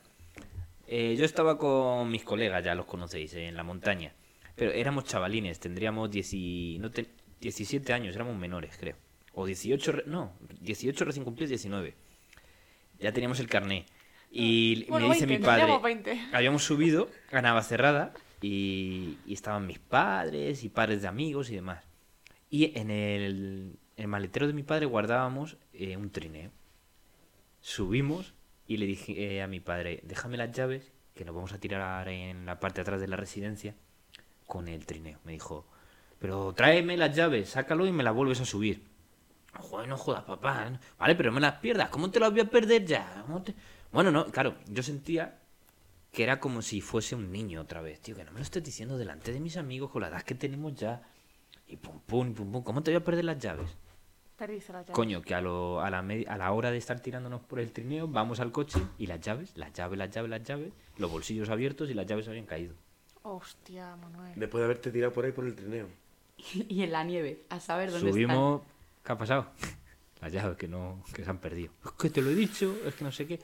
Eh, 0.88 1.16
yo 1.18 1.26
estaba 1.26 1.58
con 1.58 2.10
mis 2.12 2.24
colegas, 2.24 2.64
ya 2.64 2.76
los 2.76 2.86
conocéis, 2.86 3.34
eh, 3.34 3.48
en 3.48 3.56
la 3.56 3.64
montaña. 3.64 4.12
Pero 4.56 4.72
éramos 4.72 5.06
chavalines, 5.06 5.60
tendríamos 5.60 6.12
10 6.12 6.80
no 6.80 6.92
te- 6.92 7.08
17 7.42 7.94
años, 7.94 8.16
éramos 8.16 8.36
menores, 8.38 8.76
creo. 8.80 8.96
O 9.34 9.46
18, 9.46 9.92
re- 9.92 10.04
no, 10.08 10.34
18 10.62 11.06
recién 11.06 11.24
cumplidos, 11.24 11.50
19. 11.50 11.94
Ya 13.00 13.12
teníamos 13.14 13.40
el 13.40 13.48
carné. 13.48 13.86
Y 14.32 14.86
Bueno, 14.86 15.08
me 15.08 15.14
dice 15.16 15.26
20, 15.26 15.40
mi 15.40 15.46
padre, 15.46 15.62
tendríamos 15.62 15.84
20. 15.84 16.22
habíamos 16.34 16.64
subido 16.64 17.10
a 17.32 17.42
Navacerrada 17.42 18.14
y, 18.42 19.18
y 19.26 19.34
estaban 19.34 19.66
mis 19.66 19.80
padres 19.80 20.64
y 20.64 20.70
padres 20.70 21.02
de 21.02 21.08
amigos 21.08 21.50
y 21.50 21.56
demás. 21.56 21.84
Y 22.50 22.78
en 22.78 22.92
el, 22.92 23.78
en 23.96 24.04
el 24.04 24.08
maletero 24.08 24.48
de 24.48 24.54
mi 24.54 24.64
padre 24.64 24.86
guardábamos 24.86 25.58
eh, 25.74 25.96
un 25.98 26.10
trineo. 26.12 26.52
Subimos 27.62 28.34
y 28.68 28.78
le 28.78 28.86
dije 28.86 29.36
eh, 29.36 29.42
a 29.42 29.48
mi 29.48 29.60
padre, 29.60 30.02
déjame 30.04 30.38
las 30.38 30.52
llaves 30.52 30.92
que 31.16 31.26
nos 31.26 31.36
vamos 31.36 31.54
a 31.54 31.60
tirar 31.60 32.08
en 32.08 32.46
la 32.46 32.60
parte 32.60 32.76
de 32.78 32.82
atrás 32.84 33.02
de 33.02 33.08
la 33.08 33.18
residencia 33.18 33.76
con 34.48 34.68
el 34.68 34.86
trineo. 34.86 35.20
Me 35.26 35.32
dijo, 35.34 35.66
pero 36.20 36.54
tráeme 36.54 36.98
las 36.98 37.16
llaves, 37.16 37.50
sácalo 37.50 37.86
y 37.88 37.92
me 37.92 38.04
las 38.04 38.14
vuelves 38.14 38.42
a 38.42 38.46
subir. 38.46 38.84
Joder, 39.54 39.88
no 39.88 39.98
jodas, 39.98 40.24
papá. 40.24 40.68
¿eh? 40.72 40.80
Vale, 40.98 41.16
pero 41.16 41.32
me 41.32 41.42
las 41.42 41.56
pierdas. 41.56 41.90
¿Cómo 41.90 42.12
te 42.12 42.20
las 42.20 42.32
voy 42.32 42.42
a 42.42 42.50
perder 42.50 42.86
ya? 42.86 43.24
¿Cómo 43.26 43.42
te- 43.42 43.56
Bueno, 43.92 44.12
no, 44.12 44.26
claro, 44.28 44.56
yo 44.68 44.84
sentía 44.84 45.40
que 46.12 46.24
era 46.24 46.40
como 46.40 46.62
si 46.62 46.82
fuese 46.82 47.16
un 47.16 47.32
niño 47.32 47.62
otra 47.62 47.82
vez, 47.82 48.00
tío, 48.00 48.16
que 48.16 48.24
no 48.24 48.32
me 48.32 48.40
lo 48.40 48.44
estés 48.44 48.64
diciendo 48.64 48.98
delante 48.98 49.32
de 49.32 49.40
mis 49.40 49.58
amigos 49.58 49.90
con 49.92 50.02
la 50.02 50.08
edad 50.10 50.22
que 50.24 50.36
tenemos 50.36 50.76
ya. 50.76 51.02
Y 51.68 51.78
pum, 51.78 52.00
pum, 52.06 52.34
pum, 52.34 52.52
pum. 52.52 52.64
¿Cómo 52.64 52.82
te 52.84 52.92
voy 52.92 52.98
a 53.02 53.04
perder 53.04 53.26
las 53.26 53.38
llaves? 53.40 53.70
Perdiste. 54.38 54.74
Coño, 54.94 55.22
que 55.22 55.36
a, 55.36 55.42
lo- 55.42 55.82
a, 55.82 55.90
la 55.90 56.00
a 56.00 56.38
la 56.38 56.52
hora 56.54 56.72
de 56.72 56.78
estar 56.78 57.00
tirándonos 57.02 57.42
por 57.42 57.60
el 57.60 57.72
trineo, 57.74 58.08
vamos 58.08 58.40
al 58.40 58.52
coche 58.54 58.80
y 58.98 59.06
las 59.08 59.20
llaves, 59.20 59.52
las 59.56 59.74
llaves, 59.74 59.98
las 60.00 60.10
llaves, 60.12 60.30
las 60.30 60.44
llaves, 60.44 60.72
los 60.98 61.12
bolsillos 61.12 61.50
abiertos 61.50 61.90
y 61.90 61.94
las 61.94 62.06
llaves 62.06 62.28
habían 62.30 62.46
caído. 62.46 62.74
Hostia, 63.24 63.96
Manuel. 63.98 64.32
Después 64.38 64.62
de 64.62 64.66
haberte 64.66 64.92
tirado 64.92 65.12
por 65.12 65.26
ahí 65.26 65.34
por 65.34 65.46
el 65.46 65.56
trineo. 65.56 65.88
Y 66.68 66.84
en 66.84 66.92
la 66.92 67.04
nieve, 67.04 67.44
a 67.50 67.60
saber 67.60 67.92
dónde 67.92 68.12
Subimos. 68.12 68.62
¿Qué 69.04 69.12
ha 69.12 69.18
pasado? 69.18 69.48
Las 70.22 70.32
llaves 70.34 70.58
que 70.58 70.68
no 70.68 71.04
que 71.14 71.24
se 71.24 71.30
han 71.30 71.40
perdido. 71.40 71.72
Es 71.86 71.92
que 71.94 72.10
te 72.10 72.22
lo 72.22 72.30
he 72.30 72.36
dicho, 72.36 72.76
es 72.86 72.96
que 72.96 73.04
no 73.04 73.12
sé 73.12 73.26
qué. 73.26 73.40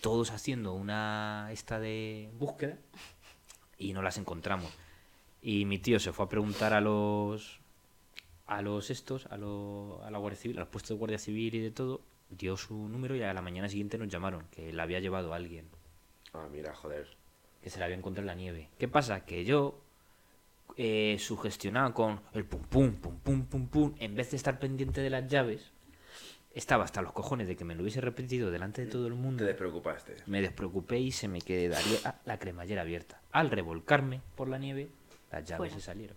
Todos 0.00 0.30
haciendo 0.30 0.72
una 0.74 1.48
esta 1.52 1.78
de 1.80 2.30
búsqueda 2.38 2.76
y 3.78 3.92
no 3.92 4.02
las 4.02 4.18
encontramos. 4.18 4.70
Y 5.42 5.64
mi 5.64 5.78
tío 5.78 6.00
se 6.00 6.12
fue 6.12 6.24
a 6.24 6.28
preguntar 6.28 6.72
a 6.74 6.80
los 6.80 7.60
a 8.48 8.62
los 8.62 8.90
estos, 8.90 9.26
a, 9.26 9.36
lo- 9.36 10.00
a 10.04 10.10
la 10.10 10.18
Guardia 10.18 10.40
Civil, 10.40 10.58
al 10.58 10.68
puesto 10.68 10.94
de 10.94 10.98
Guardia 10.98 11.18
Civil 11.18 11.54
y 11.56 11.60
de 11.60 11.70
todo, 11.72 12.00
dio 12.30 12.56
su 12.56 12.74
número 12.88 13.16
y 13.16 13.22
a 13.22 13.34
la 13.34 13.42
mañana 13.42 13.68
siguiente 13.68 13.98
nos 13.98 14.06
llamaron 14.08 14.44
que 14.52 14.72
la 14.72 14.84
había 14.84 15.00
llevado 15.00 15.34
alguien, 15.34 15.68
Ah, 16.32 16.46
mira, 16.52 16.72
joder. 16.74 17.08
que 17.62 17.70
se 17.70 17.78
la 17.80 17.86
había 17.86 17.96
encontrado 17.96 18.22
en 18.22 18.26
la 18.28 18.34
nieve. 18.40 18.68
¿Qué 18.78 18.86
pasa? 18.86 19.24
Que 19.24 19.44
yo 19.44 19.80
eh, 20.76 21.16
sugestionado 21.18 21.94
con 21.94 22.20
el 22.34 22.44
pum 22.44 22.60
pum 22.62 22.92
pum 22.94 23.16
pum 23.18 23.44
pum 23.46 23.66
pum, 23.68 23.94
en 23.98 24.14
vez 24.14 24.30
de 24.30 24.36
estar 24.36 24.58
pendiente 24.58 25.00
de 25.00 25.10
las 25.10 25.26
llaves, 25.28 25.70
estaba 26.54 26.84
hasta 26.84 27.02
los 27.02 27.12
cojones 27.12 27.46
de 27.48 27.56
que 27.56 27.64
me 27.64 27.74
lo 27.74 27.82
hubiese 27.82 28.00
repetido 28.00 28.50
delante 28.50 28.84
de 28.84 28.90
todo 28.90 29.06
el 29.06 29.12
Te 29.14 29.18
mundo. 29.18 29.44
despreocupaste. 29.44 30.16
Me 30.26 30.40
despreocupé 30.40 30.98
y 30.98 31.12
se 31.12 31.28
me 31.28 31.40
quedaría 31.40 32.20
la 32.24 32.38
cremallera 32.38 32.82
abierta. 32.82 33.20
Al 33.32 33.50
revolcarme 33.50 34.20
por 34.36 34.48
la 34.48 34.58
nieve, 34.58 34.88
las 35.32 35.44
llaves 35.44 35.58
Fuera. 35.70 35.74
se 35.74 35.80
salieron. 35.80 36.16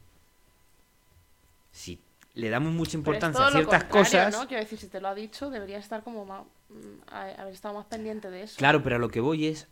Si 1.71 1.99
le 2.35 2.49
damos 2.49 2.73
mucha 2.73 2.97
importancia 2.97 3.45
a 3.45 3.51
ciertas 3.51 3.83
cosas, 3.85 4.31
¿no? 4.33 4.47
Quiero 4.47 4.63
decir, 4.63 4.79
si 4.79 4.87
te 4.87 4.99
lo 5.01 5.07
ha 5.09 5.15
dicho, 5.15 5.49
debería 5.49 5.77
estar 5.77 6.03
como 6.03 6.25
más. 6.25 6.43
mm, 6.69 7.09
haber 7.11 7.53
estado 7.53 7.73
más 7.75 7.85
pendiente 7.87 8.29
de 8.29 8.43
eso. 8.43 8.55
claro, 8.57 8.81
pero 8.83 8.95
a 8.97 8.99
lo 8.99 9.09
que 9.09 9.19
voy 9.19 9.47
es, 9.47 9.67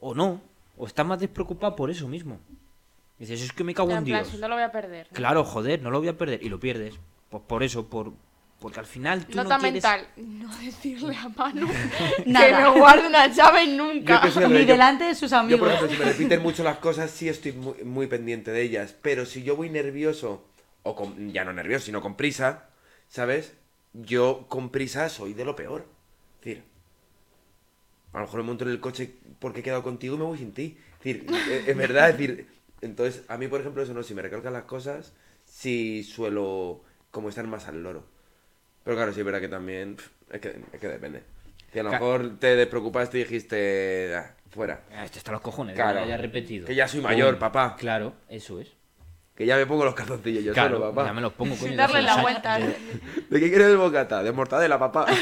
o- 0.00 0.14
no, 0.14 0.40
o 0.76 0.86
estás 0.86 1.04
más 1.06 1.20
despreocupado 1.20 1.76
por 1.76 1.90
eso 1.90 2.08
mismo. 2.08 2.40
Dices, 3.20 3.42
es 3.42 3.52
que 3.52 3.62
me 3.62 3.74
cago 3.74 3.90
en 3.92 3.98
en 3.98 4.04
plan, 4.06 4.22
Dios. 4.22 4.32
si 4.34 4.40
no 4.40 4.48
lo 4.48 4.54
voy 4.56 4.64
a 4.64 4.72
perder. 4.72 5.06
¿no? 5.10 5.14
Claro, 5.16 5.44
joder, 5.44 5.80
no 5.82 5.90
lo 5.92 5.98
voy 6.00 6.08
a 6.08 6.16
perder. 6.18 6.42
Y 6.42 6.48
lo 6.48 6.58
pierdes. 6.58 6.94
Pues 7.28 7.42
por 7.46 7.62
eso, 7.62 7.86
por 7.88 8.12
porque 8.60 8.78
al 8.80 8.84
final 8.86 9.24
tú 9.24 9.36
Nota 9.36 9.56
no 9.56 9.62
quieres... 9.62 9.82
mental. 9.84 10.06
No 10.16 10.54
decirle 10.58 11.16
a 11.16 11.28
Manu 11.30 11.66
que 12.18 12.24
me 12.24 12.78
guarde 12.78 13.06
una 13.08 13.26
llave 13.28 13.66
nunca. 13.68 14.28
Yo 14.28 14.48
Ni 14.48 14.60
yo- 14.60 14.66
delante 14.66 15.04
de 15.04 15.14
sus 15.14 15.30
Yo, 15.30 15.38
amigos. 15.38 15.60
por 15.60 15.68
ejemplo, 15.70 15.96
si 15.96 16.02
me 16.02 16.10
repiten 16.10 16.42
mucho 16.42 16.62
las 16.62 16.76
cosas, 16.78 17.10
sí 17.10 17.28
estoy 17.28 17.52
muy, 17.52 17.82
muy 17.84 18.06
pendiente 18.06 18.50
de 18.50 18.60
ellas. 18.62 18.94
Pero 19.00 19.24
si 19.24 19.42
yo 19.44 19.56
voy 19.56 19.70
nervioso, 19.70 20.44
o 20.82 20.94
con, 20.96 21.32
ya 21.32 21.42
no 21.44 21.52
nervioso, 21.54 21.86
sino 21.86 22.02
con 22.02 22.16
prisa, 22.16 22.64
¿sabes? 23.08 23.54
Yo 23.94 24.44
con 24.48 24.68
prisa 24.70 25.08
soy 25.08 25.32
de 25.32 25.44
lo 25.46 25.56
peor. 25.56 25.86
Es 26.40 26.44
decir, 26.44 26.62
a 28.12 28.18
lo 28.18 28.24
mejor 28.24 28.40
me 28.40 28.46
monto 28.46 28.64
en 28.64 28.70
el 28.70 28.80
coche 28.80 29.14
porque 29.38 29.60
he 29.60 29.62
quedado 29.62 29.82
contigo 29.82 30.16
y 30.16 30.18
me 30.18 30.24
voy 30.24 30.38
sin 30.38 30.52
ti. 30.52 30.76
Es 30.98 31.04
decir, 31.04 31.26
es 31.66 31.76
verdad, 31.76 32.10
es 32.10 32.18
decir, 32.18 32.46
entonces 32.82 33.24
a 33.28 33.36
mí, 33.36 33.48
por 33.48 33.60
ejemplo, 33.60 33.82
eso 33.82 33.94
no, 33.94 34.02
si 34.02 34.14
me 34.14 34.22
recalcan 34.22 34.52
las 34.52 34.64
cosas, 34.64 35.12
sí 35.44 36.02
suelo 36.04 36.82
como 37.10 37.28
estar 37.28 37.46
más 37.46 37.66
al 37.68 37.82
loro. 37.82 38.04
Pero 38.84 38.96
claro, 38.96 39.12
sí 39.12 39.20
es 39.20 39.26
verdad 39.26 39.40
que 39.40 39.48
también, 39.48 39.96
es 40.30 40.40
que, 40.40 40.60
es 40.72 40.80
que 40.80 40.88
depende. 40.88 41.22
Si 41.72 41.78
a 41.78 41.82
lo 41.82 41.90
mejor 41.90 42.38
te 42.38 42.56
despreocupaste 42.56 43.18
y 43.18 43.22
dijiste, 43.24 44.14
"Ah, 44.16 44.34
fuera. 44.50 44.80
Ah, 44.92 45.04
este 45.04 45.18
está 45.18 45.30
a 45.30 45.34
los 45.34 45.42
cojones, 45.42 45.74
Claro. 45.76 46.00
ya, 46.00 46.06
ya 46.06 46.14
he 46.14 46.18
repetido. 46.18 46.66
Que 46.66 46.74
ya 46.74 46.88
soy 46.88 47.00
mayor, 47.00 47.38
papá. 47.38 47.76
Claro, 47.78 48.14
eso 48.28 48.58
es. 48.60 48.72
Que 49.36 49.46
ya 49.46 49.56
me 49.56 49.64
pongo 49.66 49.84
los 49.84 49.94
calzoncillos 49.94 50.44
yo 50.44 50.52
claro, 50.52 50.76
solo, 50.78 50.90
papá. 50.90 51.06
ya 51.08 51.12
me 51.14 51.20
los 51.20 51.32
pongo, 51.32 51.54
coño. 51.54 51.68
Sin 51.68 51.76
darle 51.76 52.02
la 52.02 52.20
vuelta. 52.20 52.58
¿De 53.30 53.40
qué 53.40 53.48
quieres 53.48 53.68
el 53.68 53.76
bocata? 53.76 54.22
De 54.22 54.32
mortadela, 54.32 54.78
papá. 54.78 55.06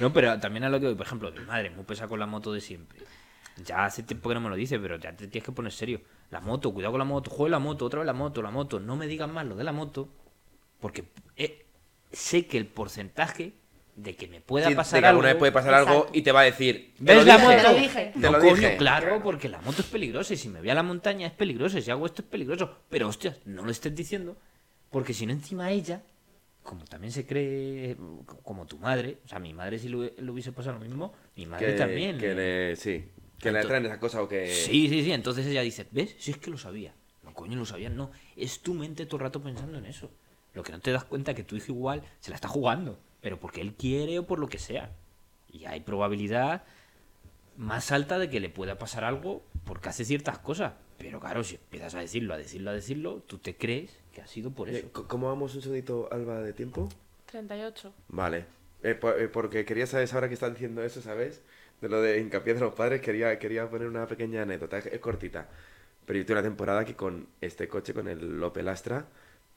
No, 0.00 0.12
pero 0.12 0.38
también 0.40 0.64
a 0.64 0.68
lo 0.70 0.80
que 0.80 0.86
voy, 0.86 0.94
por 0.94 1.06
ejemplo, 1.06 1.30
mi 1.32 1.40
madre 1.44 1.70
muy 1.70 1.84
pesa 1.84 2.06
con 2.08 2.18
la 2.18 2.26
moto 2.26 2.52
de 2.52 2.60
siempre. 2.60 2.98
Ya 3.64 3.84
hace 3.86 4.02
tiempo 4.02 4.28
que 4.28 4.34
no 4.34 4.40
me 4.42 4.50
lo 4.50 4.56
dice, 4.56 4.78
pero 4.78 4.96
ya 4.98 5.12
te 5.16 5.28
tienes 5.28 5.44
que 5.44 5.52
poner 5.52 5.72
serio. 5.72 6.00
La 6.30 6.40
moto, 6.40 6.72
cuidado 6.74 6.92
con 6.92 6.98
la 6.98 7.04
moto, 7.04 7.30
juega 7.30 7.52
la 7.52 7.58
moto, 7.58 7.86
otra 7.86 8.00
vez 8.00 8.06
la 8.06 8.12
moto, 8.12 8.42
la 8.42 8.50
moto. 8.50 8.80
No 8.80 8.96
me 8.96 9.06
digas 9.06 9.30
más 9.30 9.46
lo 9.46 9.56
de 9.56 9.64
la 9.64 9.72
moto, 9.72 10.08
porque 10.80 11.04
eh, 11.36 11.64
sé 12.12 12.46
que 12.46 12.58
el 12.58 12.66
porcentaje 12.66 13.54
de 13.96 14.14
que 14.14 14.28
me 14.28 14.42
pueda 14.42 14.66
Sí, 14.66 14.72
de 14.72 14.76
pasar 14.76 15.00
que 15.00 15.06
algo... 15.06 15.20
alguna 15.20 15.28
vez 15.32 15.38
puede 15.38 15.52
pasar 15.52 15.72
algo 15.72 16.08
y 16.12 16.20
te 16.22 16.32
va 16.32 16.40
a 16.40 16.44
decir. 16.44 16.94
"Te 16.98 17.04
¿Ves 17.04 17.16
lo 17.16 17.24
la 17.24 17.36
dije". 17.38 17.46
moto? 17.46 17.56
Te 17.62 17.72
lo 17.72 17.78
dije. 17.80 18.12
Te 18.12 18.18
no, 18.20 18.32
lo 18.32 18.38
coño, 18.40 18.54
dije. 18.56 18.76
claro, 18.76 19.22
porque 19.22 19.48
la 19.48 19.60
moto 19.62 19.80
es 19.80 19.88
peligrosa 19.88 20.34
y 20.34 20.36
si 20.36 20.48
me 20.50 20.60
voy 20.60 20.68
a 20.70 20.74
la 20.74 20.82
montaña 20.82 21.26
es 21.26 21.32
peligroso, 21.32 21.78
y 21.78 21.82
si 21.82 21.90
hago 21.90 22.04
esto 22.04 22.20
es 22.22 22.28
peligroso. 22.28 22.76
Pero, 22.90 23.08
hostias, 23.08 23.38
no 23.46 23.62
lo 23.64 23.70
estés 23.70 23.94
diciendo, 23.94 24.36
porque 24.90 25.14
si 25.14 25.24
no 25.24 25.32
encima 25.32 25.70
ella, 25.70 26.02
como 26.62 26.84
también 26.84 27.12
se 27.12 27.26
cree, 27.26 27.96
como 28.42 28.66
tu 28.66 28.78
madre, 28.78 29.18
o 29.24 29.28
sea, 29.28 29.38
mi 29.38 29.54
madre 29.54 29.78
si 29.78 29.88
le, 29.88 30.12
le 30.18 30.30
hubiese 30.30 30.52
pasado 30.52 30.78
lo 30.78 30.84
mismo, 30.84 31.14
mi 31.36 31.46
madre 31.46 31.68
Que, 31.68 31.72
también. 31.72 32.18
que 32.18 32.32
eh. 32.32 32.34
le, 32.34 32.76
sí. 32.76 33.04
Que 33.40 33.52
le 33.52 33.62
traen 33.62 33.84
esas 33.86 33.98
cosas 33.98 34.22
o 34.22 34.28
que. 34.28 34.48
Sí, 34.52 34.88
sí, 34.88 35.04
sí, 35.04 35.12
entonces 35.12 35.46
ella 35.46 35.62
dice, 35.62 35.86
¿ves? 35.90 36.14
Si 36.18 36.30
es 36.30 36.38
que 36.38 36.50
lo 36.50 36.58
sabía. 36.58 36.94
No, 37.22 37.34
coño, 37.34 37.56
lo 37.56 37.66
sabía, 37.66 37.90
no. 37.90 38.10
Es 38.36 38.60
tu 38.60 38.72
mente 38.74 39.04
todo 39.06 39.16
el 39.18 39.22
rato 39.24 39.42
pensando 39.42 39.78
en 39.78 39.86
eso. 39.86 40.10
Lo 40.54 40.62
que 40.62 40.72
no 40.72 40.80
te 40.80 40.90
das 40.92 41.04
cuenta 41.04 41.32
es 41.32 41.36
que 41.36 41.42
tu 41.42 41.54
hijo 41.56 41.72
igual 41.72 42.02
se 42.20 42.30
la 42.30 42.36
está 42.36 42.48
jugando, 42.48 42.98
pero 43.20 43.38
porque 43.38 43.60
él 43.60 43.74
quiere 43.74 44.18
o 44.18 44.26
por 44.26 44.38
lo 44.38 44.48
que 44.48 44.58
sea. 44.58 44.90
Y 45.52 45.66
hay 45.66 45.80
probabilidad 45.80 46.64
más 47.56 47.92
alta 47.92 48.18
de 48.18 48.28
que 48.30 48.40
le 48.40 48.48
pueda 48.48 48.78
pasar 48.78 49.04
algo 49.04 49.42
porque 49.64 49.88
hace 49.90 50.04
ciertas 50.04 50.38
cosas. 50.38 50.74
Pero 50.98 51.20
claro, 51.20 51.44
si 51.44 51.56
empiezas 51.56 51.94
a 51.94 52.00
decirlo, 52.00 52.32
a 52.32 52.38
decirlo, 52.38 52.70
a 52.70 52.74
decirlo, 52.74 53.22
tú 53.26 53.38
te 53.38 53.54
crees 53.56 53.98
que 54.14 54.22
ha 54.22 54.26
sido 54.26 54.50
por 54.50 54.68
Eh, 54.70 54.78
eso. 54.78 55.06
¿Cómo 55.08 55.28
vamos 55.28 55.54
un 55.54 55.60
segundito, 55.62 56.08
Alba, 56.10 56.40
de 56.40 56.52
tiempo? 56.54 56.88
38. 57.26 57.92
Vale. 58.08 58.46
Eh, 58.82 58.98
eh, 59.18 59.28
porque 59.30 59.64
quería 59.64 59.86
saber, 59.86 60.08
ahora 60.12 60.28
que 60.28 60.34
están 60.34 60.52
diciendo 60.54 60.82
eso, 60.82 61.02
¿sabes? 61.02 61.42
De 61.80 61.88
lo 61.88 62.00
de 62.00 62.20
hincapié 62.20 62.54
de 62.54 62.60
los 62.60 62.74
padres, 62.74 63.00
quería, 63.00 63.38
quería 63.38 63.68
poner 63.68 63.86
una 63.88 64.06
pequeña 64.06 64.42
anécdota, 64.42 64.78
es, 64.78 64.98
cortita. 64.98 65.46
Pero 66.06 66.18
yo 66.18 66.24
tuve 66.24 66.34
una 66.34 66.42
temporada 66.42 66.84
que 66.84 66.94
con 66.94 67.26
este 67.40 67.68
coche, 67.68 67.92
con 67.92 68.08
el 68.08 68.42
Opel 68.42 68.68
Astra, 68.68 69.04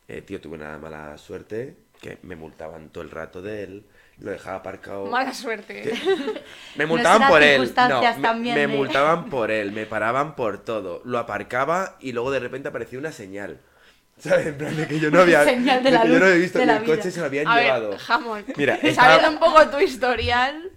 eh, 0.08 0.22
tío, 0.22 0.42
tuve 0.42 0.56
una 0.56 0.78
mala 0.78 1.18
suerte, 1.18 1.76
que 2.02 2.18
me 2.24 2.36
multaban 2.36 2.90
todo 2.90 3.04
el 3.04 3.12
rato 3.12 3.42
de 3.42 3.64
él, 3.64 3.86
lo 4.20 4.32
dejaba 4.32 4.58
aparcado... 4.58 5.06
Mala 5.06 5.34
suerte. 5.34 5.94
Me 6.76 6.86
multaban 6.86 7.30
por 7.30 7.42
él. 7.42 7.72
No, 7.90 8.02
me, 8.02 8.14
también 8.22 8.56
me 8.56 8.62
de- 8.62 8.68
multaban 8.68 9.30
por 9.30 9.50
él, 9.52 9.72
me 9.72 9.86
paraban 9.86 10.36
por 10.36 10.64
todo. 10.64 11.02
Lo 11.06 11.20
aparcaba 11.20 11.98
y 12.02 12.12
luego 12.12 12.32
de 12.32 12.40
repente 12.40 12.68
aparecía 12.70 13.00
una 13.00 13.12
señal. 13.14 13.60
¿Sabes? 14.18 14.48
En 14.48 14.58
plan 14.58 14.76
de 14.76 14.88
que 14.88 15.00
yo 15.00 15.10
no 15.10 15.22
había. 15.22 15.46
Señal 15.46 15.82
de 15.84 15.92
la 15.92 16.02
que 16.02 16.08
yo 16.10 16.14
no 16.16 16.20
luz 16.20 16.28
había 16.30 16.42
visto 16.42 16.60
de 16.60 16.64
que 16.64 16.72
la 16.72 16.78
el 16.78 16.84
coche 16.84 16.98
vida. 17.04 17.12
se 17.12 17.20
lo 17.22 17.26
habían 17.28 17.48
A 17.48 17.62
llevado. 17.62 17.90
ver, 17.92 18.00
jamón. 18.00 18.46
Mira, 18.58 18.76
Sabiendo 18.76 19.02
estaba- 19.02 19.30
un 19.30 19.40
poco 19.40 19.68
tu 19.70 19.80
historial, 19.80 20.70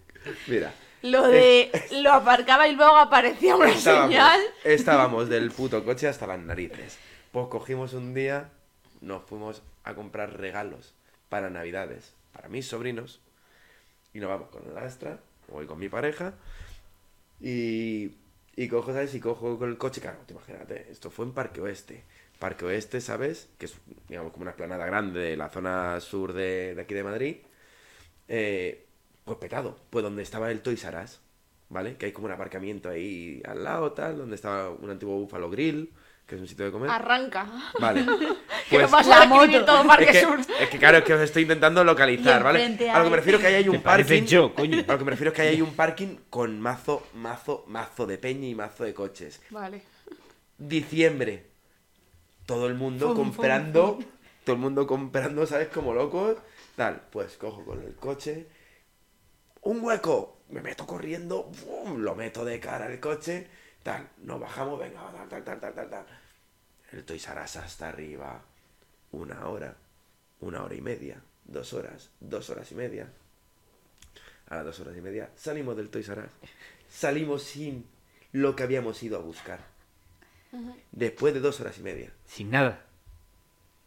Mira. 0.47 0.73
Lo 1.03 1.27
de 1.29 1.71
lo 2.03 2.13
aparcaba 2.13 2.69
y 2.69 2.75
luego 2.75 2.97
aparecía 2.97 3.57
una 3.57 3.71
Estábamos, 3.71 4.09
señal. 4.11 4.41
estábamos 4.65 5.29
del 5.29 5.51
puto 5.53 5.85
coche 5.85 6.09
hasta 6.09 6.27
las 6.27 6.39
narices. 6.41 6.99
Pues 7.33 7.47
cogimos 7.49 7.95
un 7.95 8.15
día, 8.15 8.51
nos 9.01 9.23
fuimos 9.25 9.63
a 9.85 9.95
comprar 9.95 10.39
regalos 10.39 10.95
para 11.29 11.51
Navidades, 11.51 12.15
para 12.33 12.49
mis 12.49 12.67
sobrinos, 12.67 13.21
y 14.13 14.21
nos 14.21 14.29
vamos 14.29 14.49
con 14.51 14.63
el 14.71 14.77
Astra, 14.79 15.19
voy 15.49 15.67
con 15.67 15.79
mi 15.79 15.89
pareja, 15.89 16.35
y, 17.41 18.13
y 18.57 18.69
cojo, 18.69 18.93
¿sabes? 18.93 19.15
Y 19.15 19.21
cojo 19.21 19.59
con 19.59 19.71
el 19.71 19.79
coche, 19.79 20.01
claro, 20.01 20.19
te 20.27 20.35
imagínate, 20.35 20.87
esto 20.91 21.11
fue 21.11 21.25
en 21.25 21.33
Parque 21.33 21.61
Oeste. 21.61 22.05
Parque 22.39 22.65
Oeste, 22.65 23.01
¿sabes? 23.01 23.49
Que 23.59 23.67
es, 23.67 23.75
digamos, 24.09 24.33
como 24.33 24.43
una 24.43 24.51
esplanada 24.51 24.85
grande 24.87 25.21
de 25.21 25.37
la 25.37 25.49
zona 25.49 26.01
sur 26.01 26.33
de, 26.33 26.75
de 26.75 26.83
aquí 26.83 26.95
de 26.95 27.05
Madrid. 27.05 27.37
Eh, 28.29 28.87
pues 29.25 29.39
petado, 29.39 29.79
pues 29.91 30.03
donde 30.03 30.23
estaba 30.23 30.51
el 30.51 30.61
Toys 30.61 30.85
R 30.85 31.03
Us, 31.05 31.21
¿vale? 31.69 31.97
Que 31.97 32.07
hay 32.07 32.13
como 32.13 32.27
un 32.27 32.33
aparcamiento 32.33 32.89
ahí 32.89 33.43
al 33.47 33.63
lado, 33.65 33.93
tal, 33.93 34.19
donde 34.19 34.35
estaba 34.37 34.71
un 34.71 34.91
antiguo 34.91 35.17
Buffalo 35.19 35.49
Grill, 35.51 35.93
que 36.27 36.37
es 36.37 36.41
un 36.41 36.49
sitio 36.49 36.65
de 36.65 36.73
comer. 36.73 36.91
Arranca. 36.91 37.47
Vale. 37.81 38.05
Que 38.71 38.79
Pues, 38.79 38.91
no 38.91 38.97
pasa 38.97 39.19
la 39.19 39.27
moto. 39.27 39.65
todo 39.67 39.87
Parque 39.87 40.05
es, 40.05 40.11
que, 40.13 40.21
Sur. 40.23 40.39
es 40.61 40.69
que 40.71 40.79
claro, 40.79 40.99
es 40.99 41.05
que 41.05 41.13
os 41.13 41.21
estoy 41.21 41.43
intentando 41.43 41.85
localizar, 41.85 42.43
¿vale? 42.43 42.65
A 42.91 42.99
lo 43.01 43.05
que 43.05 43.11
me 43.11 43.17
refiero 43.17 43.39
que 43.39 43.47
ahí 43.49 43.55
hay 43.57 43.69
un 43.69 43.83
parking. 43.83 44.23
yo, 44.25 44.55
coño. 44.55 44.83
A 44.89 44.93
lo 44.93 44.99
que 44.99 45.05
me 45.05 45.11
refiero 45.11 45.31
es 45.31 45.37
que 45.37 45.43
ahí 45.43 45.49
hay 45.49 45.61
un 45.61 45.75
parking 45.75 46.17
con 46.31 46.59
mazo, 46.59 47.07
mazo, 47.15 47.65
mazo 47.67 48.07
de 48.07 48.17
peña 48.17 48.47
y 48.49 48.55
mazo 48.55 48.85
de 48.85 48.95
coches. 48.95 49.43
Vale. 49.51 49.83
Diciembre. 50.57 51.47
Todo 52.47 52.67
el 52.67 52.75
mundo 52.75 53.09
Fum, 53.09 53.17
fum, 53.17 53.25
comprando. 53.35 53.99
Todo 54.45 54.55
el 54.57 54.63
mundo 54.63 54.87
comprando, 54.87 55.45
¿sabes? 55.47 55.69
Como 55.69 55.93
locos. 55.93 56.37
Tal. 56.77 57.03
Pues 57.11 57.37
cojo 57.37 57.65
con 57.65 57.83
el 57.83 57.95
coche. 57.97 58.47
Un 59.63 59.83
hueco. 59.83 60.43
me 60.51 60.61
meto 60.61 60.87
corriendo, 60.87 61.51
¡fum! 61.53 62.03
lo 62.03 62.15
meto 62.15 62.45
de 62.45 62.61
cara 62.61 62.87
al 62.87 63.01
coche, 63.01 63.47
tal, 63.83 64.09
nos 64.19 64.39
bajamos, 64.39 64.79
venga, 64.79 65.01
tal, 65.13 65.29
tal, 65.29 65.45
tal, 65.45 65.61
tal, 65.61 65.75
tal, 65.75 65.91
tal. 65.91 66.07
El 66.93 67.05
Toys 67.05 67.27
R 67.27 67.41
Us 67.43 67.57
hasta 67.57 67.89
arriba, 67.89 68.43
una 69.13 69.47
hora, 69.49 69.75
una 70.41 70.63
hora 70.63 70.75
y 70.75 70.81
media, 70.81 71.23
dos 71.45 71.73
horas, 71.73 72.11
dos 72.21 72.51
horas 72.51 72.71
y 72.71 72.75
media. 72.75 73.09
A 74.49 74.57
las 74.57 74.65
dos 74.67 74.81
horas 74.81 74.97
y 74.97 75.01
media 75.01 75.31
salimos 75.37 75.77
del 75.77 75.89
Toys 75.89 76.09
R 76.09 76.23
Us. 76.23 76.31
Salimos 76.91 77.43
sin 77.43 77.87
lo 78.33 78.55
que 78.55 78.65
habíamos 78.65 79.03
ido 79.03 79.17
a 79.17 79.21
buscar. 79.21 79.61
Después 80.91 81.33
de 81.33 81.41
dos 81.41 81.61
horas 81.61 81.79
y 81.79 81.83
media. 81.83 82.13
Sin 82.27 82.51
nada. 82.51 82.85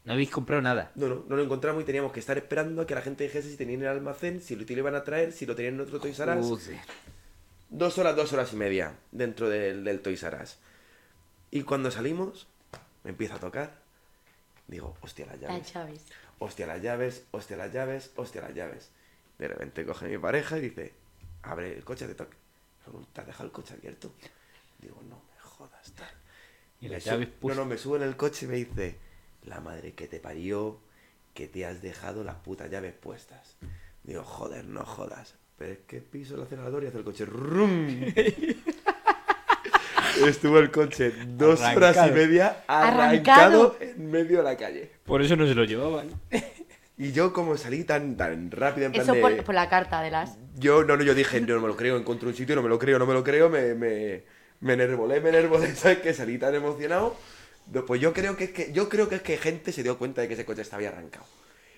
No 0.05 0.13
habéis 0.13 0.29
comprado 0.29 0.61
nada. 0.61 0.91
No, 0.95 1.07
no, 1.07 1.25
no 1.27 1.35
lo 1.35 1.43
encontramos 1.43 1.81
y 1.81 1.85
teníamos 1.85 2.11
que 2.11 2.19
estar 2.19 2.37
esperando 2.37 2.83
a 2.83 2.87
que 2.87 2.95
la 2.95 3.01
gente 3.01 3.23
dijese 3.23 3.49
si 3.49 3.57
tenían 3.57 3.81
el 3.81 3.87
almacén, 3.87 4.39
si 4.39 4.55
lo 4.55 4.71
iban 4.71 4.95
a 4.95 5.03
traer, 5.03 5.31
si 5.31 5.45
lo 5.45 5.55
tenían 5.55 5.75
en 5.75 5.81
otro 5.81 5.99
Toys 5.99 6.19
R 6.19 6.37
Us. 6.39 6.69
Dos 7.69 7.97
horas, 7.97 8.15
dos 8.15 8.31
horas 8.31 8.53
y 8.53 8.55
media 8.55 8.95
dentro 9.11 9.49
del, 9.49 9.83
del 9.83 10.01
Toys 10.01 10.21
R 10.23 10.41
Us. 10.43 10.57
Y 11.49 11.63
cuando 11.63 11.89
salimos, 11.89 12.47
me 13.03 13.11
empieza 13.11 13.35
a 13.35 13.39
tocar. 13.39 13.79
Digo, 14.67 14.95
hostia, 15.01 15.25
las 15.25 15.41
La 15.41 15.49
llaves. 15.49 15.71
Chávez. 15.71 16.05
Hostia, 16.37 16.67
las 16.67 16.81
llaves, 16.81 17.25
hostia, 17.31 17.57
las 17.57 17.73
llaves, 17.73 18.11
hostia, 18.15 18.41
las 18.41 18.53
llaves. 18.53 18.91
De 19.39 19.47
repente 19.47 19.85
coge 19.85 20.07
mi 20.07 20.17
pareja 20.17 20.57
y 20.57 20.61
dice, 20.61 20.93
abre 21.41 21.73
el 21.75 21.83
coche, 21.83 22.07
te 22.07 22.15
toque. 22.15 22.37
¿Te 23.13 23.21
has 23.21 23.27
dejado 23.27 23.45
el 23.45 23.51
coche 23.51 23.73
abierto? 23.73 24.11
Digo, 24.79 25.01
no 25.09 25.15
me 25.15 25.39
jodas, 25.41 25.91
tal. 25.93 26.09
Y 26.81 26.85
Me 26.85 26.91
las 26.91 27.05
llaves 27.05 27.29
No, 27.41 27.55
no, 27.55 27.65
me 27.65 27.77
subo 27.77 27.95
en 27.95 28.03
el 28.03 28.15
coche 28.15 28.45
y 28.45 28.49
me 28.49 28.55
dice, 28.57 28.99
la 29.45 29.59
madre 29.59 29.93
que 29.93 30.07
te 30.07 30.19
parió, 30.19 30.79
que 31.33 31.47
te 31.47 31.65
has 31.65 31.81
dejado 31.81 32.23
las 32.23 32.35
putas 32.35 32.69
llaves 32.69 32.93
puestas. 32.93 33.57
Digo, 34.03 34.23
joder, 34.23 34.65
no 34.65 34.85
jodas. 34.85 35.35
Pero 35.57 35.73
es 35.73 35.79
que 35.87 36.01
piso 36.01 36.35
el 36.35 36.41
acelerador 36.43 36.83
y 36.83 36.87
hace 36.87 36.97
el 36.97 37.03
coche 37.03 37.25
¡rum! 37.25 37.87
Estuvo 40.27 40.59
el 40.59 40.71
coche 40.71 41.11
dos 41.27 41.59
horas 41.61 41.97
Arrancado. 41.97 42.07
y 42.07 42.11
media 42.11 42.63
arrancado, 42.67 43.75
Arrancado. 43.75 43.77
en 43.81 44.11
medio 44.11 44.37
de 44.37 44.43
la 44.43 44.55
calle. 44.55 44.91
Por 45.05 45.21
eso 45.21 45.35
no 45.35 45.45
se 45.45 45.55
lo 45.55 45.63
llevaban. 45.63 46.09
Y 46.97 47.11
yo 47.11 47.33
como 47.33 47.57
salí 47.57 47.83
tan, 47.83 48.15
tan 48.15 48.51
rápido 48.51 48.85
en 48.85 48.93
plan 48.93 49.03
Eso 49.03 49.13
de... 49.13 49.19
por, 49.19 49.43
por 49.43 49.53
la 49.53 49.67
carta 49.67 50.01
de 50.01 50.11
las... 50.11 50.37
Yo 50.57 50.85
no, 50.85 50.95
no, 50.95 51.03
yo 51.03 51.13
dije, 51.13 51.41
no, 51.41 51.55
no 51.55 51.59
me 51.59 51.67
lo 51.67 51.75
creo, 51.75 51.97
encuentro 51.97 52.29
un 52.29 52.35
sitio, 52.35 52.55
no 52.55 52.61
me 52.63 52.69
lo 52.69 52.79
creo, 52.79 52.97
no 52.97 53.05
me 53.05 53.13
lo 53.13 53.21
creo, 53.21 53.49
me, 53.49 53.73
me, 53.75 54.23
me 54.61 54.73
enervolé, 54.73 55.19
me 55.19 55.27
enervolé, 55.27 55.75
¿sabes? 55.75 55.97
Que 55.97 56.13
salí 56.13 56.37
tan 56.37 56.55
emocionado. 56.55 57.17
Pues 57.87 57.99
yo 58.01 58.13
creo 58.13 58.37
que 58.37 58.45
es 58.45 58.51
que, 58.51 58.71
yo 58.71 58.89
creo 58.89 59.09
que 59.09 59.15
es 59.15 59.21
que 59.21 59.37
gente 59.37 59.71
se 59.71 59.83
dio 59.83 59.97
cuenta 59.97 60.21
de 60.21 60.27
que 60.27 60.35
ese 60.35 60.45
coche 60.45 60.61
estaba 60.61 60.87
arrancado. 60.87 61.25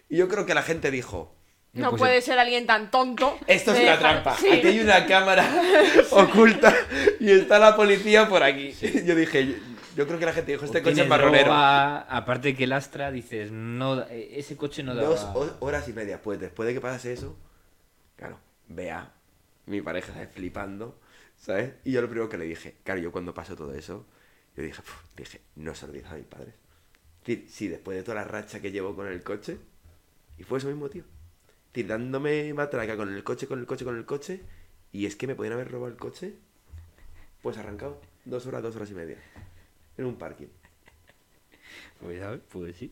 Y 0.10 0.18
yo 0.18 0.28
creo 0.28 0.46
que 0.46 0.54
la 0.54 0.64
gente 0.64 0.92
dijo, 0.92 1.34
No 1.74 1.90
pues 1.92 2.00
puede 2.02 2.22
ser 2.22 2.40
alguien 2.40 2.66
tan 2.66 2.92
tonto. 2.92 3.38
esto 3.48 3.72
es 3.72 3.80
una 3.80 3.92
dejar- 3.92 4.00
trampa, 4.24 4.38
Sí. 4.38 4.50
aquí 4.50 4.68
hay 4.68 4.80
una 4.80 5.06
cámara 5.06 5.46
oculta 6.12 6.74
y 7.20 7.32
está 7.32 7.60
la 7.60 7.76
policía 7.76 8.28
por 8.28 8.44
aquí. 8.44 8.72
Yo 9.06 9.16
dije, 9.16 9.56
yo, 9.96 10.06
creo 10.08 10.20
que 10.20 10.26
la 10.26 10.34
gente 10.34 10.52
dijo, 10.52 10.66
este 10.66 10.80
O 10.80 10.84
coche 10.84 11.02
es 11.02 11.08
marronero. 11.08 11.46
droga, 11.46 12.02
aparte 12.02 12.56
que 12.56 12.68
lastra, 12.68 13.12
dices, 13.12 13.52
no, 13.52 14.02
eh, 14.04 14.34
ese 14.36 14.56
coche 14.56 14.84
no 14.84 14.94
da. 14.94 15.02
Dos 15.04 15.24
ho- 15.34 15.56
horas 15.60 15.88
y 15.88 15.94
media, 15.94 16.22
pues 16.22 16.40
después 16.40 16.68
de 16.68 16.74
que 16.76 16.82
pasase 16.82 17.14
eso, 17.14 17.36
claro, 18.16 18.40
vea, 18.68 19.12
mi 19.66 19.82
pareja 19.82 20.12
está 20.22 20.34
flipando, 20.34 21.00
¿sabes? 21.38 21.72
Y 21.84 21.92
yo 21.94 22.02
lo 22.02 22.08
primero 22.10 22.30
que 22.30 22.38
le 22.38 22.46
dije, 22.46 22.76
claro, 22.84 23.00
yo 23.02 23.12
cuando 23.12 23.34
pasó 23.34 23.56
todo 23.56 23.74
eso, 23.74 24.06
yo 24.58 24.64
dije, 24.64 24.82
dije, 25.16 25.42
no 25.56 25.76
se 25.76 25.88
lo 25.88 25.94
a 25.94 26.16
mis 26.16 26.26
padres. 26.26 26.56
Es 27.22 27.28
decir, 27.28 27.46
sí, 27.50 27.68
después 27.68 27.98
de 27.98 28.04
toda 28.04 28.16
la 28.16 28.24
racha 28.24 28.60
que 28.60 28.72
llevo 28.72 28.96
con 28.96 29.08
el 29.08 29.22
coche, 29.22 29.58
y 30.38 30.44
fue 30.44 30.58
eso 30.58 30.68
mismo, 30.68 30.90
tío. 30.90 31.04
Es 31.04 31.74
decir, 31.74 31.88
dándome 31.88 32.54
matraca 32.54 32.98
con 32.98 33.14
el 33.14 33.24
coche, 33.24 33.48
con 33.48 33.60
el 33.60 33.66
coche, 33.66 33.86
con 33.86 33.98
el 33.98 34.06
coche, 34.06 34.42
y 34.92 35.06
es 35.06 35.16
que 35.16 35.28
me 35.28 35.36
podían 35.36 35.54
haber 35.54 35.72
robado 35.72 35.92
el 35.92 35.98
coche, 35.98 36.34
pues 37.42 37.58
arrancado, 37.58 38.02
dos 38.26 38.48
horas, 38.48 38.64
dos 38.64 38.76
horas 38.76 38.90
y 38.90 38.96
media, 38.96 39.18
en 39.98 40.06
un 40.06 40.16
parking. 40.16 40.48
Pues. 42.00 42.40
Pues 42.50 42.76
sí. 42.76 42.92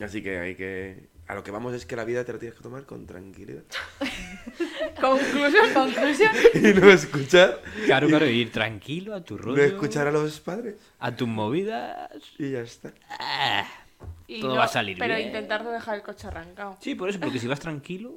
Así 0.00 0.22
que 0.22 0.38
hay 0.38 0.54
que... 0.54 1.08
A 1.28 1.34
lo 1.34 1.42
que 1.42 1.50
vamos 1.50 1.74
es 1.74 1.84
que 1.86 1.96
la 1.96 2.04
vida 2.04 2.24
te 2.24 2.32
la 2.32 2.38
tienes 2.38 2.56
que 2.56 2.62
tomar 2.62 2.84
con 2.84 3.04
tranquilidad. 3.06 3.64
Conclusión. 5.00 5.72
Conclusión. 5.74 6.30
y 6.54 6.72
no 6.80 6.88
escuchar 6.90 7.60
Claro, 7.86 8.06
claro, 8.08 8.26
ir 8.26 8.52
tranquilo 8.52 9.14
a 9.14 9.22
tu 9.24 9.36
rollo. 9.36 9.56
no 9.56 9.62
escuchar 9.62 10.06
a 10.06 10.12
los 10.12 10.38
padres 10.40 10.76
A 11.00 11.14
tus 11.16 11.26
movidas. 11.28 12.10
y 12.38 12.52
ya 12.52 12.60
está 12.60 12.92
Ah. 13.18 13.66
Y 14.28 14.40
Todo 14.40 14.52
no- 14.52 14.58
va 14.58 14.64
a 14.64 14.68
salir 14.68 14.96
Pero 14.98 15.14
bien. 15.16 15.28
intentar 15.28 15.64
no 15.64 15.70
dejar 15.72 15.96
el 15.96 16.02
coche 16.02 16.26
arrancado. 16.28 16.76
Sí, 16.80 16.94
por 16.94 17.08
eso, 17.08 17.18
porque 17.18 17.38
si 17.38 17.46
vas 17.46 17.60
tranquilo. 17.60 18.12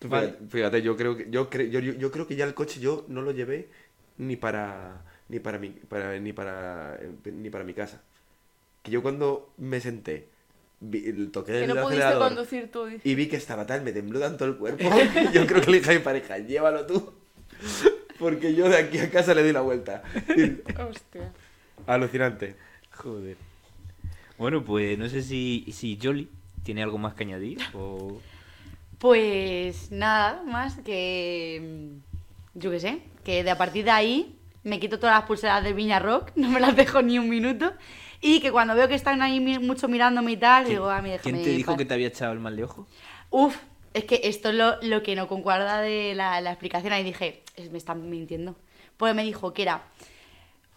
Vale. 0.00 0.28
fíjate, 0.28 0.46
fíjate, 0.48 0.82
yo 0.82 0.96
creo 0.96 1.16
que 1.16 1.26
yo, 1.30 1.50
cre- 1.50 1.70
yo, 1.70 1.80
yo, 1.80 1.92
yo 1.94 2.10
creo 2.12 2.26
que 2.26 2.36
ya 2.36 2.44
el 2.44 2.54
coche 2.54 2.78
yo 2.80 3.04
no 3.08 3.20
lo 3.22 3.32
llevé 3.32 3.68
ni 4.16 4.36
para 4.36 5.02
ni 5.28 5.40
para 5.40 5.58
mi 5.58 5.70
para, 5.70 6.18
ni 6.20 6.32
para 6.32 6.96
eh, 7.00 7.10
ni 7.32 7.50
para 7.50 7.64
mi 7.64 7.74
casa 7.74 8.00
que 8.82 8.90
yo 8.92 9.02
cuando 9.02 9.50
me 9.58 9.80
senté 9.80 10.28
vi- 10.80 11.26
toqué 11.28 11.52
Que 11.52 11.64
el 11.64 11.74
no 11.74 11.82
pudiste 11.82 12.14
conducir 12.18 12.70
tú. 12.70 12.84
dices. 12.86 13.00
y 13.04 13.14
vi 13.14 13.26
que 13.28 13.36
estaba 13.36 13.66
tal 13.66 13.82
me 13.82 13.92
tembló 13.92 14.20
tanto 14.20 14.44
el 14.44 14.56
cuerpo 14.56 14.84
yo 15.34 15.46
creo 15.46 15.60
que 15.62 15.70
le 15.70 15.78
dije 15.78 15.90
a 15.90 15.94
mi 15.94 16.00
pareja 16.00 16.38
llévalo 16.38 16.86
tú 16.86 17.12
porque 18.18 18.54
yo 18.54 18.68
de 18.68 18.76
aquí 18.76 18.98
a 18.98 19.10
casa 19.10 19.34
le 19.34 19.42
doy 19.42 19.52
la 19.52 19.60
vuelta 19.60 20.02
Hostia. 20.88 21.32
alucinante 21.86 22.56
Joder. 22.90 23.36
Bueno, 24.38 24.64
pues 24.64 24.98
no 24.98 25.08
sé 25.08 25.22
si, 25.22 25.64
si 25.72 25.98
Jolly 26.02 26.28
tiene 26.64 26.82
algo 26.82 26.98
más 26.98 27.14
que 27.14 27.24
añadir 27.24 27.58
o... 27.74 28.20
Pues 28.98 29.92
nada 29.92 30.42
más 30.44 30.78
que. 30.84 31.60
mm, 31.94 32.58
Yo 32.58 32.70
qué 32.72 32.80
sé. 32.80 32.98
Que 33.24 33.44
de 33.44 33.50
a 33.50 33.58
partir 33.58 33.84
de 33.84 33.90
ahí 33.92 34.36
me 34.64 34.80
quito 34.80 34.98
todas 34.98 35.14
las 35.16 35.26
pulseras 35.28 35.62
de 35.62 35.72
Viña 35.72 36.00
Rock, 36.00 36.32
no 36.36 36.50
me 36.50 36.58
las 36.60 36.74
dejo 36.74 37.00
ni 37.02 37.18
un 37.18 37.28
minuto. 37.28 37.72
Y 38.20 38.40
que 38.40 38.50
cuando 38.50 38.74
veo 38.74 38.88
que 38.88 38.94
están 38.94 39.22
ahí 39.22 39.38
mucho 39.40 39.86
mirándome 39.88 40.32
y 40.32 40.36
tal, 40.36 40.66
digo, 40.66 40.88
a 40.90 41.00
mí 41.02 41.10
déjame. 41.10 41.32
¿Quién 41.32 41.44
te 41.44 41.50
dijo 41.50 41.72
paz". 41.72 41.78
que 41.78 41.84
te 41.84 41.94
había 41.94 42.08
echado 42.08 42.32
el 42.32 42.40
mal 42.40 42.56
de 42.56 42.64
ojo? 42.64 42.86
Uf, 43.30 43.56
es 43.94 44.04
que 44.04 44.20
esto 44.24 44.48
es 44.50 44.54
lo, 44.56 44.76
lo 44.82 45.02
que 45.02 45.14
no 45.14 45.28
concuerda 45.28 45.80
de 45.80 46.14
la, 46.14 46.40
la 46.40 46.50
explicación. 46.50 46.92
Ahí 46.92 47.04
dije, 47.04 47.42
"Es- 47.56 47.70
me 47.70 47.78
están 47.78 48.08
mintiendo. 48.10 48.56
Pues 48.96 49.14
me 49.14 49.22
dijo 49.22 49.52
que 49.52 49.62
era 49.62 49.82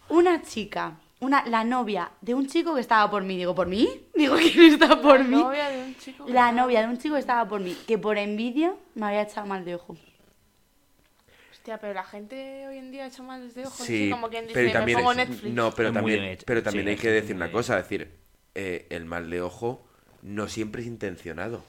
una 0.08 0.42
chica, 0.42 0.98
una, 1.20 1.44
la 1.46 1.64
novia 1.64 2.10
de 2.20 2.34
un 2.34 2.46
chico 2.46 2.74
que 2.74 2.80
estaba 2.80 3.10
por 3.10 3.22
mí. 3.24 3.36
Digo, 3.36 3.54
¿por 3.54 3.66
mí? 3.66 3.88
Digo, 4.14 4.36
¿quién 4.38 4.72
está 4.74 5.00
por 5.00 5.18
La 5.20 5.24
mí? 5.26 5.36
novia 5.36 5.68
de 5.68 5.82
un 5.82 5.96
chico 5.96 6.24
que 6.26 6.32
La 6.32 6.48
estaba- 6.48 6.62
novia 6.62 6.80
de 6.82 6.86
un 6.88 6.98
chico 6.98 7.14
que 7.14 7.20
estaba 7.20 7.48
por 7.48 7.60
mí, 7.60 7.76
que 7.86 7.98
por 7.98 8.18
envidia 8.18 8.74
me 8.94 9.06
había 9.06 9.22
echado 9.22 9.46
mal 9.46 9.64
de 9.64 9.74
ojo. 9.74 9.96
Hostia, 11.62 11.78
pero 11.78 11.94
la 11.94 12.02
gente 12.02 12.66
hoy 12.66 12.76
en 12.78 12.90
día 12.90 13.06
echa 13.06 13.22
mal 13.22 13.40
desde 13.46 13.64
ojos. 13.64 13.86
Sí, 13.86 13.94
así 14.06 14.10
como 14.10 14.28
quien 14.28 14.48
dice, 14.48 14.54
pero 14.54 14.66
me 14.66 14.72
también 14.72 14.98
pongo 14.98 15.14
Netflix. 15.14 15.54
No, 15.54 15.70
pero 15.70 15.88
Es 15.90 15.94
también, 15.94 16.38
pero 16.44 16.60
también 16.64 16.86
Sí, 16.86 16.90
hay 16.90 16.96
que 16.96 17.08
decir 17.08 17.36
una 17.36 17.52
cosa, 17.52 17.78
es 17.78 17.84
decir, 17.84 18.10
eh, 18.56 18.86
el 18.90 19.04
mal 19.04 19.30
de 19.30 19.42
ojo 19.42 19.80
no 20.22 20.48
siempre 20.48 20.82
es 20.82 20.88
intencionado. 20.88 21.62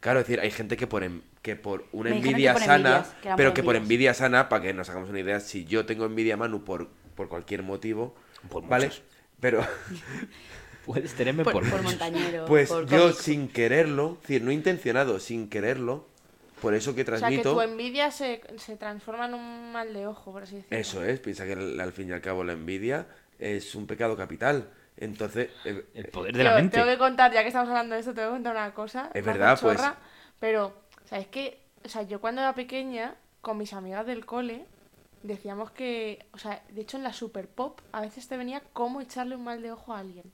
Claro, 0.00 0.20
es 0.20 0.26
decir, 0.26 0.40
hay 0.40 0.50
gente 0.50 0.78
que 0.78 0.86
por, 0.86 1.04
en- 1.04 1.22
que 1.42 1.54
por 1.54 1.84
una 1.92 2.08
Me 2.08 2.16
envidia 2.16 2.48
que 2.48 2.52
por 2.54 2.62
sana, 2.62 2.96
envidias, 2.96 3.14
que 3.20 3.28
eran 3.28 3.36
pero 3.36 3.52
que 3.52 3.62
por 3.62 3.76
envidia 3.76 4.14
sana, 4.14 4.48
para 4.48 4.62
que 4.62 4.72
nos 4.72 4.88
hagamos 4.88 5.10
una 5.10 5.20
idea, 5.20 5.38
si 5.40 5.66
yo 5.66 5.84
tengo 5.84 6.06
envidia 6.06 6.32
a 6.32 6.36
Manu 6.38 6.64
por, 6.64 6.88
por 7.14 7.28
cualquier 7.28 7.62
motivo, 7.62 8.14
Por 8.48 8.66
¿vale? 8.66 8.86
muchos. 8.86 9.02
Pero 9.38 9.66
Puedes 10.86 11.14
tenerme 11.14 11.44
Por, 11.44 11.52
por, 11.54 11.68
por 11.68 11.82
montañero. 11.82 12.46
pues 12.46 12.68
por 12.68 12.86
yo 12.88 13.00
cómico. 13.02 13.22
sin 13.22 13.48
quererlo, 13.48 14.12
es 14.22 14.28
decir, 14.28 14.42
no 14.42 14.50
intencionado, 14.52 15.18
sin 15.20 15.48
quererlo, 15.50 16.06
por 16.60 16.74
eso 16.74 16.94
que 16.94 17.02
O 17.02 17.04
sea, 17.04 17.14
que 17.14 17.20
transmito... 17.20 17.54
tu 17.54 17.60
envidia 17.60 18.10
se, 18.10 18.40
se 18.58 18.76
transforma 18.76 19.26
en 19.26 19.34
un 19.34 19.72
mal 19.72 19.92
de 19.92 20.06
ojo, 20.06 20.32
por 20.32 20.42
así 20.44 20.56
decirlo. 20.56 20.78
Eso 20.78 21.04
es, 21.04 21.20
piensa 21.20 21.44
que 21.44 21.52
al, 21.52 21.78
al 21.80 21.92
fin 21.92 22.08
y 22.08 22.12
al 22.12 22.20
cabo 22.20 22.44
la 22.44 22.52
envidia 22.54 23.06
es 23.38 23.74
un 23.74 23.86
pecado 23.86 24.16
capital. 24.16 24.70
Entonces, 24.96 25.50
eh, 25.64 25.84
El 25.94 26.06
poder 26.08 26.34
de 26.36 26.42
la 26.44 26.50
Tengo- 26.50 26.60
mente. 26.62 26.76
Tengo 26.78 26.90
que 26.90 26.98
contar, 26.98 27.32
ya 27.32 27.42
que 27.42 27.48
estamos 27.48 27.68
hablando 27.68 27.94
de 27.94 28.00
esto, 28.00 28.14
tengo 28.14 28.28
que 28.28 28.34
contar 28.36 28.56
una 28.56 28.72
cosa. 28.72 29.10
Es 29.12 29.24
verdad, 29.24 29.58
pues. 29.60 29.80
Pero, 30.40 30.72
¿sabes 31.04 31.26
qué? 31.28 31.60
O 31.84 31.88
sea, 31.88 32.02
yo 32.02 32.20
cuando 32.20 32.40
era 32.40 32.54
pequeña, 32.54 33.14
con 33.42 33.58
mis 33.58 33.72
amigas 33.74 34.06
del 34.06 34.24
cole, 34.24 34.64
decíamos 35.22 35.70
que, 35.70 36.24
o 36.32 36.38
sea, 36.38 36.62
de 36.70 36.80
hecho 36.80 36.96
en 36.96 37.02
la 37.02 37.12
Super 37.12 37.46
Pop 37.48 37.80
a 37.92 38.00
veces 38.00 38.26
te 38.28 38.36
venía 38.36 38.62
cómo 38.72 39.00
echarle 39.00 39.36
un 39.36 39.44
mal 39.44 39.60
de 39.60 39.72
ojo 39.72 39.92
a 39.94 39.98
alguien. 39.98 40.32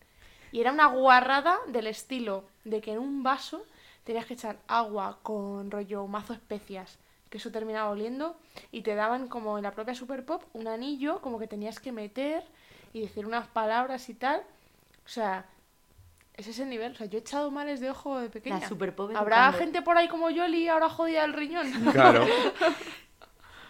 Y 0.53 0.61
era 0.61 0.71
una 0.73 0.87
guarrada 0.87 1.59
del 1.69 1.87
estilo 1.89 2.45
de 2.65 2.81
que 2.81 2.93
en 2.93 2.99
un 2.99 3.23
vaso 3.23 3.65
tenías 4.05 4.27
que 4.27 4.35
echar 4.35 4.59
agua 4.67 5.19
con 5.23 5.71
rollo 5.71 6.07
mazo 6.07 6.33
especias, 6.33 6.99
que 7.31 7.39
eso 7.39 7.51
terminaba 7.51 7.91
oliendo, 7.91 8.37
y 8.71 8.83
te 8.83 8.95
daban 8.95 9.29
como 9.29 9.59
en 9.59 9.65
la 9.65 9.73
propia 9.73 9.95
Super 9.95 10.25
Pop 10.25 10.43
un 10.53 10.69
anillo 10.69 11.21
como 11.21 11.39
que 11.39 11.47
tenías 11.47 11.81
que 11.81 11.93
meter 11.93 12.45
y 12.93 13.01
decir 13.01 13.27
unas 13.27 13.47
palabras 13.47 14.09
y 14.09 14.15
tal. 14.15 14.43
O 15.05 15.09
sea, 15.09 15.47
es 16.35 16.47
ese 16.47 16.67
nivel. 16.67 16.93
O 16.93 16.95
sea, 16.95 17.07
yo 17.07 17.19
he 17.19 17.21
echado 17.21 17.51
males 17.51 17.81
de 17.81 17.91
ojo 17.91 18.19
de 18.19 18.29
pequeña. 18.29 18.61
La 18.61 18.69
Super 18.69 18.95
Pop 18.95 19.11
¿Habrá 19.15 19.53
gente 19.53 19.83
por 19.83 19.97
ahí 19.97 20.09
como 20.09 20.31
Yoli 20.31 20.69
ahora 20.69 20.89
jodida 20.89 21.25
el 21.25 21.33
riñón? 21.33 21.71
claro. 21.93 22.27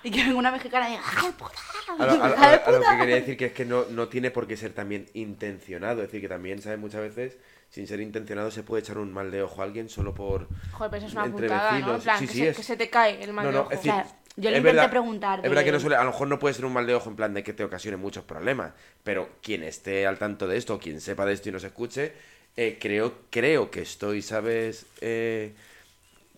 Y 0.04 0.10
que 0.10 0.24
venga 0.24 0.36
una 0.36 0.50
mexicana 0.50 0.88
y 0.88 0.92
diga, 0.92 1.02
¡hija 1.02 1.26
de 1.26 1.32
puta! 1.32 1.54
A 1.98 2.06
lo, 2.06 2.12
a 2.24 2.28
lo- 2.28 2.34
¡Hija 2.34 2.50
de 2.50 2.54
a 2.56 2.70
lo 2.70 2.78
puta! 2.78 2.92
que 2.92 2.98
quería 2.98 3.14
decir 3.16 3.36
que 3.36 3.46
es 3.46 3.52
que 3.52 3.64
no, 3.64 3.84
no 3.90 4.08
tiene 4.08 4.30
por 4.30 4.46
qué 4.46 4.56
ser 4.56 4.72
también 4.72 5.06
intencionado. 5.14 6.02
Es 6.02 6.08
decir, 6.08 6.20
que 6.20 6.28
también, 6.28 6.60
¿sabes? 6.60 6.78
Muchas 6.78 7.00
veces, 7.02 7.38
sin 7.70 7.86
ser 7.86 8.00
intencionado, 8.00 8.50
se 8.50 8.62
puede 8.62 8.82
echar 8.82 8.98
un 8.98 9.12
mal 9.12 9.30
de 9.30 9.42
ojo 9.42 9.60
a 9.60 9.64
alguien 9.64 9.88
solo 9.88 10.14
por. 10.14 10.48
Joder, 10.72 10.90
pero 10.90 10.96
eso 10.98 11.06
es 11.06 11.12
una 11.12 11.26
Entre 11.26 11.46
putada, 11.48 11.78
¿no? 11.78 11.94
En 11.96 12.00
plan, 12.00 12.18
Sí, 12.18 12.26
que, 12.26 12.32
sí, 12.32 12.38
se, 12.40 12.48
es- 12.48 12.56
que 12.56 12.62
se 12.62 12.76
te 12.76 12.90
cae 12.90 13.22
el 13.22 13.32
mal 13.32 13.44
No, 13.44 13.50
de 13.50 13.56
no, 13.56 13.60
ojo. 13.62 13.70
es 13.72 13.78
decir, 13.78 13.92
Claro, 13.92 14.08
yo 14.36 14.50
le 14.50 14.56
intenté 14.58 14.62
verdad- 14.76 14.90
preguntar 14.90 15.38
Es 15.38 15.42
verdad 15.44 15.60
de- 15.60 15.64
que 15.66 15.72
no 15.72 15.80
suele, 15.80 15.96
a 15.96 16.04
lo 16.04 16.10
mejor 16.10 16.28
no 16.28 16.38
puede 16.38 16.54
ser 16.54 16.64
un 16.64 16.72
mal 16.72 16.86
de 16.86 16.94
ojo 16.94 17.08
en 17.10 17.16
plan 17.16 17.34
de 17.34 17.42
que 17.42 17.52
te 17.52 17.62
ocasione 17.64 17.96
muchos 17.96 18.24
problemas, 18.24 18.72
pero 19.04 19.28
quien 19.42 19.62
esté 19.62 20.06
al 20.06 20.18
tanto 20.18 20.48
de 20.48 20.56
esto, 20.56 20.78
quien 20.78 21.00
sepa 21.00 21.24
de 21.26 21.34
esto 21.34 21.48
y 21.48 21.52
nos 21.52 21.64
escuche, 21.64 22.12
eh, 22.56 22.78
creo, 22.80 23.14
creo 23.30 23.70
que 23.70 23.82
estoy, 23.82 24.20
¿sabes? 24.22 24.86
Eh, 25.00 25.54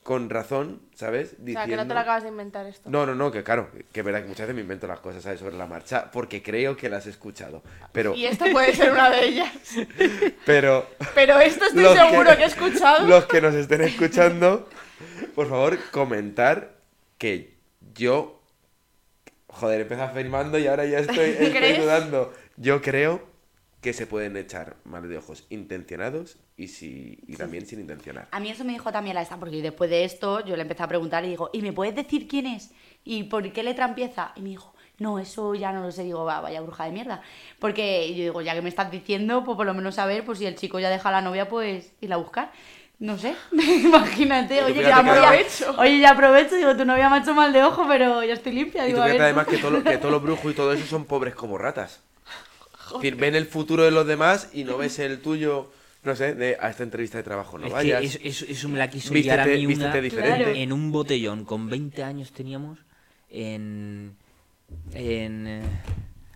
con 0.05 0.29
razón, 0.31 0.83
¿sabes? 0.95 1.33
o 1.33 1.37
Diciendo... 1.39 1.61
sea, 1.61 1.67
que 1.67 1.77
no 1.77 1.89
te 1.89 1.95
lo 1.95 2.01
acabas 2.01 2.23
de 2.23 2.29
inventar 2.29 2.67
esto. 2.67 2.89
No, 2.91 3.07
no, 3.07 3.15
no, 3.15 3.33
que 3.33 3.43
claro, 3.43 3.71
que 3.91 4.01
es 4.01 4.05
verdad 4.07 4.21
que 4.21 4.29
muchas 4.29 4.47
veces 4.47 4.55
me 4.55 4.61
invento 4.61 4.87
las 4.87 5.01
cosas, 5.01 5.23
¿sabes? 5.23 5.41
Sobre 5.41 5.57
la 5.57 5.67
marcha, 5.67 6.11
porque 6.13 6.43
creo 6.43 6.77
que 6.77 6.89
las 6.91 7.07
he 7.07 7.11
escuchado. 7.11 7.63
Pero, 7.91 8.15
Y 8.15 8.27
esta 8.27 8.45
puede 8.53 8.75
ser 8.75 8.93
una 8.93 9.09
de 9.11 9.25
ellas. 9.25 9.51
pero 10.47 10.87
Pero 11.15 11.41
esto 11.41 11.65
estoy 11.65 11.85
que- 11.85 11.95
seguro 11.97 12.37
que 12.37 12.43
he 12.43 12.47
escuchado. 12.47 13.07
los 13.09 13.25
que 13.25 13.41
nos 13.41 13.55
estén 13.55 13.81
escuchando, 13.81 14.69
por 15.35 15.49
favor, 15.49 15.79
comentar 15.91 16.75
que 17.19 17.55
yo. 17.95 18.43
Joder, 19.49 19.81
empecé 19.83 20.03
afirmando 20.03 20.59
y 20.59 20.67
ahora 20.67 20.85
ya 20.85 20.99
estoy, 20.99 21.31
estoy 21.39 21.73
dudando. 21.79 22.35
Yo 22.57 22.83
creo 22.83 23.23
que 23.85 23.93
se 23.93 24.07
pueden 24.07 24.35
echar 24.39 24.77
mal 24.85 25.07
de 25.07 25.19
ojos 25.19 25.45
intencionados 25.51 26.39
y, 26.57 26.69
si, 26.69 27.19
y 27.29 27.37
también 27.37 27.67
sin 27.67 27.81
intencionar. 27.81 28.29
A 28.31 28.41
mí 28.41 28.49
eso 28.49 28.65
me 28.65 28.73
dijo 28.73 28.91
también 28.91 29.15
la 29.15 29.21
esta, 29.21 29.37
porque 29.37 29.61
después 29.61 29.91
de 29.91 30.05
esto 30.05 30.43
yo 30.43 30.57
le 30.57 30.63
empecé 30.63 30.83
a 30.83 30.89
preguntar 30.89 31.23
y 31.27 31.29
digo, 31.29 31.51
¿y 31.53 31.61
me 31.61 31.75
puedes 31.75 31.95
decir 31.95 32.27
quién 32.27 32.47
es? 32.47 32.71
¿Y 33.05 33.25
por 33.25 33.53
qué 33.53 33.63
letra 33.63 33.85
empieza? 33.85 34.33
Y 34.37 34.41
me 34.41 34.49
dijo, 34.49 34.73
no, 34.99 35.19
eso 35.19 35.55
ya 35.55 35.71
no 35.71 35.83
lo 35.83 35.93
sé. 35.93 36.03
Digo, 36.05 36.25
va, 36.25 36.41
vaya 36.41 36.63
bruja 36.63 36.87
de 36.87 36.93
mierda. 36.93 37.21
Porque 37.59 38.09
yo 38.15 38.23
digo, 38.23 38.41
ya 38.41 38.55
que 38.55 38.63
me 38.63 38.71
estás 38.71 38.91
diciendo, 38.91 39.45
pues 39.45 39.55
por 39.55 39.67
lo 39.67 39.75
menos 39.75 39.97
saber, 39.97 40.25
pues 40.25 40.39
si 40.39 40.47
el 40.47 40.55
chico 40.57 40.81
ya 40.81 40.89
deja 40.89 41.11
a 41.11 41.13
la 41.13 41.21
novia, 41.21 41.47
pues 41.47 41.93
irla 42.01 42.15
a 42.15 42.19
buscar. 42.19 42.53
No 43.01 43.19
sé, 43.19 43.35
imagínate, 43.53 44.63
oye, 44.63 44.81
ya 44.83 44.97
aprovecho. 44.99 45.75
Oye, 45.79 45.99
ya 46.01 46.13
aprovecho, 46.13 46.57
digo, 46.57 46.75
tu 46.75 46.87
novia 46.87 47.11
me 47.11 47.17
ha 47.17 47.19
hecho 47.19 47.35
mal 47.35 47.53
de 47.53 47.63
ojo, 47.63 47.85
pero 47.87 48.23
ya 48.25 48.33
estoy 48.33 48.53
limpia. 48.53 48.85
Y 48.85 48.87
Digo, 48.87 48.99
tú 49.01 49.03
a 49.03 49.07
ver, 49.09 49.21
además 49.21 49.47
todo 49.61 49.71
lo- 49.73 49.85
que 49.85 49.99
todos 49.99 50.13
los 50.13 50.23
brujos 50.23 50.51
y 50.53 50.55
todo 50.55 50.73
eso 50.73 50.87
son 50.87 51.05
pobres 51.05 51.35
como 51.35 51.59
ratas. 51.59 52.01
Es 52.99 53.03
decir, 53.03 53.17
ven 53.21 53.35
el 53.35 53.47
futuro 53.47 53.83
de 53.85 53.91
los 53.91 54.07
demás 54.07 54.51
y 54.53 54.65
no 54.65 54.77
ves 54.79 54.99
el 54.99 55.21
tuyo, 55.21 55.71
no 56.03 56.15
sé, 56.17 56.35
de 56.35 56.57
a 56.61 56.71
esta 56.71 56.83
entrevista 56.83 57.19
de 57.19 57.25
trabajo 57.25 57.59
no 57.59 57.67
es 57.67 57.73
vayas. 57.73 58.01
que 58.01 58.07
eso, 58.07 58.19
eso- 58.23 58.47
eso 58.49 58.69
me 58.69 58.79
la 58.79 58.89
quiso 58.91 59.13
Vístete- 59.13 59.41
a 59.41 59.47
mí 59.47 59.67
una 59.67 59.95
diferente. 60.01 60.63
en 60.63 60.73
un 60.73 60.93
botellón. 60.93 61.45
Con 61.45 61.69
20 61.69 62.03
años 62.03 62.33
teníamos 62.33 62.79
en... 63.31 64.17
en 64.93 65.47
eh, 65.47 65.63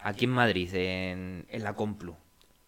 aquí 0.03 0.25
en 0.25 0.31
Madrid, 0.31 0.69
en, 0.75 1.47
en 1.49 1.63
la 1.65 1.75
Complu. 1.75 2.17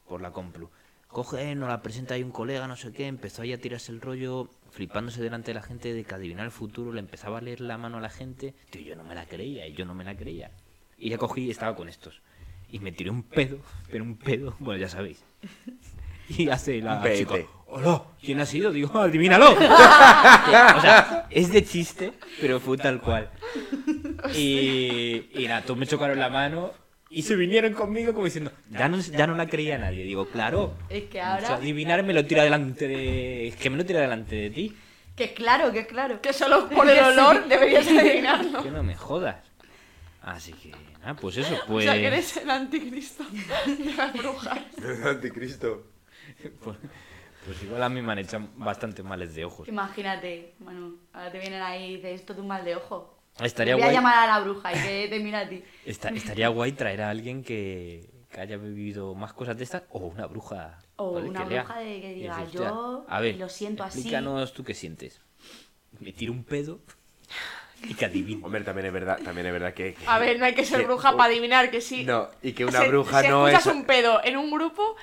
Por 0.09 0.21
la 0.21 0.31
Complu. 0.33 0.71
Coge, 1.09 1.55
nos 1.57 1.69
la 1.69 1.83
presenta 1.83 2.15
ahí 2.15 2.23
un 2.23 2.31
colega, 2.31 2.69
no 2.69 2.77
sé 2.77 2.93
qué, 2.93 3.07
empezó 3.09 3.43
ahí 3.43 3.53
a 3.53 3.61
tirarse 3.61 3.91
el 3.91 4.01
rollo, 4.01 4.49
flipándose 4.71 5.21
delante 5.21 5.51
de 5.51 5.55
la 5.55 5.63
gente 5.63 5.93
de 5.93 6.05
que 6.05 6.15
adivinar 6.15 6.45
el 6.45 6.53
futuro, 6.53 6.93
le 6.93 7.01
empezaba 7.01 7.39
a 7.39 7.41
leer 7.41 7.61
la 7.61 7.77
mano 7.79 7.99
a 7.99 8.01
la 8.01 8.11
gente. 8.11 8.55
Tío, 8.71 8.83
yo 8.83 8.95
no 8.95 9.03
me 9.03 9.17
la 9.17 9.27
creía, 9.27 9.67
y 9.67 9.73
yo 9.73 9.85
no 9.85 9.93
me 9.95 10.05
la 10.05 10.17
creía. 10.17 10.53
Y 10.97 11.11
ya 11.11 11.19
cogí 11.19 11.47
y 11.47 11.51
estaba 11.51 11.75
con 11.75 11.89
estos. 11.89 12.23
Y 12.73 12.79
me 12.79 12.93
tiré 12.93 13.11
un 13.11 13.23
pedo, 13.23 13.59
pero 13.91 14.05
un 14.05 14.17
pedo, 14.17 14.57
bueno, 14.59 14.81
ya 14.81 14.89
sabéis. 14.89 15.23
Y 16.39 16.49
hace 16.49 16.81
la 16.81 17.03
chica, 17.13 17.35
hola, 17.67 18.05
¿quién 18.23 18.39
ha 18.39 18.47
sido? 18.47 18.71
Digo, 18.71 18.97
adivínalo. 18.97 19.51
o 19.53 20.81
sea, 20.81 21.27
es 21.29 21.51
de 21.51 21.65
chiste, 21.65 22.13
pero 22.41 22.61
fue 22.61 22.77
tal 22.77 23.01
cual. 23.01 23.29
Y, 24.37 25.25
y 25.35 25.47
nada, 25.49 25.63
todos 25.63 25.77
me 25.77 25.89
chocaron 25.89 26.21
la 26.21 26.31
mano 26.31 26.71
y 27.13 27.23
se 27.23 27.35
vinieron 27.35 27.75
conmigo 27.75 28.13
como 28.13 28.27
diciendo, 28.27 28.53
ya 28.71 28.89
no, 28.89 28.99
ya 29.01 29.27
no 29.27 29.35
la 29.35 29.49
creía 29.49 29.77
nadie. 29.77 30.05
Digo, 30.05 30.27
claro. 30.29 30.75
Es 30.89 31.05
que 31.05 31.19
o 31.19 31.23
sea, 31.23 31.35
ahora, 31.35 31.55
adivinar 31.57 32.05
me 32.05 32.13
lo 32.13 32.25
tira 32.25 32.45
delante 32.45 32.87
de... 32.87 33.49
Es 33.49 33.57
que 33.57 33.69
me 33.69 33.77
lo 33.77 33.85
tira 33.85 34.01
delante 34.01 34.37
de 34.37 34.51
ti. 34.51 34.77
que 35.17 35.35
claro, 35.35 35.73
que 35.73 35.89
claro. 35.89 36.21
Que 36.21 36.33
solo 36.33 36.69
por 36.69 36.89
el 36.89 37.03
olor 37.05 37.49
deberías 37.49 37.89
adivinarlo. 37.89 38.63
Que 38.63 38.71
no 38.71 38.85
me 38.85 38.95
jodas. 38.95 39.45
Así 40.23 40.53
que, 40.53 40.73
nada, 41.01 41.15
pues 41.17 41.37
eso, 41.37 41.59
pues... 41.67 41.87
O 41.87 41.91
sea, 41.91 41.95
que 42.01 42.07
eres 42.07 42.37
el 42.37 42.51
anticristo 42.51 43.25
de 43.25 43.95
las 43.95 44.13
brujas. 44.13 44.59
Anticristo. 45.07 45.85
pues, 46.63 46.77
pues 47.47 47.63
igual 47.63 47.83
a 47.83 47.89
mí 47.89 48.03
me 48.03 48.13
han 48.13 48.19
hecho 48.19 48.41
bastante 48.57 49.03
males 49.03 49.35
de 49.35 49.45
ojos. 49.45 49.69
Imagínate, 49.69 50.55
bueno, 50.59 50.95
ahora 51.13 51.31
te 51.33 51.39
vienen 51.39 51.63
ahí 51.63 51.85
y 51.93 51.97
dices, 51.97 52.21
esto 52.21 52.33
es 52.35 52.39
un 52.39 52.47
mal 52.49 52.65
de 52.65 52.77
ojo. 52.77 53.17
Estaría 53.41 53.75
Voy 53.75 53.83
a 53.83 53.87
guay, 53.87 53.97
llamar 53.97 54.29
a 54.29 54.39
la 54.39 54.41
bruja 54.45 54.73
y 54.73 54.83
que 54.83 55.07
te 55.09 55.21
mira 55.21 55.41
a 55.41 55.49
ti. 55.49 55.63
esta- 55.87 56.09
estaría 56.11 56.49
guay 56.49 56.73
traer 56.73 57.01
a 57.03 57.11
alguien 57.11 57.43
que, 57.43 58.11
que 58.31 58.41
haya 58.41 58.57
vivido 58.59 59.15
más 59.15 59.33
cosas 59.33 59.57
de 59.57 59.65
estas 59.65 59.85
o 59.91 60.01
una 60.01 60.27
bruja. 60.27 60.79
O 60.97 61.13
¿vale? 61.15 61.29
una 61.31 61.45
que 61.45 61.51
lea. 61.51 61.63
bruja 61.63 61.79
de 61.81 62.01
que 62.03 62.13
diga, 62.15 62.37
decir, 62.37 62.47
"Hostia, 62.61 62.69
yo 62.69 63.07
a 63.09 63.21
ver, 63.21 63.37
lo 63.37 63.49
siento 63.49 63.83
así". 63.85 64.01
Explícanos 64.01 64.53
tú 64.53 64.63
qué 64.65 64.75
sientes. 64.75 65.21
Me 66.01 66.13
tiro 66.13 66.33
un 66.33 66.45
pedo 66.45 66.81
y 67.83 67.95
que 67.95 68.05
adivino. 68.05 68.47
Hombre, 68.47 68.63
también 68.63 68.87
es 68.87 68.93
verdad, 68.93 69.19
también 69.25 69.47
es 69.47 69.53
verdad 69.53 69.75
que... 69.75 69.95
que- 69.95 70.07
A 70.07 70.19
ver, 70.19 70.39
no 70.39 70.45
hay 70.45 70.55
que 70.55 70.65
ser 70.65 70.81
que- 70.81 70.87
bruja 70.87 71.13
para 71.13 71.25
adivinar 71.25 71.71
que 71.71 71.81
sí. 71.81 72.05
No, 72.05 72.29
y 72.43 72.53
que 72.53 72.65
una 72.65 72.83
bruja 72.85 73.23
no 73.23 73.49
es... 73.49 73.67
un 73.67 73.85
pedo 73.85 74.21
en 74.25 74.37
un 74.37 74.51
grupo, 74.51 74.97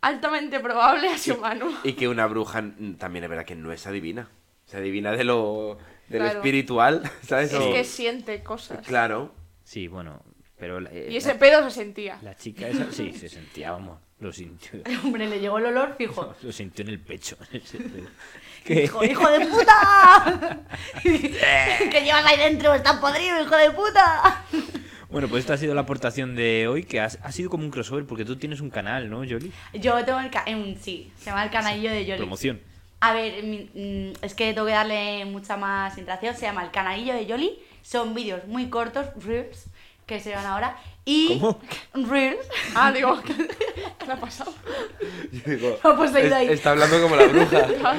altamente 0.00 0.60
probable 0.60 1.16
sido 1.18 1.38
Manu. 1.38 1.70
Y 1.84 1.92
que 1.94 2.08
una 2.08 2.26
bruja 2.26 2.62
también 2.98 3.24
es 3.24 3.30
verdad 3.30 3.44
que 3.44 3.54
no 3.56 3.72
es 3.72 3.86
adivina. 3.86 4.28
Se 4.66 4.76
adivina 4.76 5.12
de 5.12 5.24
lo, 5.24 5.78
de 6.08 6.18
lo 6.18 6.24
Claro. 6.24 6.38
espiritual, 6.40 7.10
¿sabes? 7.26 7.52
Es 7.52 7.58
O- 7.60 7.72
que 7.72 7.84
siente 7.84 8.42
cosas. 8.42 8.86
Claro. 8.86 9.32
Sí, 9.64 9.88
bueno, 9.88 10.22
pero 10.58 10.80
la, 10.80 10.90
eh, 10.90 11.08
Y 11.10 11.16
ese 11.16 11.34
la- 11.34 11.38
pedo 11.38 11.64
se 11.64 11.70
sentía. 11.70 12.18
la 12.22 12.34
chica 12.36 12.68
esa 12.68 12.90
sí 12.92 13.12
se 13.12 13.28
sentía, 13.28 13.70
vamos, 13.72 13.98
lo 14.20 14.32
sintió. 14.32 14.80
Hombre, 15.04 15.26
le 15.28 15.40
llegó 15.40 15.58
el 15.58 15.66
olor 15.66 15.94
fijo. 15.96 16.34
Lo 16.42 16.52
sintió 16.52 16.84
en 16.84 16.90
el 16.90 17.00
pecho. 17.00 17.36
Que- 18.64 18.84
¡Hijo, 18.84 19.02
hijo 19.02 19.26
de 19.30 19.46
puta! 19.46 20.60
¿Qué 21.02 22.00
llevas 22.04 22.26
ahí 22.26 22.36
dentro? 22.38 22.74
¡Estás 22.74 22.96
podrido, 22.98 23.40
hijo 23.42 23.56
de 23.56 23.70
puta! 23.70 24.44
Bueno, 25.10 25.26
pues 25.28 25.40
esta 25.40 25.54
ha 25.54 25.56
sido 25.56 25.74
la 25.74 25.82
aportación 25.82 26.36
de 26.36 26.68
hoy, 26.68 26.84
que 26.84 27.00
ha, 27.00 27.06
ha 27.06 27.32
sido 27.32 27.48
como 27.48 27.64
un 27.64 27.70
crossover, 27.70 28.04
porque 28.04 28.26
tú 28.26 28.36
tienes 28.36 28.60
un 28.60 28.68
canal, 28.68 29.08
¿no, 29.08 29.18
Jolly? 29.18 29.52
Yo 29.72 30.04
tengo 30.04 30.20
el... 30.20 30.30
ca- 30.30 30.42
em, 30.44 30.76
sí, 30.78 31.10
se 31.18 31.26
llama 31.26 31.44
el 31.44 31.50
canalillo 31.50 31.90
de 31.90 32.04
Yoli. 32.04 32.18
Promoción. 32.18 32.60
A 33.00 33.14
ver, 33.14 33.42
mm, 33.42 34.22
es 34.22 34.34
que 34.34 34.52
tengo 34.52 34.66
que 34.66 34.72
darle 34.72 35.24
mucha 35.24 35.56
más 35.56 35.96
interacción. 35.96 36.34
Se 36.34 36.42
llama 36.42 36.62
el 36.64 36.70
canalillo 36.70 37.14
de 37.14 37.24
Yoli. 37.24 37.58
Son 37.82 38.14
vídeos 38.14 38.46
muy 38.48 38.68
cortos, 38.68 39.06
reels, 39.24 39.64
que 40.08 40.18
se 40.18 40.34
van 40.34 40.44
ahora. 40.46 40.76
Y... 41.04 41.38
¿Cómo? 41.38 41.60
Reels. 41.94 42.44
Ah, 42.74 42.90
digo, 42.90 43.20
¿qué, 43.22 43.34
qué 43.36 44.06
le 44.06 44.12
ha 44.12 44.16
pasado? 44.16 44.52
Yo 45.30 45.40
digo, 45.52 45.78
No, 45.84 45.96
pues 45.96 46.12
es- 46.16 46.32
ahí. 46.32 46.48
está 46.48 46.70
hablando 46.72 47.00
como 47.00 47.14
la 47.14 47.26
bruja. 47.26 47.66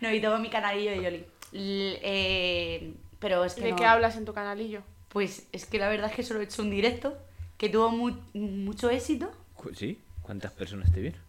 No, 0.00 0.12
y 0.12 0.20
tengo 0.20 0.36
mi 0.38 0.50
canalillo 0.50 0.90
de 0.90 0.96
Yoli. 1.02 1.24
L- 1.54 1.98
eh, 2.02 2.92
pero 3.18 3.42
es 3.44 3.54
que 3.54 3.62
¿De 3.62 3.70
no- 3.70 3.76
qué 3.76 3.86
hablas 3.86 4.16
en 4.16 4.26
tu 4.26 4.34
canalillo? 4.34 4.82
Pues 5.08 5.46
es 5.52 5.64
que 5.64 5.78
la 5.78 5.88
verdad 5.88 6.10
es 6.10 6.16
que 6.16 6.22
solo 6.22 6.40
he 6.40 6.44
hecho 6.44 6.60
un 6.60 6.68
directo 6.70 7.16
que 7.56 7.70
tuvo 7.70 7.90
mu- 7.90 8.18
mucho 8.34 8.90
éxito. 8.90 9.32
¿Sí? 9.74 9.98
¿Cuántas 10.20 10.52
personas 10.52 10.92
te 10.92 11.00
vieron? 11.00 11.20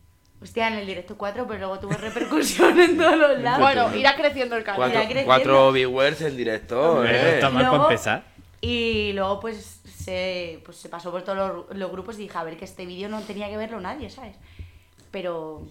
Hostia, 0.42 0.68
en 0.68 0.74
el 0.74 0.86
directo 0.86 1.16
4, 1.18 1.48
pero 1.48 1.60
luego 1.60 1.80
tuvo 1.80 1.94
repercusión 1.94 2.78
en 2.82 2.98
todos 2.98 3.16
los 3.18 3.40
lados. 3.40 3.62
Bueno, 3.62 3.96
irá 3.96 4.16
creciendo 4.18 4.58
el 4.58 4.64
canal. 4.66 4.92
Cuatro, 4.92 5.22
cuatro 5.26 5.72
viewers 5.72 6.20
en 6.22 6.36
directo, 6.36 7.06
¿eh? 7.06 7.36
está 7.36 7.50
mal 7.50 7.64
Luego- 7.64 7.78
para 7.78 7.94
empezar. 7.94 8.24
Y 8.60 9.14
luego 9.14 9.40
pues 9.40 9.75
se, 10.06 10.62
pues 10.66 10.78
se 10.78 10.90
pasó 10.90 11.12
por 11.12 11.24
todos 11.24 11.38
los, 11.68 11.78
los 11.78 11.92
grupos 11.92 12.16
y 12.16 12.24
dije, 12.24 12.38
a 12.38 12.44
ver, 12.44 12.58
que 12.58 12.66
este 12.66 12.86
vídeo 12.86 13.10
no 13.10 13.22
tenía 13.22 13.50
que 13.50 13.58
verlo 13.58 13.80
nadie, 13.82 14.10
¿sabes? 14.10 14.36
Pero... 15.12 15.62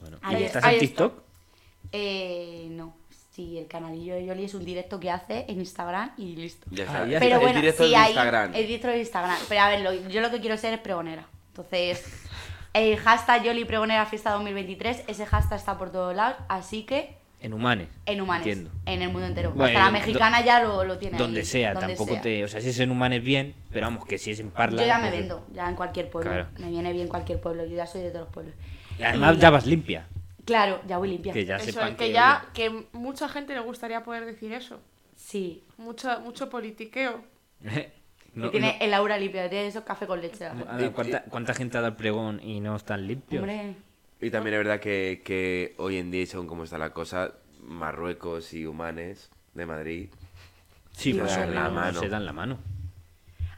Bueno, 0.00 0.18
Ahí 0.22 0.42
¿y 0.42 0.44
está, 0.44 0.58
estás 0.58 0.64
ahí 0.64 0.78
en 0.78 0.84
está. 0.84 1.04
TikTok? 1.04 1.22
Eh, 1.92 2.66
no. 2.70 2.94
Sí, 3.32 3.58
el 3.58 3.66
canalillo 3.66 4.14
de 4.14 4.24
Yoli 4.24 4.44
es 4.46 4.54
un 4.54 4.64
directo 4.64 4.98
que 4.98 5.10
hace 5.10 5.44
en 5.48 5.58
Instagram 5.60 6.12
y 6.16 6.36
listo. 6.36 6.66
Ya 6.70 6.84
está. 6.84 7.02
Ah, 7.02 7.06
ya 7.06 7.18
Pero 7.18 7.34
el 7.36 7.40
bueno, 7.42 7.56
directo 7.60 7.84
sí, 7.84 7.90
de 7.90 7.96
hay 7.96 8.08
Instagram. 8.12 8.54
el 8.54 8.66
directo 8.66 8.88
de 8.88 8.98
Instagram. 9.00 9.38
Pero 9.48 9.60
a 9.60 9.68
ver, 9.68 9.80
lo- 9.80 10.08
yo 10.08 10.20
lo 10.22 10.30
que 10.30 10.40
quiero 10.40 10.56
ser 10.56 10.72
es 10.74 10.80
pregonera. 10.80 11.26
Entonces, 11.48 12.02
el 12.72 12.96
hashtag 12.96 13.44
Yoli 13.44 13.64
Pregonera 13.66 14.06
Fiesta 14.06 14.30
2023, 14.32 15.04
ese 15.06 15.26
hashtag 15.26 15.58
está 15.58 15.76
por 15.78 15.90
todos 15.92 16.14
lados, 16.16 16.36
así 16.48 16.84
que 16.84 17.14
En 17.46 17.54
Humanes. 17.54 17.88
en 18.06 18.20
Humanes, 18.20 18.46
Entiendo. 18.46 18.70
en 18.86 19.02
el 19.02 19.08
mundo 19.10 19.26
entero. 19.26 19.50
Bueno, 19.52 19.66
Hasta 19.78 19.84
la 19.86 19.90
mexicana 19.98 20.44
ya 20.44 20.62
lo, 20.62 20.84
lo 20.84 20.98
tiene 20.98 21.16
Donde 21.16 21.40
ahí, 21.40 21.46
sea, 21.46 21.72
donde 21.74 21.88
tampoco 21.88 22.12
sea. 22.14 22.22
te. 22.22 22.44
O 22.44 22.48
sea, 22.48 22.60
si 22.60 22.70
es 22.70 22.78
en 22.80 22.90
Humanes 22.90 23.22
bien, 23.22 23.54
pero 23.72 23.86
vamos, 23.86 24.04
que 24.04 24.18
si 24.18 24.32
es 24.32 24.40
en 24.40 24.50
Parla. 24.50 24.82
Yo 24.82 24.86
ya 24.88 24.98
me 24.98 25.10
vendo, 25.10 25.46
ya 25.52 25.68
en 25.68 25.76
cualquier 25.76 26.10
pueblo. 26.10 26.30
Claro. 26.30 26.48
Me 26.58 26.68
viene 26.70 26.92
bien 26.92 27.08
cualquier 27.08 27.40
pueblo, 27.40 27.64
yo 27.64 27.76
ya 27.76 27.86
soy 27.86 28.02
de 28.02 28.10
todos 28.10 28.24
los 28.26 28.34
pueblos. 28.34 28.54
Y 28.98 29.02
además 29.04 29.38
ya 29.38 29.50
vas 29.50 29.64
limpia. 29.66 30.06
Claro, 30.44 30.80
ya 30.86 30.98
voy 30.98 31.08
limpia. 31.10 31.32
Que 31.32 31.44
ya 31.44 31.56
Eso, 31.56 31.66
sepan 31.72 31.96
que 31.96 32.12
ya, 32.12 32.46
que 32.54 32.86
mucha 32.92 33.28
gente 33.28 33.54
le 33.54 33.60
gustaría 33.60 34.02
poder 34.04 34.24
decir 34.26 34.52
eso. 34.52 34.80
Sí. 35.16 35.62
Mucho, 35.76 36.20
mucho 36.20 36.50
politiqueo. 36.50 37.20
No- 38.34 38.48
y 38.48 38.50
tiene 38.50 38.76
el 38.82 38.92
aura 38.92 39.16
limpia, 39.16 39.48
tiene 39.48 39.66
eso 39.68 39.82
café 39.82 40.06
con 40.06 40.20
leche. 40.20 40.44
no- 40.52 40.70
a 40.70 40.76
ver, 40.76 40.92
¿cuánta, 40.92 41.22
cuánta 41.22 41.54
gente 41.54 41.78
ha 41.78 41.80
dado 41.80 41.92
el 41.92 41.96
pregón 41.96 42.38
y 42.42 42.60
no 42.60 42.76
están 42.76 43.06
limpios? 43.06 43.40
Hombre, 43.40 43.76
Y 44.20 44.30
también 44.30 44.54
es 44.54 44.58
verdad 44.60 44.80
que, 44.80 45.22
que 45.24 45.74
hoy 45.78 45.98
en 45.98 46.10
día, 46.10 46.26
según 46.26 46.46
cómo 46.46 46.64
está 46.64 46.78
la 46.78 46.90
cosa, 46.90 47.32
Marruecos 47.62 48.52
y 48.54 48.66
Humanes 48.66 49.30
de 49.54 49.66
Madrid 49.66 50.08
Sí, 50.92 51.12
Se 51.12 51.20
o 51.22 51.26
dan 51.26 51.54
la 51.54 51.68
mano. 51.68 52.00
se 52.00 52.08
dan 52.08 52.24
la 52.24 52.32
mano. 52.32 52.58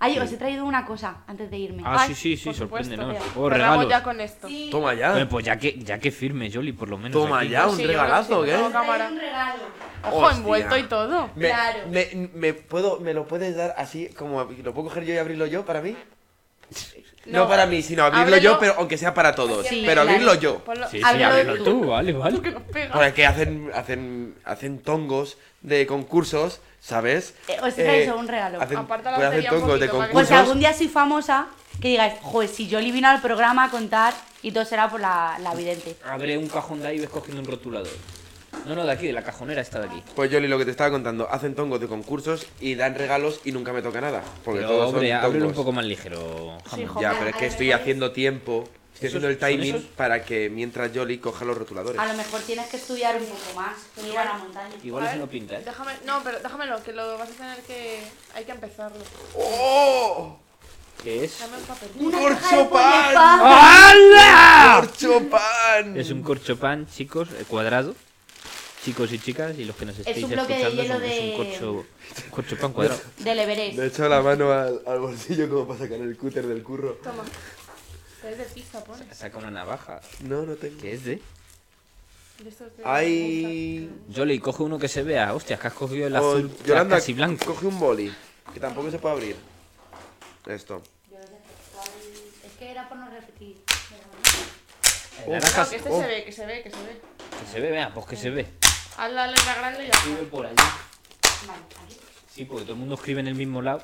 Ay, 0.01 0.19
os 0.19 0.31
he 0.33 0.37
traído 0.37 0.65
una 0.65 0.85
cosa 0.85 1.23
antes 1.29 1.51
de 1.51 1.57
irme. 1.59 1.83
Ah, 1.85 1.97
Ay, 2.01 2.09
sí, 2.15 2.37
sí, 2.37 2.37
sí, 2.37 2.55
sorpréndenos. 2.59 3.17
Oh, 3.37 3.49
regalos. 3.49 3.89
ya 3.89 4.03
con 4.03 4.21
esto. 4.21 4.49
Sí. 4.49 4.69
Toma 4.71 4.95
ya. 4.95 5.13
Bueno, 5.13 5.29
pues 5.29 5.45
ya 5.45 5.57
que, 5.59 5.77
ya 5.79 5.99
que 5.99 6.11
firme, 6.11 6.51
Jolly, 6.53 6.73
por 6.73 6.89
lo 6.89 6.99
menos. 6.99 7.13
Toma 7.13 7.41
aquí. 7.41 7.51
ya, 7.51 7.67
un 7.69 7.77
Sí, 7.77 7.85
regalazo, 7.85 8.45
sí, 8.45 8.51
¿qué? 8.51 8.57
un 8.57 8.73
regalo. 8.73 9.63
Ojo, 10.05 10.17
Hostia. 10.19 10.37
envuelto 10.39 10.77
y 10.79 10.83
todo. 10.85 11.31
Me, 11.37 11.49
Claro. 11.49 11.79
me, 11.91 12.31
me 12.35 12.55
puedo, 12.55 13.01
¿Me 13.01 13.13
lo 13.15 13.27
puedes 13.27 13.57
dar 13.57 13.75
así, 13.77 14.09
como 14.17 14.43
lo 14.45 14.75
puedo 14.75 14.89
coger 14.89 15.05
yo 15.05 15.15
y 15.15 15.19
abrirlo 15.19 15.47
yo 15.47 15.65
para 15.65 15.81
mí? 15.81 15.97
No, 17.27 17.41
No, 17.41 17.49
para 17.49 17.66
mí, 17.66 17.83
sino 17.83 18.05
abrirlo 18.05 18.27
ábrelo. 18.37 18.43
yo, 18.43 18.59
pero 18.59 18.75
aunque 18.79 18.97
sea 18.97 19.12
para 19.12 19.35
todos. 19.35 19.66
Sí, 19.66 19.83
pero 19.85 20.01
claro. 20.03 20.11
abrirlo 20.11 20.35
yo. 20.37 20.64
Ponlo- 20.64 20.89
Sí, 20.91 20.99
sí, 20.99 21.05
ábrelo 21.05 21.62
tú. 21.64 21.87
vale, 21.89 22.12
vale. 22.14 22.41
Porque 22.93 23.27
hacen, 23.27 23.71
hacen, 23.75 24.35
hacen 24.45 24.79
tongos 24.79 25.37
de 25.61 25.87
concursos, 25.87 26.61
¿sabes? 26.81 27.35
Eh, 27.49 27.59
os 27.62 27.77
he 27.77 27.85
traído 27.85 28.16
un 28.16 28.29
regalo. 28.29 28.62
Hacen, 28.62 28.79
Aparta 28.79 29.11
la 29.11 29.16
pues 29.19 29.27
hacen 29.29 29.39
batería 29.43 29.53
un 29.53 29.61
tongos 29.61 29.81
de 29.81 29.87
poquito, 29.89 30.03
si 30.05 30.09
concursos. 30.09 30.33
algún 30.39 30.59
día 30.61 30.73
soy 30.73 30.89
famosa, 30.89 31.49
que 31.83 31.89
digáis, 31.89 32.14
joder, 32.23 32.49
si 32.49 32.71
Jolly 32.71 32.93
vino 32.93 33.09
al 33.09 33.21
programa 33.21 33.64
a 33.64 33.71
contar 33.71 34.14
y 34.41 34.51
todo 34.53 34.64
será 34.64 34.89
por 34.89 35.01
la, 35.01 35.37
la 35.43 35.55
vidente. 35.55 35.97
Abre 36.07 36.39
un 36.39 36.49
cajón 36.49 36.81
de 36.81 36.89
ahí 36.89 36.97
y 36.97 37.01
ves 37.01 37.11
cogiendo 37.11 37.43
un 37.43 37.47
rotulador. 37.49 37.89
No, 38.67 38.75
no, 38.75 38.85
de 38.85 38.93
aquí, 38.93 39.07
de 39.07 39.13
la 39.13 39.23
cajonera 39.23 39.63
esta 39.63 39.81
de 39.81 39.87
aquí. 39.87 40.03
Pues 40.15 40.31
Yoli, 40.31 40.47
lo 40.49 40.59
que 40.59 40.65
te 40.65 40.71
estaba 40.71 40.91
contando, 40.91 41.29
hacen 41.31 41.55
tongos 41.55 41.81
de 41.81 41.87
concursos 41.89 42.47
y 42.61 42.75
dan 42.75 42.95
regalos 42.95 43.41
y 43.45 43.53
nunca 43.53 43.73
me 43.73 43.81
toca 43.83 44.01
nada. 44.01 44.23
Porque 44.45 44.61
Pero, 44.61 44.71
todos 44.73 44.93
hombre, 44.93 45.09
son 45.11 45.17
ábrelo 45.25 45.47
un 45.47 45.53
tongos. 45.53 45.57
poco 45.65 45.73
más 45.73 45.85
ligero, 45.87 46.59
Sí, 46.75 46.85
jo- 46.87 47.01
Ya, 47.01 47.15
pero 47.19 47.31
es 47.31 47.37
que 47.37 47.47
estoy 47.47 47.73
haciendo 47.73 48.13
tiempo. 48.13 48.69
Estoy 48.95 49.09
haciendo 49.11 49.29
el 49.29 49.39
¿Son 49.39 49.49
timing 49.49 49.75
esos? 49.77 49.89
para 49.97 50.25
que 50.25 50.51
mientras 50.51 50.93
Yoli 50.93 51.19
coja 51.19 51.45
los 51.45 51.57
rotuladores. 51.57 52.01
A 52.01 52.07
lo 52.07 52.15
mejor 52.15 52.41
tienes 52.41 52.67
que 52.69 52.79
estudiar 52.79 53.15
un 53.17 53.25
poco 53.27 53.55
más, 53.55 53.77
que 53.95 54.09
ir 54.09 54.19
a 54.19 54.25
la 54.25 54.33
montaña. 54.35 54.75
Igual 54.83 55.05
A 55.05 55.07
eso 55.07 55.13
ver, 55.19 55.25
no 55.25 55.31
pinta, 55.31 55.55
¿eh? 55.57 55.63
Déjame, 55.65 55.93
no, 56.05 56.21
pero 56.25 56.41
déjamelo, 56.41 56.83
que 56.83 56.93
lo 56.93 57.17
vas 57.17 57.29
a 57.31 57.33
tener 57.33 57.59
que. 57.61 58.03
Hay 58.35 58.45
que 58.45 58.51
empezarlo. 58.53 58.99
¡Oh! 59.37 60.37
¿Qué 61.03 61.25
es? 61.25 61.39
Dame 61.39 61.59
un 61.59 61.63
papel. 61.63 61.91
Una 62.01 62.19
¡Corcho 62.19 62.41
caja 62.41 62.57
de 62.57 62.65
pan! 62.65 63.05
Polepa. 63.05 63.91
¡Hala! 63.91 64.81
¡Corcho 64.81 65.31
pan! 65.31 65.97
Es 65.97 66.11
un 66.11 66.23
corchopan, 66.23 66.87
chicos, 66.89 67.29
eh, 67.39 67.45
cuadrado. 67.49 67.95
Chicos 68.89 69.12
y 69.12 69.18
chicas, 69.18 69.59
y 69.59 69.66
los 69.66 69.76
que 69.76 69.84
nos 69.84 69.99
estéis 69.99 70.24
un 70.24 70.30
bloque 70.30 70.55
de 70.55 70.62
escuchando, 70.62 70.82
hielo 70.82 70.95
es 70.95 71.01
un- 71.01 71.05
es 71.05 71.20
de- 71.20 71.30
un 71.30 71.36
corcho, 71.36 71.72
un 72.24 72.30
corchopan 72.30 72.72
cuadrado. 72.72 73.01
Del 73.18 73.39
Everest. 73.39 73.76
Le 73.76 73.84
he 73.84 73.86
echado 73.89 74.09
la 74.09 74.22
mano 74.22 74.51
al, 74.51 74.80
al 74.86 74.99
bolsillo 74.99 75.47
como 75.51 75.66
para 75.68 75.80
sacar 75.80 75.99
el 76.01 76.16
cúter 76.16 76.47
del 76.47 76.62
curro. 76.62 76.93
Toma. 77.05 77.22
Es 78.26 78.39
de 78.39 78.45
pizza, 78.45 78.82
pone. 78.82 79.05
Saca 79.14 79.36
una 79.36 79.51
navaja. 79.51 80.01
No, 80.20 80.45
no 80.45 80.55
tengo. 80.55 80.80
¿Qué 80.80 80.95
es 80.95 81.05
de? 81.05 81.20
De 82.39 82.45
de- 82.45 82.82
Hay... 82.82 83.91
Jolly, 84.16 84.39
coge 84.39 84.62
uno 84.62 84.78
que 84.78 84.89
se 84.89 85.03
vea. 85.03 85.34
Hostia, 85.34 85.59
que 85.59 85.66
has 85.66 85.74
cogido 85.74 86.07
el 86.07 86.16
Oh, 86.16 86.30
azul 86.30 86.51
Yolanda, 86.64 86.97
casi 86.97 87.12
blanco. 87.12 87.45
coge 87.45 87.66
un 87.66 87.78
boli, 87.78 88.11
que 88.55 88.59
tampoco 88.59 88.91
se 88.91 88.99
puede 88.99 89.14
abrir. 89.16 89.36
Esto. 90.47 90.82
Es 91.12 92.53
que 92.59 92.70
era 92.70 92.89
por 92.89 92.97
no 92.97 93.11
repetir. 93.11 93.55
No, 95.26 95.32
que 95.32 95.76
este 95.76 95.91
Oh. 95.91 96.01
se 96.01 96.07
ve, 96.07 96.24
que 96.24 96.32
se 96.32 96.47
ve, 96.47 96.62
que 96.62 96.70
se 96.70 96.76
ve. 96.76 97.01
que 97.45 97.53
se 97.53 97.61
ve, 97.61 97.70
vea, 97.70 97.93
pues 97.93 98.07
que 98.07 98.16
se 98.16 98.30
ve. 98.30 98.47
Haz 98.99 99.13
la 99.13 99.27
letra 99.29 99.55
grande 99.55 99.85
y 99.85 99.87
ya. 99.87 99.93
Escribe 99.93 100.23
por 100.25 100.47
allí. 100.47 100.57
Vale, 101.47 101.61
aquí. 101.85 101.97
Sí, 102.35 102.45
porque 102.45 102.65
todo 102.65 102.73
el 102.73 102.79
mundo 102.81 102.97
escribe 102.97 103.21
en 103.21 103.29
el 103.29 103.35
mismo 103.37 103.63
lado. 103.63 103.83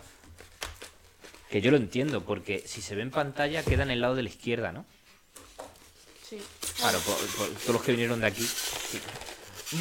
Que 1.49 1.61
yo 1.61 1.71
lo 1.71 1.77
entiendo, 1.77 2.21
porque 2.23 2.65
si 2.67 2.83
se 2.83 2.97
ve 2.97 3.03
en 3.03 3.13
pantalla 3.13 3.63
queda 3.63 3.85
en 3.85 3.93
el 3.93 4.01
lado 4.01 4.17
de 4.17 4.25
la 4.25 4.29
izquierda, 4.29 4.73
¿no? 4.73 4.85
Sí. 6.29 6.43
Claro, 6.79 6.99
por, 7.01 7.15
por 7.15 7.49
todos 7.49 7.69
los 7.75 7.83
que 7.83 7.93
vinieron 7.93 8.21
de 8.21 8.27
aquí. 8.27 8.49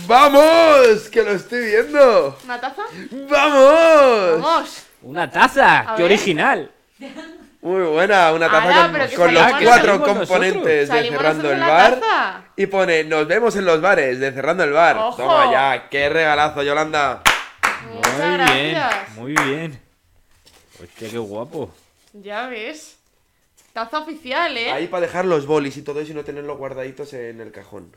¡Vamos! 0.07 1.09
¡Que 1.11 1.23
lo 1.23 1.31
estoy 1.31 1.65
viendo! 1.65 2.37
¿Una 2.43 2.61
taza? 2.61 2.83
¡Vamos! 3.29 4.41
¡Vamos! 4.41 4.83
¡Una 5.01 5.31
taza! 5.31 5.79
A 5.93 5.95
¡Qué 5.95 6.03
ver. 6.03 6.11
original! 6.11 6.71
Muy 7.63 7.81
buena, 7.83 8.33
una 8.33 8.51
taza 8.51 8.83
Ala, 8.85 9.07
con, 9.15 9.33
los 9.33 9.45
cuatro 9.63 10.03
componentes 10.03 10.89
de 10.89 11.03
Cerrando 11.09 11.49
el 11.49 11.61
Bar. 11.61 11.99
taza. 12.01 12.43
Y 12.57 12.65
pone, 12.65 13.05
nos 13.05 13.25
vemos 13.25 13.55
en 13.55 13.63
los 13.63 13.79
bares 13.79 14.19
de 14.19 14.33
Cerrando 14.33 14.65
el 14.65 14.73
Bar. 14.73 14.97
¡Ojo! 14.97 15.15
Toma 15.15 15.49
ya, 15.49 15.87
qué 15.89 16.09
regalazo, 16.09 16.61
Yolanda. 16.61 17.23
Muchas 17.89 18.17
muy 18.17 18.53
bien, 18.53 18.77
muy 19.15 19.33
bien. 19.33 19.79
Hostia, 20.83 21.09
qué 21.09 21.17
guapo. 21.17 21.73
Ya 22.11 22.47
ves. 22.47 22.97
Taza 23.71 23.99
oficial, 23.99 24.57
¿eh? 24.57 24.69
Ahí 24.69 24.87
para 24.87 25.05
dejar 25.05 25.23
los 25.23 25.45
bolis 25.45 25.77
y 25.77 25.83
todo 25.83 26.01
eso 26.01 26.11
y 26.11 26.15
no 26.15 26.25
tenerlos 26.25 26.57
guardaditos 26.57 27.13
en 27.13 27.39
el 27.39 27.51
cajón. 27.53 27.95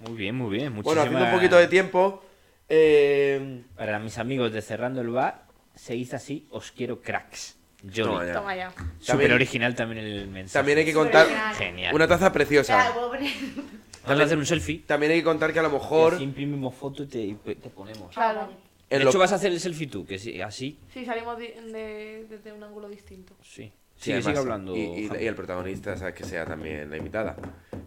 Muy 0.00 0.16
bien, 0.16 0.34
muy 0.34 0.56
bien. 0.56 0.74
Bueno, 0.82 1.02
haciendo 1.02 1.18
un 1.18 1.24
Muchísimas- 1.24 1.34
poquito 1.34 1.56
de 1.56 1.68
tiempo. 1.68 2.24
eh, 2.70 3.62
Para 3.76 3.98
mis 3.98 4.16
amigos 4.16 4.50
de 4.54 4.62
Cerrando 4.62 5.02
el 5.02 5.10
Bar, 5.10 5.42
se 5.74 5.92
dice 5.92 6.16
así, 6.16 6.48
os 6.50 6.72
quiero 6.72 7.02
cracks. 7.02 7.57
Jolly. 7.82 8.02
Toma 8.02 8.26
ya. 8.26 8.32
Toma 8.34 8.56
ya. 8.56 8.70
Súper 8.70 9.06
También- 9.06 9.32
original 9.32 9.74
también 9.74 10.04
el 10.04 10.28
mensaje. 10.28 10.58
También 10.58 10.78
hay 10.78 10.84
que 10.84 10.94
contar. 10.94 11.26
Genial. 11.56 11.94
una 11.94 12.08
taza 12.08 12.32
preciosa. 12.32 12.80
a 12.86 14.12
hacer 14.12 14.38
un 14.38 14.46
selfie. 14.46 14.82
También 14.86 15.12
hay 15.12 15.18
que 15.18 15.24
contar 15.24 15.52
que 15.52 15.58
a 15.58 15.62
lo 15.62 15.70
mejor 15.70 16.14
así 16.14 16.24
imprimimos 16.24 16.74
foto 16.74 17.02
y 17.04 17.06
te, 17.06 17.18
y 17.20 17.34
te 17.34 17.54
ponemos. 17.70 18.12
Claro. 18.14 18.48
en 18.90 18.98
de 18.98 19.04
lo- 19.04 19.10
hecho, 19.10 19.18
vas 19.18 19.32
a 19.32 19.34
hacer 19.36 19.52
el 19.52 19.60
selfie 19.60 19.86
tú, 19.86 20.06
que 20.06 20.18
sí, 20.18 20.40
así. 20.40 20.78
Sí, 20.94 21.04
salimos 21.04 21.38
de- 21.38 21.54
de- 21.72 22.26
desde 22.28 22.52
un 22.52 22.62
ángulo 22.64 22.88
distinto. 22.88 23.34
Sí. 23.42 23.70
Sí, 23.96 24.04
Sigue, 24.04 24.14
además, 24.18 24.30
sigue 24.30 24.38
hablando. 24.38 24.76
Y, 24.76 24.80
y- 24.80 25.08
Javi. 25.08 25.24
y 25.24 25.26
el 25.26 25.34
protagonista, 25.34 25.96
¿sabes? 25.96 26.14
Que 26.14 26.24
sea 26.24 26.46
también 26.46 26.88
la 26.88 26.96
invitada. 26.96 27.36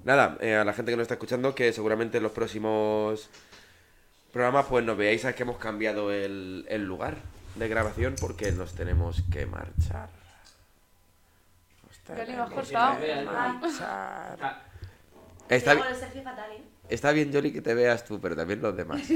Nada, 0.04 0.38
eh, 0.42 0.56
a 0.56 0.64
la 0.66 0.74
gente 0.74 0.92
que 0.92 0.96
nos 0.98 1.04
está 1.04 1.14
escuchando, 1.16 1.56
que 1.56 1.72
seguramente 1.74 2.18
en 2.18 2.24
los 2.24 2.34
próximos 2.34 3.30
programas, 4.32 4.66
pues 4.70 4.84
nos 4.86 4.98
veáis, 4.98 5.22
sabes 5.22 5.36
que 5.38 5.44
hemos 5.44 5.58
cambiado 5.58 6.12
el, 6.12 6.66
el 6.70 6.84
lugar 6.84 7.16
de 7.56 7.68
grabación 7.68 8.16
porque 8.20 8.52
nos 8.52 8.74
tenemos 8.74 9.24
que 9.32 9.46
marchar. 9.46 10.10
Nos 11.88 11.98
tenemos 12.00 12.50
cortado. 12.52 13.00
que 13.00 13.26
marchar. 13.26 14.62
Está, 15.50 15.72
Hago 15.72 15.82
bi- 15.84 15.88
el 15.90 15.96
selfie 15.96 16.22
fatal, 16.22 16.52
¿eh? 16.52 16.64
está 16.90 17.12
bien, 17.12 17.32
Jolly, 17.34 17.52
que 17.52 17.62
te 17.62 17.74
veas 17.74 18.06
tú, 18.06 18.20
pero 18.22 18.36
también 18.36 18.62
los 18.62 18.76
demás. 18.76 19.02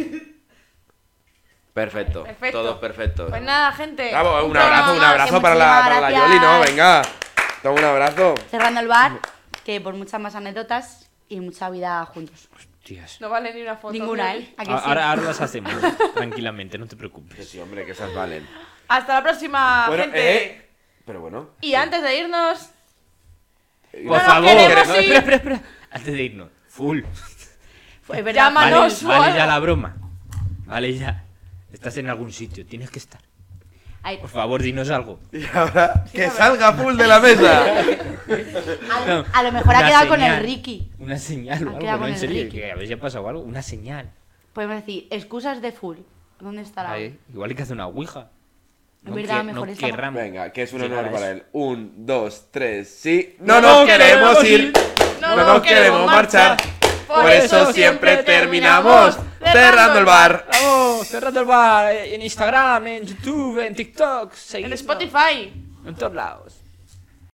Perfecto, 1.74 2.24
Perfecto. 2.24 2.62
todos 2.62 2.78
perfectos. 2.80 3.30
Pues 3.30 3.42
nada, 3.42 3.70
gente. 3.74 4.10
Bravo, 4.10 4.46
un 4.46 4.56
abrazo, 4.56 5.36
un 5.36 5.42
para 5.42 5.56
la, 5.56 5.82
para 5.84 6.00
la. 6.02 6.12
Yoli, 6.12 6.40
¿no? 6.40 6.60
Venga, 6.62 7.02
toma 7.62 7.80
un 7.80 7.84
abrazo. 7.86 8.36
Cerrando 8.50 8.80
el 8.80 8.88
bar, 8.88 9.20
que 9.66 9.82
por 9.82 9.94
muchas 9.94 10.22
más 10.22 10.36
anécdotas 10.36 11.10
y 11.28 11.42
mucha 11.42 11.70
vida 11.70 12.06
juntos. 12.06 12.48
Hostias. 12.86 13.20
No 13.20 13.30
vale 13.30 13.52
ni 13.52 13.64
una 13.64 13.78
foto. 13.78 13.94
Ninguna. 13.94 14.36
¿eh? 14.36 14.54
¿A 14.58 14.64
que 14.64 14.72
A- 14.72 14.78
sí? 14.78 14.84
Ahora, 14.86 15.10
ahora 15.10 15.22
las 15.24 15.42
hacemos, 15.42 15.74
tranquilamente, 16.14 16.78
no 16.78 16.86
te 16.86 16.92
Que 16.92 16.98
preocupes. 16.98 17.50
sí, 17.50 17.60
hombre, 17.60 17.84
que 17.84 17.94
esas 17.94 18.14
valen. 18.14 18.48
Hasta 18.88 19.16
la 19.16 19.24
próxima, 19.24 19.88
Bueno, 19.88 20.04
gente. 20.04 20.44
eh, 20.46 20.68
pero 21.04 21.20
bueno. 21.20 21.50
Y 21.62 21.74
antes 21.74 22.04
de 22.04 22.16
irnos, 22.20 22.70
Por 23.92 24.04
nos 24.04 24.22
favor, 24.22 24.50
queremos 24.50 24.88
no, 24.88 24.94
ir. 24.98 25.00
espera, 25.14 25.18
espera, 25.18 25.36
espera. 25.38 25.62
Antes 25.90 26.14
de 26.14 26.22
irnos, 26.24 26.50
full. 26.68 27.02
Fue 28.04 28.22
verdad. 28.22 28.54
Vale, 28.54 28.76
o 28.76 28.80
vale 29.08 29.26
algo. 29.26 29.36
ya 29.38 29.46
la 29.48 29.58
broma. 29.60 29.98
Vale 30.68 30.96
ya. 30.96 31.24
Estás 31.74 31.98
en 31.98 32.08
algún 32.08 32.32
sitio, 32.32 32.68
tienes 32.68 32.92
que 32.92 33.00
estar. 33.00 33.20
Ay, 34.08 34.18
Por 34.20 34.30
favor, 34.30 34.62
dinos 34.62 34.91
algo. 34.91 35.20
Y 35.34 35.43
ahora, 35.51 36.06
que 36.14 36.30
salga 36.30 36.74
full 36.74 36.95
de 36.95 37.08
la 37.08 37.20
mesa. 37.20 37.66
a, 38.93 39.06
No, 39.08 39.26
a 39.34 39.43
lo 39.43 39.51
mejor 39.51 39.76
ha 39.76 39.86
quedado 39.86 40.08
con 40.10 40.22
el. 40.22 40.43
Ricky. 40.43 40.91
Una 40.99 41.18
señal 41.18 41.68
o 41.68 41.72
Ha 41.72 41.78
algo, 41.93 41.97
¿no? 42.06 42.08
En 42.08 42.18
serio, 42.20 42.43
Ricky. 42.43 42.58
que 42.60 42.72
a 42.72 42.76
ver 42.76 42.86
si 42.88 42.93
ha 42.93 42.99
pasado 42.99 43.28
algo. 43.28 43.41
Una 43.41 43.64
señal. 43.64 44.12
Podemos 44.53 44.76
decir, 44.78 45.08
excusas 45.10 45.60
de 45.62 45.72
full. 45.72 45.97
¿Dónde 46.39 46.62
estará? 46.62 46.91
Ahí, 46.91 47.18
igual 47.34 47.49
hay 47.49 47.56
que 47.56 47.64
hacer 47.64 47.74
una 47.76 47.88
ouija. 47.88 48.30
Es 49.06 49.14
verdad, 49.14 49.38
que- 49.38 49.43
mejor 49.43 49.68
no 49.68 49.74
esta- 49.74 49.86
querramos. 49.88 50.22
Venga, 50.22 50.49
que 50.51 50.62
es 50.64 50.74
un 50.74 50.82
honor 50.84 51.10
para 51.12 51.32
él. 51.32 51.43
Un, 51.53 52.06
dos, 52.06 52.45
tres, 52.51 52.88
sí. 53.01 53.36
No, 53.39 53.60
nos 53.60 53.86
queremos 53.86 54.43
ir. 54.43 54.72
no, 55.20 55.36
No 55.36 55.45
nos 55.53 55.62
queremos 55.64 56.06
marchar. 56.06 56.58
Por 57.08 57.30
eso 57.32 57.72
siempre 57.74 58.18
terminamos 58.18 59.18
cerrando 59.40 60.00
el 60.00 60.06
bar. 60.06 60.48
Vamos, 60.52 61.08
cerrando 61.08 61.40
el 61.40 61.46
bar. 61.46 61.94
En 61.94 62.22
Instagram, 62.22 62.88
en 62.88 63.06
YouTube, 63.06 63.60
en 63.60 63.76
TikTok. 63.76 64.34
En. 64.54 64.74
Spotify. 64.74 65.54
En 65.86 65.96
todos 65.96 66.14
lados. 66.14 66.55